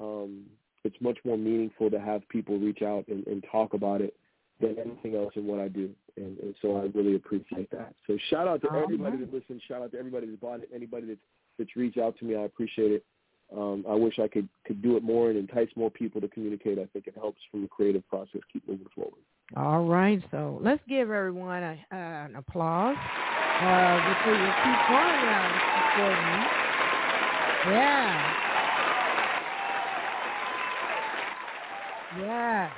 um, 0.00 0.44
it's 0.84 0.96
much 1.00 1.18
more 1.24 1.38
meaningful 1.38 1.90
to 1.90 2.00
have 2.00 2.28
people 2.28 2.58
reach 2.58 2.82
out 2.82 3.06
and, 3.08 3.26
and 3.26 3.44
talk 3.50 3.74
about 3.74 4.00
it 4.00 4.14
than 4.60 4.76
anything 4.78 5.16
else 5.16 5.32
in 5.34 5.46
what 5.46 5.58
I 5.58 5.68
do, 5.68 5.90
and, 6.16 6.38
and 6.38 6.54
so 6.62 6.76
I 6.76 6.82
really 6.96 7.16
appreciate 7.16 7.70
that. 7.72 7.92
So 8.06 8.16
shout 8.30 8.46
out 8.46 8.62
to 8.62 8.68
everybody 8.72 9.16
that 9.18 9.34
listens. 9.34 9.62
Shout 9.66 9.82
out 9.82 9.92
to 9.92 9.98
everybody 9.98 10.26
that's 10.26 10.38
bought 10.38 10.60
it. 10.60 10.70
Anybody 10.74 11.06
that's 11.08 11.20
that's 11.58 11.76
reached 11.76 11.98
out 11.98 12.16
to 12.18 12.24
me, 12.24 12.36
I 12.36 12.42
appreciate 12.42 12.92
it. 12.92 13.04
Um, 13.56 13.84
I 13.88 13.94
wish 13.94 14.18
I 14.18 14.28
could 14.28 14.48
could 14.66 14.80
do 14.80 14.96
it 14.96 15.02
more 15.02 15.30
and 15.30 15.38
entice 15.38 15.68
more 15.76 15.90
people 15.90 16.20
to 16.20 16.28
communicate. 16.28 16.78
I 16.78 16.86
think 16.86 17.06
it 17.06 17.14
helps 17.16 17.40
from 17.50 17.62
the 17.62 17.68
creative 17.68 18.06
process 18.08 18.40
keep 18.52 18.66
moving 18.68 18.86
forward. 18.94 19.20
All 19.56 19.84
right, 19.84 20.22
so 20.30 20.58
let's 20.62 20.82
give 20.88 21.10
everyone 21.10 21.62
a, 21.62 21.78
uh, 21.92 21.96
an 21.96 22.36
applause 22.36 22.96
uh, 23.60 23.98
before 24.00 24.34
you 24.34 24.54
keep 24.62 24.86
going 24.86 25.60
supporting. 25.74 26.48
Yeah. 27.62 28.32
Yeah. 32.20 32.70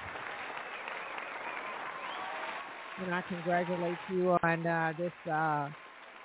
And 3.02 3.14
I 3.14 3.22
congratulate 3.22 3.96
you 4.10 4.36
on 4.42 4.66
uh, 4.66 4.92
this 4.98 5.12
uh, 5.30 5.68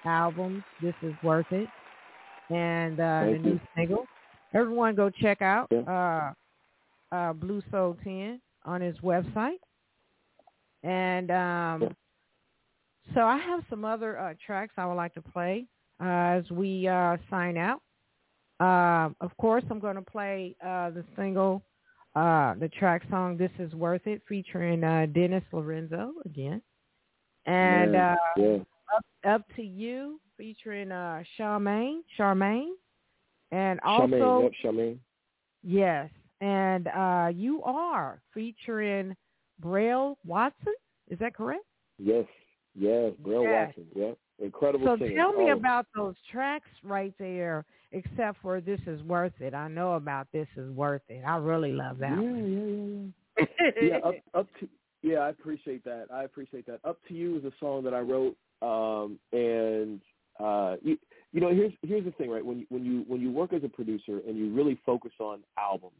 album. 0.05 0.63
This 0.81 0.93
is 1.01 1.13
worth 1.21 1.51
it, 1.51 1.67
and 2.49 2.99
uh, 2.99 3.23
the 3.25 3.39
new 3.39 3.53
you. 3.53 3.59
single. 3.75 4.07
Everyone, 4.53 4.95
go 4.95 5.09
check 5.09 5.41
out 5.41 5.67
Yeah. 5.71 6.33
uh, 7.11 7.15
uh, 7.15 7.33
Blue 7.33 7.61
Soul 7.71 7.97
Ten 8.03 8.39
on 8.65 8.81
his 8.81 8.97
website. 8.99 9.59
And 10.83 11.29
um, 11.31 11.81
Yeah. 11.81 11.89
so 13.13 13.21
I 13.21 13.37
have 13.37 13.63
some 13.69 13.83
other 13.83 14.17
uh, 14.17 14.33
tracks 14.45 14.73
I 14.77 14.85
would 14.85 14.95
like 14.95 15.13
to 15.15 15.21
play 15.21 15.65
uh, 16.01 16.05
as 16.07 16.49
we 16.51 16.87
uh, 16.87 17.17
sign 17.29 17.57
out. 17.57 17.81
Um, 18.59 19.15
of 19.21 19.35
course, 19.37 19.63
I'm 19.69 19.79
going 19.79 19.95
to 19.95 20.01
play 20.01 20.55
uh, 20.63 20.91
the 20.91 21.03
single 21.17 21.63
uh, 22.15 22.55
the 22.59 22.69
track 22.69 23.03
song 23.09 23.37
"This 23.37 23.51
Is 23.59 23.73
Worth 23.73 24.05
It" 24.05 24.21
featuring 24.27 24.83
uh, 24.83 25.07
Dennis 25.13 25.43
Lorenzo 25.51 26.13
again, 26.25 26.61
and 27.45 27.93
yeah, 27.93 28.13
uh, 28.13 28.41
yeah. 28.41 28.57
Up, 28.95 29.05
"Up 29.25 29.55
to 29.55 29.61
You" 29.61 30.19
featuring 30.37 30.91
uh, 30.91 31.23
Charmaine, 31.39 32.01
Charmaine, 32.19 32.71
and 33.51 33.79
also 33.81 34.07
Charmaine, 34.07 34.43
yep, 34.43 34.51
Charmaine. 34.63 34.97
yes, 35.63 36.09
and 36.41 36.87
uh, 36.87 37.29
"You 37.33 37.63
Are" 37.63 38.21
featuring 38.33 39.15
Braille 39.59 40.17
Watson. 40.25 40.73
Is 41.09 41.19
that 41.19 41.33
correct? 41.35 41.63
Yes, 41.97 42.25
yes, 42.75 43.13
Braille 43.23 43.43
yes. 43.43 43.67
Watson. 43.67 43.85
Yep, 43.95 44.17
incredible. 44.41 44.85
So 44.85 44.97
singer. 44.97 45.15
tell 45.15 45.33
me 45.33 45.51
oh. 45.51 45.57
about 45.57 45.87
those 45.95 46.15
tracks 46.31 46.69
right 46.83 47.13
there. 47.19 47.65
Except 47.93 48.37
for 48.41 48.61
"This 48.61 48.79
Is 48.87 49.01
Worth 49.03 49.33
It," 49.39 49.53
I 49.53 49.67
know 49.67 49.93
about 49.93 50.27
"This 50.31 50.47
Is 50.55 50.71
Worth 50.71 51.01
It." 51.09 51.23
I 51.25 51.35
really 51.37 51.73
love 51.73 51.97
that. 51.99 52.11
Yeah, 52.11 52.21
one. 52.21 53.13
yeah, 53.37 53.45
yeah, 53.45 53.47
yeah. 53.61 53.71
yeah, 53.81 53.97
up, 53.97 54.15
up 54.33 54.47
to 54.59 54.69
yeah, 55.03 55.19
I 55.19 55.29
appreciate 55.29 55.83
that. 55.85 56.05
I 56.13 56.23
appreciate 56.23 56.65
that. 56.67 56.79
Up 56.83 56.97
to 57.07 57.13
you 57.13 57.37
is 57.37 57.45
a 57.45 57.51
song 57.59 57.83
that 57.83 57.93
I 57.93 57.99
wrote, 57.99 58.35
um, 58.61 59.19
and 59.31 59.99
uh, 60.39 60.75
you, 60.81 60.97
you 61.31 61.41
know, 61.41 61.49
here's 61.49 61.73
here's 61.81 62.05
the 62.05 62.11
thing, 62.11 62.29
right? 62.29 62.45
When 62.45 62.59
you, 62.59 62.65
when 62.69 62.85
you 62.85 63.03
when 63.07 63.19
you 63.19 63.31
work 63.31 63.53
as 63.53 63.63
a 63.63 63.69
producer 63.69 64.21
and 64.27 64.37
you 64.37 64.53
really 64.53 64.79
focus 64.85 65.11
on 65.19 65.39
albums, 65.57 65.93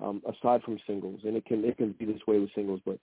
um, 0.00 0.22
aside 0.26 0.62
from 0.62 0.78
singles, 0.86 1.20
and 1.24 1.36
it 1.36 1.46
can 1.46 1.64
it 1.64 1.78
can 1.78 1.92
be 1.92 2.04
this 2.04 2.20
way 2.26 2.38
with 2.38 2.50
singles, 2.54 2.80
but 2.84 2.98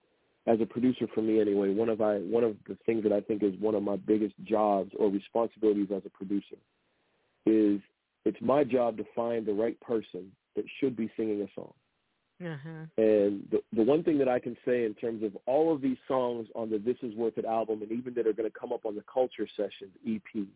as 0.50 0.60
a 0.62 0.66
producer 0.66 1.06
for 1.14 1.22
me 1.22 1.40
anyway, 1.40 1.70
one 1.70 1.90
of 1.90 2.02
I 2.02 2.18
one 2.18 2.44
of 2.44 2.56
the 2.68 2.76
things 2.86 3.04
that 3.04 3.14
I 3.14 3.22
think 3.22 3.44
is 3.44 3.54
one 3.60 3.76
of 3.76 3.84
my 3.84 3.96
biggest 3.96 4.34
jobs 4.44 4.92
or 4.98 5.10
responsibilities 5.10 5.90
as 5.96 6.02
a 6.06 6.10
producer 6.10 6.58
is 7.46 7.80
it's 8.26 8.42
my 8.42 8.64
job 8.64 8.98
to 8.98 9.06
find 9.16 9.46
the 9.46 9.54
right 9.54 9.80
person 9.80 10.32
that 10.56 10.66
should 10.80 10.96
be 10.96 11.10
singing 11.16 11.42
a 11.42 11.48
song. 11.54 11.74
Uh-huh. 12.44 12.86
And 12.98 13.48
the 13.52 13.60
the 13.74 13.84
one 13.84 14.04
thing 14.04 14.18
that 14.18 14.28
I 14.28 14.40
can 14.40 14.58
say 14.66 14.86
in 14.86 14.96
terms 14.96 15.24
of 15.24 15.38
all 15.46 15.72
of 15.74 15.82
these 15.82 15.98
songs 16.08 16.48
on 16.56 16.72
the 16.72 16.80
This 16.80 16.98
Is 17.04 17.14
Worth 17.16 17.38
It 17.38 17.46
album 17.46 17.84
and 17.84 17.92
even 17.92 18.16
that 18.16 18.26
are 18.26 18.34
going 18.34 18.50
to 18.50 18.60
come 18.60 18.74
up 18.74 18.86
on 18.86 18.96
the 18.96 19.04
Culture 19.14 19.48
Sessions 19.56 19.94
EP 20.08 20.48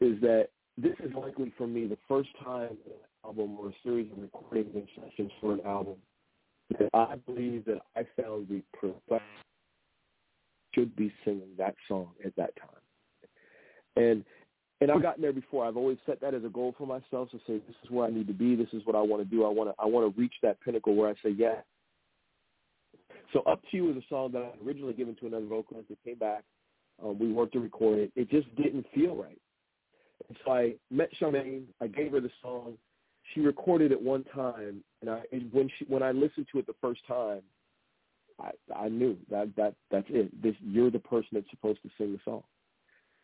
is 0.00 0.20
that 0.22 0.48
this 0.78 0.94
is 1.04 1.12
likely 1.14 1.52
for 1.58 1.66
me 1.66 1.86
the 1.86 1.98
first 2.08 2.30
time 2.42 2.78
in 2.86 2.92
an 2.92 2.98
album 3.26 3.58
or 3.58 3.68
a 3.68 3.74
series 3.82 4.10
of 4.10 4.22
recordings 4.22 4.74
and 4.74 4.88
sessions 4.96 5.30
for 5.38 5.52
an 5.52 5.60
album 5.66 5.96
that 6.78 6.90
I 6.94 7.16
believe 7.26 7.64
that 7.66 7.80
I 7.96 8.06
found 8.20 8.48
the 8.48 8.62
perfect 8.78 9.22
should 10.74 10.94
be 10.96 11.12
singing 11.24 11.50
that 11.58 11.74
song 11.88 12.08
at 12.24 12.34
that 12.36 12.54
time. 12.56 12.70
And 13.96 14.24
and 14.80 14.90
I've 14.90 15.02
gotten 15.02 15.22
there 15.22 15.32
before. 15.32 15.64
I've 15.64 15.76
always 15.76 15.98
set 16.06 16.20
that 16.22 16.34
as 16.34 16.44
a 16.44 16.48
goal 16.48 16.74
for 16.76 16.88
myself 16.88 17.30
to 17.30 17.38
say 17.46 17.58
this 17.58 17.76
is 17.84 17.90
where 17.90 18.04
I 18.04 18.10
need 18.10 18.26
to 18.26 18.32
be. 18.32 18.56
This 18.56 18.72
is 18.72 18.82
what 18.84 18.96
I 18.96 19.00
want 19.00 19.22
to 19.22 19.28
do. 19.28 19.44
I 19.44 19.48
want 19.48 19.70
to 19.70 19.74
I 19.78 19.86
want 19.86 20.12
to 20.12 20.20
reach 20.20 20.34
that 20.42 20.60
pinnacle 20.60 20.96
where 20.96 21.08
I 21.08 21.14
say 21.22 21.30
yeah. 21.30 21.60
So 23.32 23.40
up 23.42 23.60
to 23.70 23.76
you 23.76 23.90
is 23.90 23.96
a 23.96 24.02
song 24.08 24.32
that 24.32 24.42
I 24.42 24.66
originally 24.66 24.92
given 24.92 25.14
to 25.16 25.26
another 25.26 25.46
vocalist. 25.46 25.90
It 25.90 25.98
came 26.04 26.18
back. 26.18 26.42
Um, 27.02 27.18
we 27.18 27.32
worked 27.32 27.52
to 27.54 27.60
record 27.60 27.98
it. 27.98 28.12
It 28.16 28.30
just 28.30 28.54
didn't 28.56 28.86
feel 28.94 29.14
right. 29.16 29.40
And 30.28 30.36
so 30.44 30.52
I 30.52 30.74
met 30.90 31.10
Charmaine. 31.20 31.64
I 31.80 31.86
gave 31.86 32.12
her 32.12 32.20
the 32.20 32.30
song. 32.42 32.74
She 33.32 33.40
recorded 33.40 33.92
it 33.92 34.00
one 34.00 34.24
time, 34.34 34.82
and 35.02 35.10
I 35.10 35.20
and 35.32 35.52
when 35.52 35.68
she 35.78 35.84
when 35.86 36.02
I 36.02 36.12
listened 36.12 36.46
to 36.52 36.58
it 36.58 36.66
the 36.66 36.74
first 36.80 37.06
time, 37.06 37.42
I 38.40 38.50
I 38.74 38.88
knew 38.88 39.16
that 39.30 39.54
that 39.56 39.74
that's 39.90 40.06
it. 40.08 40.42
This 40.42 40.54
you're 40.64 40.90
the 40.90 40.98
person 40.98 41.28
that's 41.32 41.50
supposed 41.50 41.82
to 41.82 41.90
sing 41.98 42.12
the 42.12 42.20
song. 42.24 42.42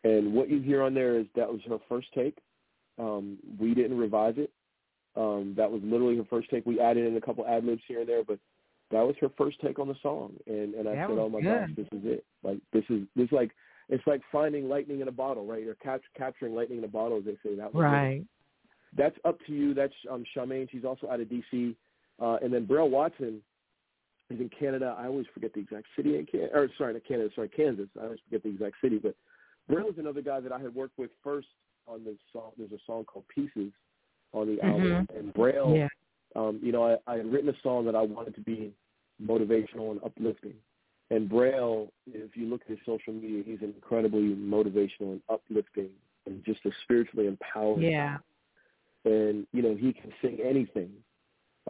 And 0.03 0.33
what 0.33 0.49
you 0.49 0.61
hear 0.61 0.83
on 0.83 0.93
there 0.93 1.17
is 1.17 1.25
that 1.35 1.51
was 1.51 1.61
her 1.67 1.77
first 1.89 2.07
take. 2.13 2.37
Um, 2.97 3.37
we 3.59 3.73
didn't 3.73 3.97
revise 3.97 4.35
it. 4.37 4.51
Um, 5.15 5.53
that 5.57 5.69
was 5.69 5.81
literally 5.83 6.17
her 6.17 6.27
first 6.29 6.49
take. 6.49 6.65
We 6.65 6.79
added 6.79 7.05
in 7.07 7.17
a 7.17 7.21
couple 7.21 7.45
ad 7.47 7.65
libs 7.65 7.81
here 7.87 8.01
and 8.01 8.07
there, 8.07 8.23
but 8.23 8.39
that 8.91 9.01
was 9.01 9.15
her 9.19 9.29
first 9.37 9.59
take 9.61 9.79
on 9.79 9.87
the 9.87 9.95
song. 10.01 10.33
And 10.47 10.75
and 10.75 10.87
I 10.87 10.95
That 10.95 11.09
said, 11.09 11.17
oh 11.17 11.29
my 11.29 11.41
good. 11.41 11.59
gosh, 11.59 11.69
this 11.75 11.99
is 11.99 12.05
it. 12.05 12.25
Like 12.43 12.59
this 12.71 12.83
is 12.89 13.01
this 13.15 13.25
is 13.25 13.31
like 13.31 13.51
it's 13.89 14.05
like 14.05 14.21
finding 14.31 14.69
lightning 14.69 15.01
in 15.01 15.07
a 15.07 15.11
bottle, 15.11 15.45
right? 15.45 15.65
Or 15.65 15.75
cap- 15.75 16.01
capturing 16.15 16.53
lightning 16.53 16.77
in 16.77 16.83
a 16.83 16.89
bottle, 16.89 17.17
as 17.17 17.25
they 17.25 17.37
say. 17.43 17.55
That 17.55 17.73
was 17.73 17.81
it. 18.19 18.27
That's 18.97 19.15
up 19.25 19.37
to 19.47 19.53
you. 19.53 19.73
That's 19.73 19.93
um, 20.09 20.23
Charmaine. 20.35 20.69
She's 20.71 20.85
also 20.85 21.09
out 21.09 21.19
of 21.19 21.29
D.C. 21.29 21.75
Uh, 22.21 22.37
and 22.41 22.53
then 22.53 22.65
Braille 22.65 22.89
Watson 22.89 23.41
is 24.29 24.39
in 24.39 24.49
Canada. 24.57 24.95
I 24.97 25.05
always 25.05 25.25
forget 25.33 25.53
the 25.53 25.59
exact 25.59 25.87
city 25.95 26.17
in 26.17 26.25
Canada. 26.25 26.51
Or 26.53 26.69
sorry, 26.77 26.93
not 26.93 27.05
Canada. 27.07 27.29
Sorry, 27.35 27.49
Kansas. 27.49 27.87
I 27.99 28.05
always 28.05 28.19
forget 28.25 28.43
the 28.43 28.49
exact 28.49 28.75
city. 28.81 28.97
But 28.97 29.15
Braille 29.67 29.89
is 29.89 29.97
another 29.97 30.21
guy 30.21 30.39
that 30.39 30.51
I 30.51 30.59
had 30.59 30.73
worked 30.73 30.97
with 30.97 31.11
first 31.23 31.47
on 31.87 32.03
the 32.03 32.15
song. 32.33 32.51
There's 32.57 32.71
a 32.71 32.79
song 32.85 33.05
called 33.05 33.25
Pieces 33.33 33.71
on 34.33 34.47
the 34.55 34.61
album, 34.63 35.07
and 35.15 35.33
Braille. 35.33 35.73
Yeah. 35.75 35.87
Um, 36.35 36.59
you 36.61 36.71
know, 36.71 36.83
I, 36.83 37.11
I 37.11 37.17
had 37.17 37.31
written 37.31 37.49
a 37.49 37.57
song 37.63 37.85
that 37.85 37.95
I 37.95 38.01
wanted 38.01 38.35
to 38.35 38.41
be 38.41 38.71
motivational 39.23 39.91
and 39.91 39.99
uplifting. 40.03 40.53
And 41.11 41.27
Braille, 41.27 41.91
if 42.05 42.37
you 42.37 42.45
look 42.45 42.61
at 42.61 42.69
his 42.69 42.79
social 42.85 43.13
media, 43.13 43.41
he's 43.43 43.61
incredibly 43.61 44.35
motivational 44.35 45.13
and 45.13 45.21
uplifting 45.27 45.89
and 46.27 46.43
just 46.45 46.59
a 46.65 46.69
spiritually 46.83 47.25
empowered 47.25 47.81
Yeah. 47.81 48.17
And 49.05 49.47
you 49.53 49.61
know 49.61 49.75
he 49.75 49.93
can 49.93 50.11
sing 50.21 50.39
anything. 50.43 50.91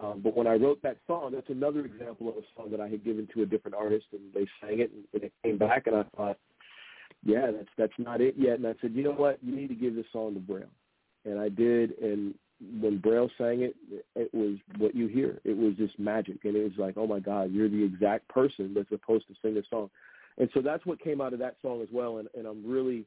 Um, 0.02 0.22
but 0.24 0.36
when 0.36 0.48
I 0.48 0.54
wrote 0.54 0.82
that 0.84 0.98
song, 1.08 1.32
that's 1.34 1.50
another 1.50 1.82
example 1.82 2.30
of 2.30 2.36
a 2.38 2.42
song 2.56 2.72
that 2.72 2.80
I 2.80 2.88
had 2.88 3.04
given 3.04 3.28
to 3.34 3.42
a 3.42 3.46
different 3.46 3.76
artist, 3.76 4.06
and 4.14 4.22
they 4.34 4.48
sang 4.62 4.80
it, 4.80 4.92
and, 4.92 5.04
and 5.14 5.24
it 5.24 5.34
came 5.44 5.58
back, 5.58 5.88
and 5.88 5.96
I 5.96 6.04
thought, 6.16 6.38
yeah, 7.24 7.52
that's 7.52 7.70
that's 7.78 7.94
not 7.98 8.22
it 8.22 8.36
yet. 8.38 8.60
And 8.60 8.68
I 8.68 8.76
said, 8.82 8.94
you 8.94 9.04
know 9.04 9.12
what, 9.12 9.40
you 9.44 9.54
need 9.54 9.68
to 9.68 9.76
give 9.76 9.96
this 9.96 10.06
song 10.14 10.36
to 10.36 10.40
Braille, 10.40 10.72
and 11.26 11.40
I 11.40 11.50
did. 11.50 11.98
And 12.00 12.34
when 12.82 13.00
Braille 13.00 13.30
sang 13.38 13.62
it, 13.62 13.76
it 14.16 14.34
was 14.34 14.58
what 14.78 14.96
you 14.96 15.08
hear. 15.08 15.40
It 15.44 15.58
was 15.58 15.76
just 15.76 16.00
magic, 16.00 16.46
and 16.46 16.56
it 16.56 16.64
was 16.64 16.78
like, 16.78 16.96
oh 16.98 17.08
my 17.08 17.20
God, 17.20 17.52
you're 17.52 17.70
the 17.70 17.84
exact 17.84 18.28
person 18.30 18.74
that's 18.74 18.90
supposed 18.90 19.28
to 19.28 19.34
sing 19.42 19.56
this 19.56 19.66
song. 19.70 19.90
And 20.38 20.50
so 20.54 20.62
that's 20.62 20.86
what 20.86 21.02
came 21.02 21.20
out 21.20 21.34
of 21.34 21.40
that 21.40 21.58
song 21.62 21.82
as 21.82 21.90
well. 21.92 22.18
And, 22.18 22.30
and 22.38 22.48
I'm 22.48 22.66
really 22.66 23.06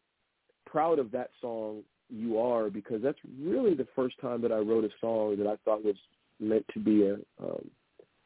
proud 0.66 0.98
of 0.98 1.10
that 1.12 1.30
song 1.40 1.82
you 2.10 2.38
are 2.38 2.70
because 2.70 3.02
that's 3.02 3.18
really 3.40 3.74
the 3.74 3.86
first 3.96 4.20
time 4.20 4.42
that 4.42 4.52
I 4.52 4.58
wrote 4.58 4.84
a 4.84 4.90
song 5.00 5.36
that 5.38 5.46
I 5.46 5.56
thought 5.64 5.84
was 5.84 5.96
meant 6.40 6.64
to 6.74 6.80
be 6.80 7.06
a 7.06 7.14
um, 7.42 7.70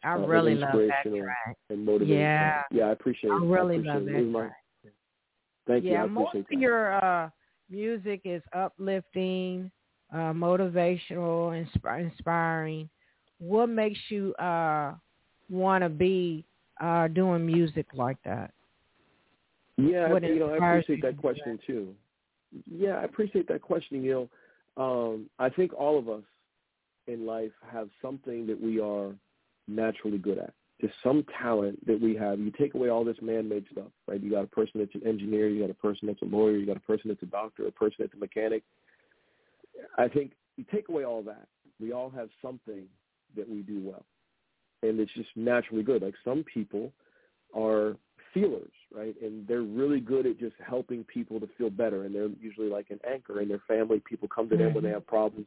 I 0.05 0.15
uh, 0.15 0.19
really 0.19 0.55
love 0.55 0.71
that 0.73 0.79
inspirational 0.79 1.23
track. 1.25 1.57
and 1.71 1.87
motivational. 1.87 2.09
Yeah. 2.09 2.63
yeah, 2.71 2.85
I 2.85 2.93
appreciate. 2.93 3.31
It. 3.31 3.35
I 3.35 3.45
really 3.45 3.77
appreciate 3.77 3.95
love 3.95 4.03
it. 4.03 4.13
that 4.13 4.19
It 4.19 4.33
track. 4.33 4.53
Thank 5.67 5.85
you. 5.85 5.93
yeah, 5.93 6.05
I 6.05 6.07
most 6.07 6.35
of 6.35 6.45
that. 6.49 6.59
your 6.59 7.05
uh, 7.05 7.31
music 7.69 8.21
is 8.25 8.43
uplifting, 8.55 9.71
uh, 10.13 10.33
motivational, 10.33 11.67
insp- 11.67 12.01
inspiring. 12.01 12.89
What 13.39 13.69
makes 13.69 13.99
you 14.09 14.33
uh, 14.35 14.95
want 15.51 15.83
to 15.83 15.89
be 15.89 16.45
uh, 16.81 17.09
doing 17.09 17.45
music 17.45 17.87
like 17.95 18.19
that? 18.25 18.53
Yeah, 19.77 20.09
what 20.09 20.25
I, 20.25 20.29
you 20.29 20.39
know, 20.39 20.51
I 20.51 20.57
appreciate 20.57 20.97
you 20.97 21.03
that 21.03 21.19
question 21.19 21.59
too. 21.67 21.95
Yeah, 22.71 22.99
I 22.99 23.05
appreciate 23.05 23.49
that 23.49 23.63
question. 23.63 24.05
Know, 24.07 24.29
um, 24.77 25.29
I 25.39 25.49
think 25.49 25.73
all 25.75 25.99
of 25.99 26.09
us 26.09 26.23
in 27.07 27.27
life 27.27 27.53
have 27.73 27.89
something 28.03 28.47
that 28.47 28.61
we 28.61 28.81
are 28.81 29.13
naturally 29.69 30.19
good 30.19 30.39
at. 30.39 30.53
Just 30.81 30.95
some 31.03 31.25
talent 31.41 31.85
that 31.87 32.01
we 32.01 32.15
have. 32.17 32.39
You 32.39 32.51
take 32.51 32.75
away 32.75 32.91
all 32.91 33.05
this 33.05 33.17
man-made 33.23 33.65
stuff, 33.73 33.91
right? 34.07 34.23
You 34.23 34.31
got 34.31 34.45
a 34.45 34.49
person 34.49 34.81
that's 34.81 34.95
an 34.95 35.07
engineer, 35.07 35.49
you 35.49 35.61
got 35.63 35.71
a 35.71 35.75
person 35.75 36.07
that's 36.07 36.21
a 36.21 36.27
lawyer, 36.27 36.57
you 36.57 36.67
got 36.67 36.77
a 36.77 36.81
person 36.81 37.09
that's 37.09 37.23
a 37.23 37.27
doctor, 37.27 37.67
a 37.67 37.73
person 37.73 37.97
that's 38.01 38.13
a 38.15 38.19
mechanic. 38.19 38.63
I 39.97 40.09
think 40.09 40.33
you 40.57 40.65
take 40.71 40.89
away 40.89 41.05
all 41.05 41.23
that. 41.23 41.47
We 41.81 41.93
all 41.93 42.11
have 42.11 42.29
something 42.43 42.85
that 43.37 43.49
we 43.49 43.63
do 43.63 43.81
well, 43.83 44.05
and 44.83 45.01
it's 45.01 45.13
just 45.15 45.29
naturally 45.35 45.83
good. 45.83 46.03
Like 46.03 46.15
some 46.25 46.45
people 46.45 46.93
are 47.57 47.97
feelers, 48.35 48.73
right? 48.97 49.15
And 49.21 49.47
they're 49.47 49.63
really 49.63 50.01
good 50.01 50.27
at 50.27 50.41
just 50.41 50.57
helping 50.67 51.05
people 51.05 51.39
to 51.39 51.49
feel 51.59 51.69
better. 51.69 52.05
And 52.05 52.15
they're 52.15 52.31
usually 52.41 52.71
like 52.71 52.87
an 52.91 52.99
anchor 53.09 53.41
in 53.43 53.49
their 53.49 53.63
family. 53.69 54.01
People 54.09 54.27
come 54.27 54.49
to 54.49 54.57
them 54.57 54.73
when 54.73 54.83
they 54.83 54.91
have 54.91 55.07
problems. 55.07 55.47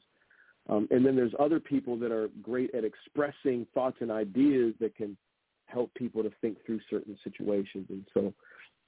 Um, 0.69 0.87
and 0.91 1.03
then 1.03 1.15
there's 1.15 1.33
other 1.39 1.59
people 1.59 1.97
that 1.97 2.11
are 2.11 2.29
great 2.43 2.73
at 2.75 2.83
expressing 2.83 3.65
thoughts 3.73 3.97
and 4.01 4.11
ideas 4.11 4.75
that 4.79 4.95
can 4.95 5.17
help 5.65 5.91
people 5.95 6.21
to 6.21 6.31
think 6.41 6.63
through 6.63 6.79
certain 6.89 7.17
situations. 7.23 7.87
And 7.89 8.05
so 8.13 8.33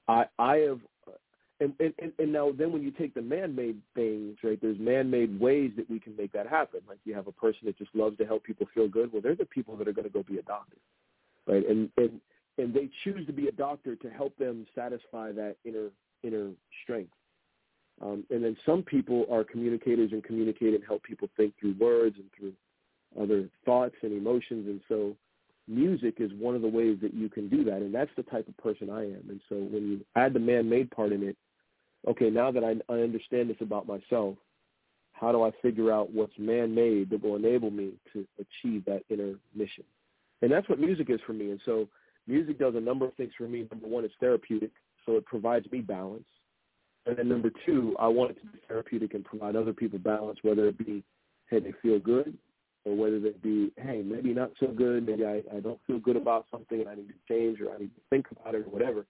I, 0.08 0.26
I 0.38 0.58
have, 0.58 0.80
and, 1.60 1.74
and, 1.80 2.12
and 2.20 2.32
now 2.32 2.52
then 2.56 2.72
when 2.72 2.84
you 2.84 2.92
take 2.92 3.16
the 3.16 3.22
man-made 3.22 3.80
things, 3.96 4.38
right, 4.44 4.60
there's 4.62 4.80
man-made 4.80 5.40
ways 5.40 5.72
that 5.76 5.90
we 5.90 6.00
can 6.00 6.16
make 6.16 6.32
that 6.34 6.48
happen. 6.48 6.82
Like 6.88 7.00
you 7.04 7.16
have 7.16 7.28
a 7.28 7.32
person 7.32 7.62
that 7.66 7.78
just 7.80 7.96
loves 7.96 8.18
to 8.18 8.26
help 8.26 8.44
people 8.44 8.68
feel 8.76 8.88
good. 8.88 9.12
Well, 9.12 9.22
they're 9.24 9.36
the 9.36 9.46
people 9.46 9.76
that 9.78 9.88
are 9.88 9.94
going 9.94 10.08
to 10.08 10.14
go 10.14 10.22
be 10.22 10.38
a 10.38 10.44
doctor, 10.44 10.78
right? 11.48 11.68
And, 11.68 11.90
and, 11.98 12.22
and 12.62 12.74
they 12.74 12.90
choose 13.04 13.26
to 13.26 13.34
be 13.34 13.48
a 13.48 13.52
doctor 13.52 13.96
to 13.96 14.10
help 14.10 14.38
them 14.38 14.66
satisfy 14.76 15.32
that 15.32 15.56
inner 15.66 15.90
inner 16.24 16.52
strength. 16.84 17.12
Um, 18.02 18.24
and 18.30 18.44
then 18.44 18.56
some 18.66 18.84
people 18.84 19.26
are 19.32 19.44
communicators 19.44 20.12
and 20.12 20.24
communicate 20.24 20.74
and 20.74 20.84
help 20.84 21.04
people 21.04 21.30
think 21.36 21.54
through 21.60 21.76
words 21.80 22.16
and 22.18 22.30
through 22.38 22.54
other 23.22 23.50
thoughts 23.66 23.96
and 24.02 24.12
emotions. 24.12 24.68
And 24.68 24.82
so 24.88 25.16
music 25.68 26.16
is 26.20 26.32
one 26.40 26.56
of 26.56 26.62
the 26.62 26.68
ways 26.68 26.98
that 27.02 27.14
you 27.14 27.30
can 27.30 27.50
do 27.50 27.64
that. 27.66 27.78
And 27.78 27.94
that's 27.94 28.12
the 28.16 28.24
type 28.24 28.48
of 28.48 28.58
person 28.58 28.90
I 28.90 29.04
am. 29.04 29.24
And 29.30 29.42
so 29.50 29.56
when 29.56 29.88
you 29.88 30.06
add 30.16 30.34
the 30.34 30.40
man-made 30.40 30.92
part 30.92 31.12
in 31.12 31.24
it, 31.24 31.38
okay, 32.08 32.30
now 32.30 32.52
that 32.52 32.64
I, 32.64 32.76
I 32.92 33.00
understand 33.00 33.50
this 33.50 33.58
about 33.62 33.88
myself, 33.88 34.36
how 35.14 35.32
do 35.32 35.44
I 35.44 35.52
figure 35.62 35.92
out 35.92 36.12
what's 36.12 36.38
man-made 36.40 37.10
that 37.12 37.24
will 37.24 37.36
enable 37.36 37.70
me 37.70 37.94
to 38.14 38.26
achieve 38.40 38.86
that 38.86 39.04
inner 39.10 39.36
mission? 39.56 39.84
and 40.42 40.52
that's 40.52 40.68
what 40.68 40.80
music 40.80 41.10
is 41.10 41.20
for 41.26 41.34
me. 41.34 41.52
And 41.52 41.60
so 41.66 41.88
music 42.32 42.58
does 42.58 42.76
a 42.76 42.80
number 42.80 43.06
of 43.06 43.14
things 43.16 43.32
for 43.38 43.48
me. 43.48 43.68
Number 43.70 43.88
one, 43.88 44.06
it's 44.06 44.14
therapeutic, 44.20 44.72
so 45.06 45.18
it 45.18 45.26
provides 45.26 45.70
me 45.72 45.82
balance. 45.82 46.24
And 47.06 47.18
then 47.18 47.28
number 47.28 47.52
two, 47.66 47.96
I 48.00 48.08
want 48.08 48.32
it 48.32 48.40
to 48.42 48.48
be 48.48 48.60
therapeutic 48.68 49.14
and 49.14 49.26
provide 49.26 49.56
other 49.56 49.74
people 49.74 50.00
balance, 50.00 50.40
whether 50.44 50.68
it 50.68 50.78
be, 50.78 51.04
hey, 51.50 51.60
they 51.60 51.74
feel 51.82 52.00
good, 52.00 52.38
or 52.86 52.96
whether 52.96 53.18
it 53.18 53.42
be, 53.42 53.72
hey, 53.78 54.02
maybe 54.04 54.34
not 54.34 54.52
so 54.60 54.68
good, 54.68 55.06
maybe 55.06 55.26
I, 55.26 55.42
I 55.56 55.60
don't 55.60 55.80
feel 55.86 56.00
good 56.00 56.16
about 56.16 56.46
something 56.52 56.80
and 56.80 56.90
I 56.90 56.96
need 56.96 57.10
to 57.10 57.14
change 57.28 57.60
or 57.60 57.74
I 57.74 57.80
need 57.80 57.94
to 57.96 58.02
think 58.10 58.28
about 58.32 58.56
it 58.56 58.66
or 58.66 58.70
whatever. 58.70 59.06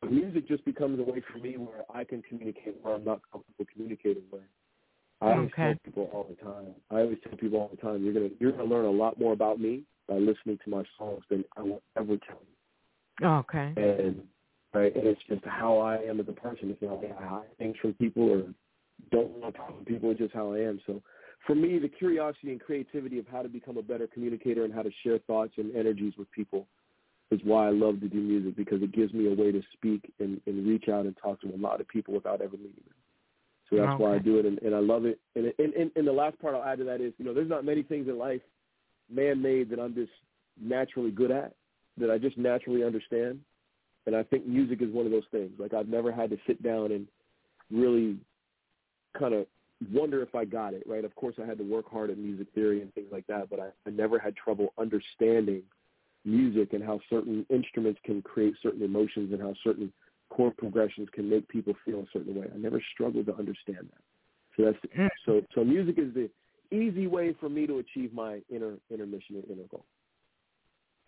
But 0.00 0.12
music 0.12 0.48
just 0.48 0.64
becomes 0.64 0.98
a 0.98 1.02
way 1.02 1.22
for 1.32 1.38
me 1.38 1.56
where 1.56 1.84
I 1.94 2.04
can 2.04 2.22
communicate 2.22 2.76
where 2.82 2.94
I'm 2.94 3.04
not 3.04 3.20
comfortable 3.32 3.66
communicating 3.72 4.24
where. 4.30 4.42
I 5.22 5.32
always 5.32 5.50
okay. 5.52 5.62
tell 5.62 5.74
people 5.82 6.10
all 6.12 6.26
the 6.28 6.44
time. 6.44 6.74
I 6.90 6.96
always 6.96 7.16
tell 7.26 7.38
people 7.38 7.58
all 7.58 7.70
the 7.74 7.80
time, 7.80 8.04
you're 8.04 8.12
gonna 8.12 8.28
you're 8.38 8.52
gonna 8.52 8.64
learn 8.64 8.84
a 8.84 8.90
lot 8.90 9.18
more 9.18 9.32
about 9.32 9.58
me 9.58 9.84
by 10.06 10.16
listening 10.16 10.58
to 10.64 10.70
my 10.70 10.84
songs 10.98 11.22
than 11.30 11.42
I 11.56 11.62
will 11.62 11.82
ever 11.96 12.18
tell 12.18 12.38
you. 12.42 12.55
Oh, 13.22 13.38
okay. 13.38 13.72
And 13.76 14.22
right, 14.74 14.94
and 14.94 15.06
it's 15.06 15.20
just 15.28 15.44
how 15.44 15.78
I 15.78 15.96
am 15.98 16.20
as 16.20 16.28
a 16.28 16.32
person. 16.32 16.70
It's 16.70 16.82
not 16.82 17.02
like 17.02 17.16
I 17.18 17.26
hide 17.26 17.56
things 17.58 17.76
from 17.80 17.94
people 17.94 18.30
or 18.30 18.42
don't 19.10 19.30
want 19.30 19.54
to 19.54 19.58
talk 19.58 19.78
to 19.78 19.84
people. 19.84 20.10
It's 20.10 20.20
just 20.20 20.34
how 20.34 20.52
I 20.52 20.60
am. 20.60 20.80
So 20.86 21.02
for 21.46 21.54
me, 21.54 21.78
the 21.78 21.88
curiosity 21.88 22.52
and 22.52 22.60
creativity 22.60 23.18
of 23.18 23.26
how 23.30 23.42
to 23.42 23.48
become 23.48 23.76
a 23.76 23.82
better 23.82 24.06
communicator 24.06 24.64
and 24.64 24.74
how 24.74 24.82
to 24.82 24.90
share 25.02 25.18
thoughts 25.20 25.52
and 25.56 25.74
energies 25.74 26.14
with 26.18 26.30
people 26.32 26.66
is 27.30 27.40
why 27.44 27.66
I 27.66 27.70
love 27.70 28.00
to 28.00 28.08
do 28.08 28.18
music 28.18 28.56
because 28.56 28.82
it 28.82 28.92
gives 28.92 29.12
me 29.12 29.26
a 29.26 29.34
way 29.34 29.50
to 29.50 29.62
speak 29.72 30.12
and, 30.20 30.40
and 30.46 30.66
reach 30.66 30.88
out 30.88 31.06
and 31.06 31.16
talk 31.20 31.40
to 31.40 31.48
a 31.54 31.56
lot 31.56 31.80
of 31.80 31.88
people 31.88 32.14
without 32.14 32.40
ever 32.40 32.56
meeting 32.56 32.84
them. 32.86 32.94
So 33.68 33.76
that's 33.76 33.94
okay. 33.94 34.02
why 34.04 34.14
I 34.14 34.18
do 34.18 34.38
it, 34.38 34.46
and, 34.46 34.58
and 34.60 34.74
I 34.74 34.78
love 34.78 35.06
it. 35.06 35.18
And, 35.34 35.52
and, 35.58 35.74
and, 35.74 35.90
and 35.96 36.06
the 36.06 36.12
last 36.12 36.38
part 36.38 36.54
I'll 36.54 36.62
add 36.62 36.78
to 36.78 36.84
that 36.84 37.00
is, 37.00 37.12
you 37.18 37.24
know, 37.24 37.34
there's 37.34 37.48
not 37.48 37.64
many 37.64 37.82
things 37.82 38.06
in 38.06 38.16
life 38.16 38.40
man-made 39.10 39.70
that 39.70 39.80
I'm 39.80 39.94
just 39.94 40.12
naturally 40.60 41.10
good 41.10 41.32
at, 41.32 41.54
that 41.98 42.10
I 42.10 42.18
just 42.18 42.38
naturally 42.38 42.84
understand. 42.84 43.40
And 44.06 44.14
I 44.14 44.22
think 44.22 44.46
music 44.46 44.82
is 44.82 44.92
one 44.92 45.06
of 45.06 45.12
those 45.12 45.24
things. 45.30 45.52
Like 45.58 45.74
I've 45.74 45.88
never 45.88 46.12
had 46.12 46.30
to 46.30 46.36
sit 46.46 46.62
down 46.62 46.92
and 46.92 47.08
really 47.70 48.16
kind 49.18 49.34
of 49.34 49.46
wonder 49.92 50.22
if 50.22 50.34
I 50.34 50.44
got 50.44 50.74
it, 50.74 50.84
right? 50.86 51.04
Of 51.04 51.14
course 51.16 51.36
I 51.42 51.46
had 51.46 51.58
to 51.58 51.64
work 51.64 51.90
hard 51.90 52.10
at 52.10 52.18
music 52.18 52.46
theory 52.54 52.82
and 52.82 52.92
things 52.94 53.08
like 53.10 53.26
that, 53.26 53.50
but 53.50 53.60
I, 53.60 53.68
I 53.86 53.90
never 53.90 54.18
had 54.18 54.36
trouble 54.36 54.72
understanding 54.78 55.62
music 56.24 56.72
and 56.72 56.82
how 56.82 57.00
certain 57.10 57.46
instruments 57.50 58.00
can 58.04 58.22
create 58.22 58.54
certain 58.62 58.82
emotions 58.82 59.32
and 59.32 59.40
how 59.40 59.54
certain 59.62 59.92
chord 60.30 60.56
progressions 60.56 61.08
can 61.12 61.28
make 61.28 61.46
people 61.48 61.74
feel 61.84 62.00
a 62.00 62.06
certain 62.12 62.34
way. 62.34 62.46
I 62.52 62.58
never 62.58 62.82
struggled 62.92 63.26
to 63.26 63.36
understand 63.36 63.88
that. 63.92 64.02
So 64.56 64.64
that's 64.64 64.78
hmm. 64.94 65.06
so 65.24 65.42
so 65.54 65.64
music 65.64 65.98
is 65.98 66.12
the 66.14 66.30
easy 66.74 67.06
way 67.06 67.34
for 67.38 67.48
me 67.48 67.66
to 67.66 67.78
achieve 67.78 68.12
my 68.12 68.40
inner 68.50 68.74
inner 68.90 69.06
mission 69.06 69.36
and 69.36 69.44
inner 69.44 69.66
goal. 69.70 69.84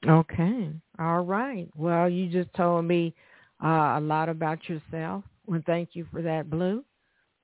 Okay. 0.06 0.70
All 0.98 1.22
right. 1.22 1.68
Well, 1.74 2.08
you 2.08 2.28
just 2.28 2.54
told 2.54 2.84
me 2.84 3.14
uh, 3.62 3.96
a 3.96 4.00
lot 4.00 4.28
about 4.28 4.58
yourself. 4.68 5.24
Well, 5.46 5.62
thank 5.66 5.90
you 5.92 6.06
for 6.12 6.22
that, 6.22 6.50
Blue. 6.50 6.84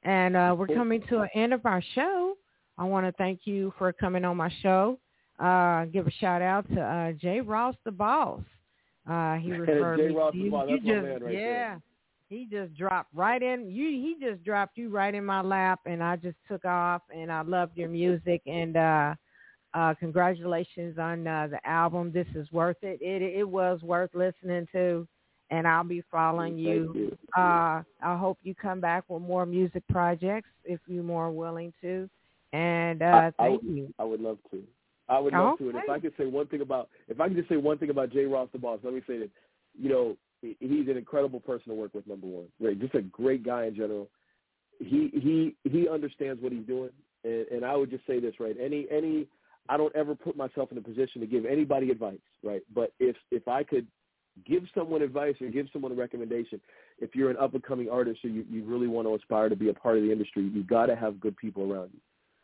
And 0.02 0.36
uh, 0.36 0.54
we're 0.56 0.66
coming 0.66 1.02
to 1.08 1.20
an 1.22 1.28
end 1.34 1.54
of 1.54 1.64
our 1.64 1.82
show. 1.94 2.36
I 2.76 2.84
want 2.84 3.06
to 3.06 3.12
thank 3.12 3.40
you 3.44 3.72
for 3.78 3.92
coming 3.92 4.24
on 4.24 4.36
my 4.36 4.52
show. 4.62 4.98
Uh, 5.38 5.86
give 5.86 6.06
a 6.06 6.10
shout 6.10 6.42
out 6.42 6.68
to 6.74 6.80
uh, 6.80 7.12
Jay 7.12 7.40
Ross, 7.40 7.74
the 7.84 7.90
boss. 7.90 8.42
Uh, 9.08 9.34
he 9.36 9.50
referred 9.52 9.98
Jay 9.98 10.08
me 10.08 10.14
Ross 10.14 10.32
to 10.32 10.38
you. 10.38 10.64
You 10.68 10.78
just, 10.78 11.22
right 11.22 11.32
yeah, 11.32 11.40
there. 11.40 11.80
he 12.28 12.46
just 12.50 12.76
dropped 12.76 13.14
right 13.14 13.42
in. 13.42 13.70
You, 13.70 13.88
he 13.88 14.16
just 14.20 14.44
dropped 14.44 14.76
you 14.76 14.90
right 14.90 15.14
in 15.14 15.24
my 15.24 15.40
lap, 15.40 15.80
and 15.86 16.02
I 16.02 16.16
just 16.16 16.36
took 16.46 16.64
off. 16.64 17.02
And 17.14 17.32
I 17.32 17.42
loved 17.42 17.76
your 17.76 17.88
music. 17.88 18.42
And 18.46 18.76
uh, 18.76 19.14
uh, 19.74 19.94
congratulations 19.98 20.98
on 20.98 21.26
uh, 21.26 21.48
the 21.50 21.68
album. 21.68 22.12
This 22.12 22.26
is 22.34 22.50
worth 22.52 22.76
it. 22.82 23.00
It 23.02 23.22
it 23.22 23.48
was 23.48 23.82
worth 23.82 24.10
listening 24.14 24.66
to, 24.72 25.06
and 25.50 25.66
I'll 25.66 25.84
be 25.84 26.02
following 26.10 26.56
you. 26.56 26.92
you. 26.94 27.18
Uh, 27.36 27.82
I 28.02 28.16
hope 28.16 28.38
you 28.42 28.54
come 28.54 28.80
back 28.80 29.04
with 29.08 29.22
more 29.22 29.44
music 29.44 29.82
projects 29.90 30.48
if 30.64 30.80
you're 30.86 31.02
more 31.02 31.30
willing 31.30 31.72
to. 31.82 32.08
And 32.52 33.02
uh, 33.02 33.06
I, 33.06 33.26
I 33.26 33.32
thank 33.48 33.62
would, 33.62 33.76
you. 33.76 33.94
I 33.98 34.04
would 34.04 34.20
love 34.20 34.38
to. 34.52 34.62
I 35.08 35.18
would 35.18 35.32
love 35.32 35.58
to. 35.58 35.68
And 35.70 35.78
if 35.78 35.90
I 35.90 35.98
could 35.98 36.14
say 36.16 36.26
one 36.26 36.46
thing 36.46 36.60
about, 36.60 36.88
if 37.08 37.20
I 37.20 37.28
could 37.28 37.36
just 37.36 37.48
say 37.48 37.56
one 37.56 37.78
thing 37.78 37.90
about 37.90 38.12
Jay 38.12 38.24
Ross, 38.24 38.48
the 38.52 38.58
boss, 38.58 38.78
let 38.82 38.94
me 38.94 39.02
say 39.06 39.18
that, 39.18 39.30
you 39.78 39.90
know, 39.90 40.16
he's 40.40 40.88
an 40.88 40.96
incredible 40.96 41.40
person 41.40 41.70
to 41.70 41.74
work 41.74 41.94
with. 41.94 42.06
Number 42.06 42.26
one, 42.26 42.46
right? 42.60 42.78
Just 42.78 42.94
a 42.94 43.02
great 43.02 43.44
guy 43.44 43.66
in 43.66 43.74
general. 43.74 44.08
He 44.78 45.10
he 45.12 45.54
he 45.68 45.88
understands 45.88 46.42
what 46.42 46.52
he's 46.52 46.66
doing, 46.66 46.90
and, 47.22 47.46
and 47.48 47.64
I 47.64 47.76
would 47.76 47.90
just 47.90 48.06
say 48.06 48.20
this, 48.20 48.34
right? 48.40 48.56
Any 48.60 48.86
any, 48.90 49.26
I 49.68 49.76
don't 49.76 49.94
ever 49.96 50.14
put 50.14 50.36
myself 50.36 50.70
in 50.72 50.78
a 50.78 50.82
position 50.82 51.20
to 51.20 51.26
give 51.26 51.46
anybody 51.46 51.90
advice, 51.90 52.18
right? 52.42 52.62
But 52.74 52.92
if 52.98 53.16
if 53.30 53.48
I 53.48 53.62
could 53.62 53.86
give 54.46 54.64
someone 54.74 55.02
advice 55.02 55.36
or 55.40 55.48
give 55.48 55.68
someone 55.72 55.92
a 55.92 55.94
recommendation, 55.94 56.60
if 56.98 57.14
you're 57.14 57.30
an 57.30 57.36
up 57.36 57.54
and 57.54 57.62
coming 57.62 57.88
artist 57.88 58.24
or 58.24 58.28
you, 58.28 58.44
you 58.50 58.64
really 58.64 58.88
want 58.88 59.06
to 59.06 59.14
aspire 59.14 59.48
to 59.48 59.56
be 59.56 59.68
a 59.68 59.74
part 59.74 59.96
of 59.96 60.02
the 60.02 60.10
industry, 60.10 60.42
you 60.42 60.64
got 60.64 60.86
to 60.86 60.96
have 60.96 61.20
good 61.20 61.36
people 61.36 61.72
around 61.72 61.90
you 61.94 62.00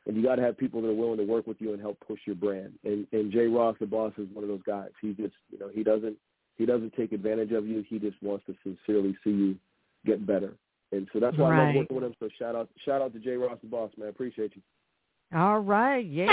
and 0.06 0.16
you 0.16 0.22
got 0.22 0.36
to 0.36 0.42
have 0.42 0.56
people 0.56 0.80
that 0.82 0.88
are 0.88 0.94
willing 0.94 1.18
to 1.18 1.24
work 1.24 1.46
with 1.46 1.60
you 1.60 1.72
and 1.72 1.80
help 1.80 1.98
push 2.06 2.20
your 2.26 2.36
brand. 2.36 2.72
And 2.84 3.06
and 3.12 3.32
Jay 3.32 3.46
Ross, 3.46 3.76
the 3.80 3.86
boss, 3.86 4.12
is 4.18 4.28
one 4.32 4.44
of 4.44 4.48
those 4.48 4.62
guys. 4.66 4.90
He 5.00 5.12
just 5.12 5.34
you 5.50 5.58
know 5.58 5.68
he 5.72 5.82
doesn't 5.82 6.16
he 6.56 6.66
doesn't 6.66 6.94
take 6.94 7.12
advantage 7.12 7.52
of 7.52 7.66
you. 7.66 7.84
He 7.88 7.98
just 7.98 8.20
wants 8.22 8.44
to 8.46 8.54
sincerely 8.62 9.16
see 9.24 9.30
you 9.30 9.56
get 10.06 10.26
better. 10.26 10.54
And 10.92 11.06
so 11.12 11.20
that's 11.20 11.36
why 11.38 11.48
I 11.48 11.50
Right. 11.50 11.66
love 11.66 11.74
working 11.74 11.96
with 11.96 12.04
him. 12.04 12.14
So 12.18 12.28
shout 12.38 12.56
out 12.56 12.68
shout 12.84 13.02
out 13.02 13.12
to 13.12 13.18
Jay 13.20 13.36
Ross, 13.36 13.58
the 13.62 13.68
boss, 13.68 13.90
man. 13.96 14.06
I 14.06 14.10
appreciate 14.10 14.52
you. 14.56 14.62
All 15.34 15.60
right, 15.60 16.04
yeah. 16.04 16.26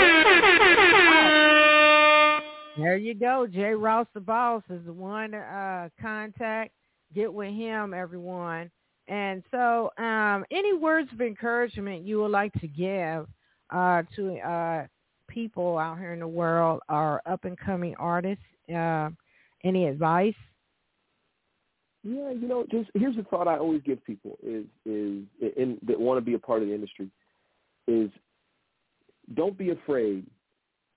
There 2.76 2.96
you 2.96 3.14
go. 3.14 3.46
Jay 3.46 3.74
Ross, 3.74 4.06
the 4.14 4.20
boss, 4.20 4.62
is 4.70 4.84
the 4.86 4.92
one 4.92 5.34
uh, 5.34 5.88
contact. 6.00 6.72
Get 7.14 7.32
with 7.32 7.52
him, 7.52 7.92
everyone. 7.94 8.70
And 9.08 9.42
so, 9.50 9.90
um, 9.98 10.44
any 10.50 10.74
words 10.74 11.08
of 11.12 11.20
encouragement 11.20 12.04
you 12.04 12.20
would 12.20 12.30
like 12.30 12.52
to 12.54 12.68
give 12.68 13.26
uh, 13.70 14.02
to 14.14 14.38
uh, 14.38 14.86
people 15.28 15.78
out 15.78 15.98
here 15.98 16.12
in 16.12 16.20
the 16.20 16.28
world 16.28 16.80
or 16.88 17.22
up 17.26 17.44
and 17.44 17.58
coming 17.58 17.94
artists? 17.98 18.44
Uh, 18.72 19.10
any 19.64 19.86
advice? 19.86 20.34
Yeah, 22.04 22.30
you 22.30 22.46
know, 22.46 22.64
just 22.70 22.90
here's 22.94 23.16
the 23.16 23.24
thought 23.24 23.48
I 23.48 23.58
always 23.58 23.82
give 23.82 24.04
people 24.04 24.38
is 24.42 24.66
is 24.86 25.24
in 25.56 25.78
that 25.86 25.98
want 25.98 26.18
to 26.18 26.24
be 26.24 26.34
a 26.34 26.38
part 26.38 26.62
of 26.62 26.68
the 26.68 26.74
industry 26.74 27.10
is 27.88 28.10
don't 29.34 29.56
be 29.56 29.70
afraid 29.70 30.26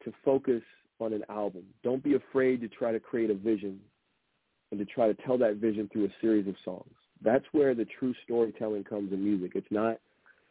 to 0.04 0.14
focus 0.24 0.62
on 1.00 1.14
an 1.14 1.24
album. 1.30 1.64
Don't 1.84 2.04
be 2.04 2.16
afraid 2.16 2.62
to 2.62 2.68
try 2.68 2.92
to 2.92 3.00
create 3.00 3.30
a 3.30 3.36
vision 3.36 3.80
and 4.72 4.80
to 4.80 4.86
try 4.86 5.08
to 5.08 5.14
tell 5.26 5.38
that 5.38 5.58
vision 5.58 5.90
through 5.92 6.06
a 6.06 6.14
series 6.22 6.48
of 6.48 6.56
songs. 6.64 6.94
That's 7.24 7.46
where 7.52 7.76
the 7.76 7.86
true 8.00 8.14
storytelling 8.24 8.84
comes 8.84 9.12
in 9.12 9.24
music. 9.24 9.52
It's 9.56 9.72
not 9.72 9.98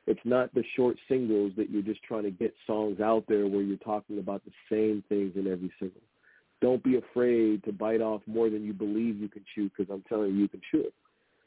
it's 0.06 0.20
not 0.24 0.52
the 0.54 0.64
short 0.76 0.96
singles 1.08 1.52
that 1.56 1.70
you're 1.70 1.82
just 1.82 2.02
trying 2.02 2.22
to 2.24 2.30
get 2.30 2.54
songs 2.66 3.00
out 3.00 3.24
there 3.28 3.46
where 3.46 3.62
you're 3.62 3.76
talking 3.76 4.18
about 4.18 4.42
the 4.44 4.50
same 4.70 5.04
things 5.08 5.32
in 5.36 5.46
every 5.46 5.70
single. 5.78 6.00
Don't 6.60 6.82
be 6.82 6.96
afraid 6.96 7.62
to 7.64 7.72
bite 7.72 8.00
off 8.00 8.22
more 8.26 8.50
than 8.50 8.64
you 8.64 8.72
believe 8.72 9.20
you 9.20 9.28
can 9.28 9.44
chew 9.54 9.70
because 9.70 9.92
I'm 9.92 10.02
telling 10.08 10.34
you, 10.34 10.42
you 10.42 10.48
can 10.48 10.60
chew 10.70 10.80
it. 10.80 10.94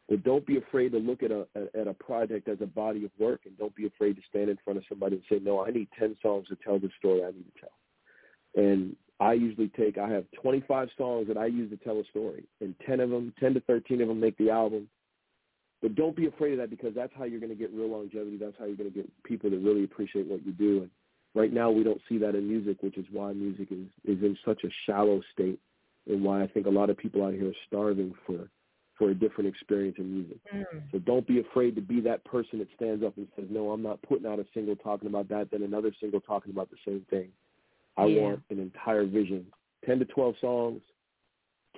But 0.10 0.24
don't 0.24 0.46
be 0.46 0.58
afraid 0.58 0.92
to 0.92 1.00
look 1.00 1.24
at 1.24 1.32
a 1.32 1.48
at 1.74 1.88
a 1.88 1.94
project 1.94 2.50
as 2.50 2.58
a 2.62 2.66
body 2.66 3.06
of 3.06 3.12
work, 3.18 3.42
and 3.46 3.58
don't 3.58 3.76
be 3.76 3.88
afraid 3.88 4.16
to 4.18 4.22
stand 4.30 4.50
in 4.50 4.58
front 4.64 4.78
of 4.78 4.86
somebody 4.90 5.16
and 5.16 5.24
say, 5.30 5.44
"No, 5.44 5.66
I 5.66 5.72
need 5.72 5.88
ten 5.98 6.18
songs 6.22 6.48
to 6.50 6.58
tell 6.58 6.78
the 6.78 6.90
story 7.00 7.24
I 7.24 7.32
need 7.32 7.46
to 7.56 7.62
tell." 7.62 8.64
And 8.64 8.96
I 9.20 9.34
usually 9.34 9.70
take 9.70 9.98
I 9.98 10.10
have 10.10 10.26
25 10.42 10.90
songs 10.98 11.28
that 11.28 11.38
I 11.38 11.46
use 11.46 11.70
to 11.70 11.78
tell 11.78 12.00
a 12.00 12.04
story, 12.06 12.44
and 12.60 12.76
10 12.86 13.00
of 13.00 13.10
them, 13.10 13.34
10 13.40 13.54
to 13.54 13.62
13 13.62 14.02
of 14.02 14.10
them 14.10 14.20
make 14.20 14.38
the 14.38 14.50
album. 14.50 14.90
But 15.82 15.96
don't 15.96 16.16
be 16.16 16.28
afraid 16.28 16.54
of 16.54 16.60
that 16.60 16.70
because 16.70 16.94
that's 16.96 17.14
how 17.18 17.26
you're 17.26 17.40
going 17.40 17.52
to 17.52 17.58
get 17.58 17.74
real 17.74 17.90
longevity. 17.90 18.38
That's 18.38 18.56
how 18.58 18.66
you're 18.66 18.78
going 18.78 18.92
to 18.92 18.96
get 18.96 19.24
people 19.24 19.50
that 19.50 19.60
really 19.60 19.84
appreciate 19.84 20.28
what 20.28 20.46
you 20.46 20.54
do. 20.54 20.82
And 20.82 20.90
right 21.36 21.52
now 21.52 21.72
we 21.72 21.84
don't 21.84 22.02
see 22.08 22.18
that 22.20 22.36
in 22.36 22.48
music, 22.48 22.82
which 22.82 22.98
is 22.98 23.06
why 23.12 23.34
music 23.34 23.70
is 23.72 23.88
is 24.04 24.22
in 24.24 24.38
such 24.46 24.64
a 24.64 24.70
shallow 24.86 25.22
state, 25.32 25.60
and 26.08 26.24
why 26.24 26.44
I 26.44 26.48
think 26.48 26.66
a 26.66 26.72
lot 26.72 26.90
of 26.90 26.98
people 26.98 27.24
out 27.24 27.34
here 27.34 27.50
are 27.50 27.66
starving 27.68 28.14
for 28.26 28.50
for 29.04 29.10
a 29.10 29.16
different 29.16 29.50
experience 29.50 29.98
in 30.00 30.14
music. 30.14 30.38
So 30.94 31.00
don't 31.00 31.28
be 31.28 31.42
afraid 31.42 31.76
to 31.76 31.82
be 31.82 32.00
that 32.02 32.24
person 32.24 32.60
that 32.60 32.70
stands 32.76 33.04
up 33.04 33.18
and 33.18 33.28
says, 33.36 33.46
"No, 33.50 33.72
I'm 33.72 33.82
not 33.82 34.02
putting 34.04 34.26
out 34.26 34.40
a 34.40 34.46
single 34.54 34.78
talking 34.78 35.10
about 35.10 35.28
that, 35.28 35.52
then 35.52 35.64
another 35.64 35.92
single 36.00 36.22
talking 36.22 36.54
about 36.54 36.70
the 36.70 36.78
same 36.86 37.02
thing. 37.10 37.34
I 37.98 38.06
Yeah. 38.06 38.22
want 38.22 38.44
an 38.50 38.60
entire 38.60 39.04
vision, 39.04 39.52
ten 39.84 40.00
to 40.00 40.06
twelve 40.06 40.38
songs. 40.38 40.82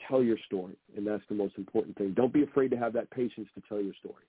Tell 0.08 0.22
your 0.22 0.38
story, 0.38 0.76
and 0.96 1.08
that's 1.08 1.26
the 1.28 1.34
most 1.34 1.58
important 1.58 1.98
thing. 1.98 2.14
Don't 2.14 2.32
be 2.32 2.44
afraid 2.44 2.70
to 2.72 2.78
have 2.78 2.94
that 2.94 3.10
patience 3.10 3.50
to 3.56 3.62
tell 3.62 3.82
your 3.82 3.94
story. 3.96 4.26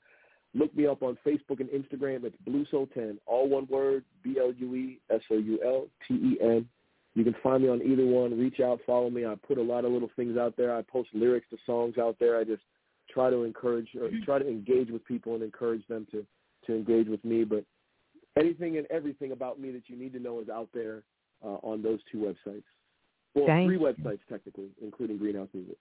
Look 0.55 0.75
me 0.77 0.87
up 0.89 1.03
on 1.05 1.17
Facebook 1.25 1.61
and 1.61 1.69
Instagram. 1.69 2.25
It's 2.25 2.35
Blue 2.45 2.67
Soul 2.71 2.89
Ten. 2.93 3.19
All 3.27 3.49
one 3.49 3.69
word, 3.71 4.03
B-L-U-E-S-O-U-L-T-E-N. 4.25 6.69
You 7.21 7.25
can 7.25 7.37
find 7.43 7.63
me 7.63 7.69
on 7.69 7.83
either 7.83 8.07
one. 8.07 8.39
Reach 8.41 8.61
out, 8.61 8.81
follow 8.87 9.11
me. 9.11 9.27
I 9.27 9.35
put 9.47 9.59
a 9.59 9.63
lot 9.63 9.85
of 9.85 9.93
little 9.93 10.09
things 10.17 10.39
out 10.39 10.57
there. 10.57 10.75
I 10.75 10.81
post 10.81 11.11
lyrics 11.13 11.47
to 11.51 11.59
songs 11.67 11.99
out 11.99 12.17
there. 12.19 12.39
I 12.39 12.45
just 12.45 12.63
try 13.11 13.29
to 13.29 13.43
encourage 13.45 13.89
or 14.01 14.09
try 14.25 14.39
to 14.39 14.49
engage 14.49 14.89
with 14.89 15.05
people 15.05 15.35
and 15.35 15.43
encourage 15.43 15.87
them 15.87 16.07
to, 16.13 16.25
to 16.67 16.75
engage 16.75 17.09
with 17.09 17.23
me. 17.23 17.45
But 17.45 17.67
anything 18.39 18.79
and 18.79 18.87
everything 18.91 19.33
about 19.33 19.61
me 19.61 19.71
that 19.73 19.83
you 19.89 19.99
need 19.99 20.15
to 20.15 20.19
know 20.19 20.41
is 20.41 20.49
out 20.49 20.71
there 20.73 21.03
uh, 21.45 21.59
on 21.63 21.83
those 21.83 21.99
two 22.11 22.21
websites. 22.21 22.63
Well, 23.35 23.45
Thank 23.47 23.69
three 23.69 23.77
websites 23.77 24.21
technically, 24.31 24.71
including 24.83 25.19
Greenhouse 25.19 25.49
Music. 25.53 25.77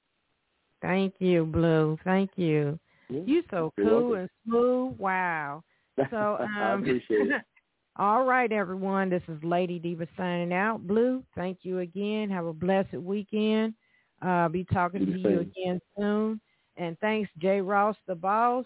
Thank 0.81 1.13
you, 1.19 1.45
Blue. 1.45 1.97
Thank 2.03 2.31
you. 2.35 2.77
Yeah. 3.07 3.21
You 3.25 3.43
so 3.49 3.71
cool 3.77 4.09
welcome. 4.09 4.19
and 4.19 4.29
smooth. 4.45 4.97
Wow. 4.99 5.63
So 6.11 6.37
um, 6.39 6.49
I 6.57 6.73
appreciate 6.73 7.27
it. 7.27 7.41
all 7.99 8.23
right, 8.23 8.49
everyone. 8.49 9.09
This 9.09 9.21
is 9.27 9.43
Lady 9.43 9.77
Diva 9.77 10.07
signing 10.15 10.53
out. 10.53 10.87
Blue, 10.87 11.21
thank 11.35 11.59
you 11.63 11.79
again. 11.79 12.29
Have 12.29 12.45
a 12.45 12.53
blessed 12.53 12.93
weekend. 12.93 13.73
Uh, 14.21 14.47
be 14.47 14.63
talking 14.63 15.05
to 15.05 15.19
you 15.19 15.39
again 15.41 15.81
soon. 15.97 16.39
And 16.77 16.97
thanks, 16.99 17.29
Jay 17.39 17.59
Ross, 17.59 17.97
the 18.07 18.15
boss. 18.15 18.63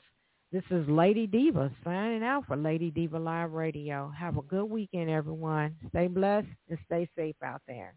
This 0.51 0.63
is 0.69 0.87
Lady 0.87 1.25
Diva 1.25 1.71
signing 1.83 2.21
out 2.21 2.45
for 2.45 2.55
Lady 2.55 2.91
Diva 2.91 3.17
Live 3.17 3.53
Radio. 3.53 4.13
Have 4.15 4.37
a 4.37 4.43
good 4.43 4.65
weekend, 4.65 5.09
everyone. 5.09 5.75
Stay 5.89 6.05
blessed 6.05 6.47
and 6.69 6.77
stay 6.85 7.09
safe 7.17 7.35
out 7.43 7.63
there. 7.67 7.95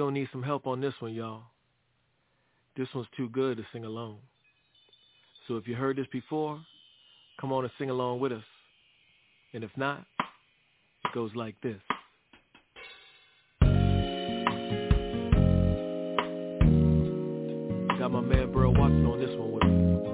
Gonna 0.00 0.12
need 0.12 0.28
some 0.32 0.42
help 0.42 0.66
on 0.66 0.80
this 0.80 0.94
one, 1.00 1.12
y'all. 1.12 1.42
This 2.74 2.88
one's 2.94 3.06
too 3.18 3.28
good 3.28 3.58
to 3.58 3.66
sing 3.70 3.84
alone. 3.84 4.16
So 5.46 5.58
if 5.58 5.68
you 5.68 5.74
heard 5.74 5.96
this 5.98 6.06
before, 6.10 6.58
come 7.38 7.52
on 7.52 7.64
and 7.64 7.72
sing 7.78 7.90
along 7.90 8.20
with 8.20 8.32
us. 8.32 8.42
And 9.52 9.62
if 9.62 9.70
not, 9.76 10.06
it 11.04 11.12
goes 11.12 11.32
like 11.34 11.54
this. 11.60 11.76
Got 17.98 18.10
my 18.10 18.22
man 18.22 18.50
Burl 18.52 18.72
Watson 18.72 19.04
on 19.04 19.20
this 19.20 19.38
one 19.38 19.52
with 19.52 19.64
me. 19.64 20.09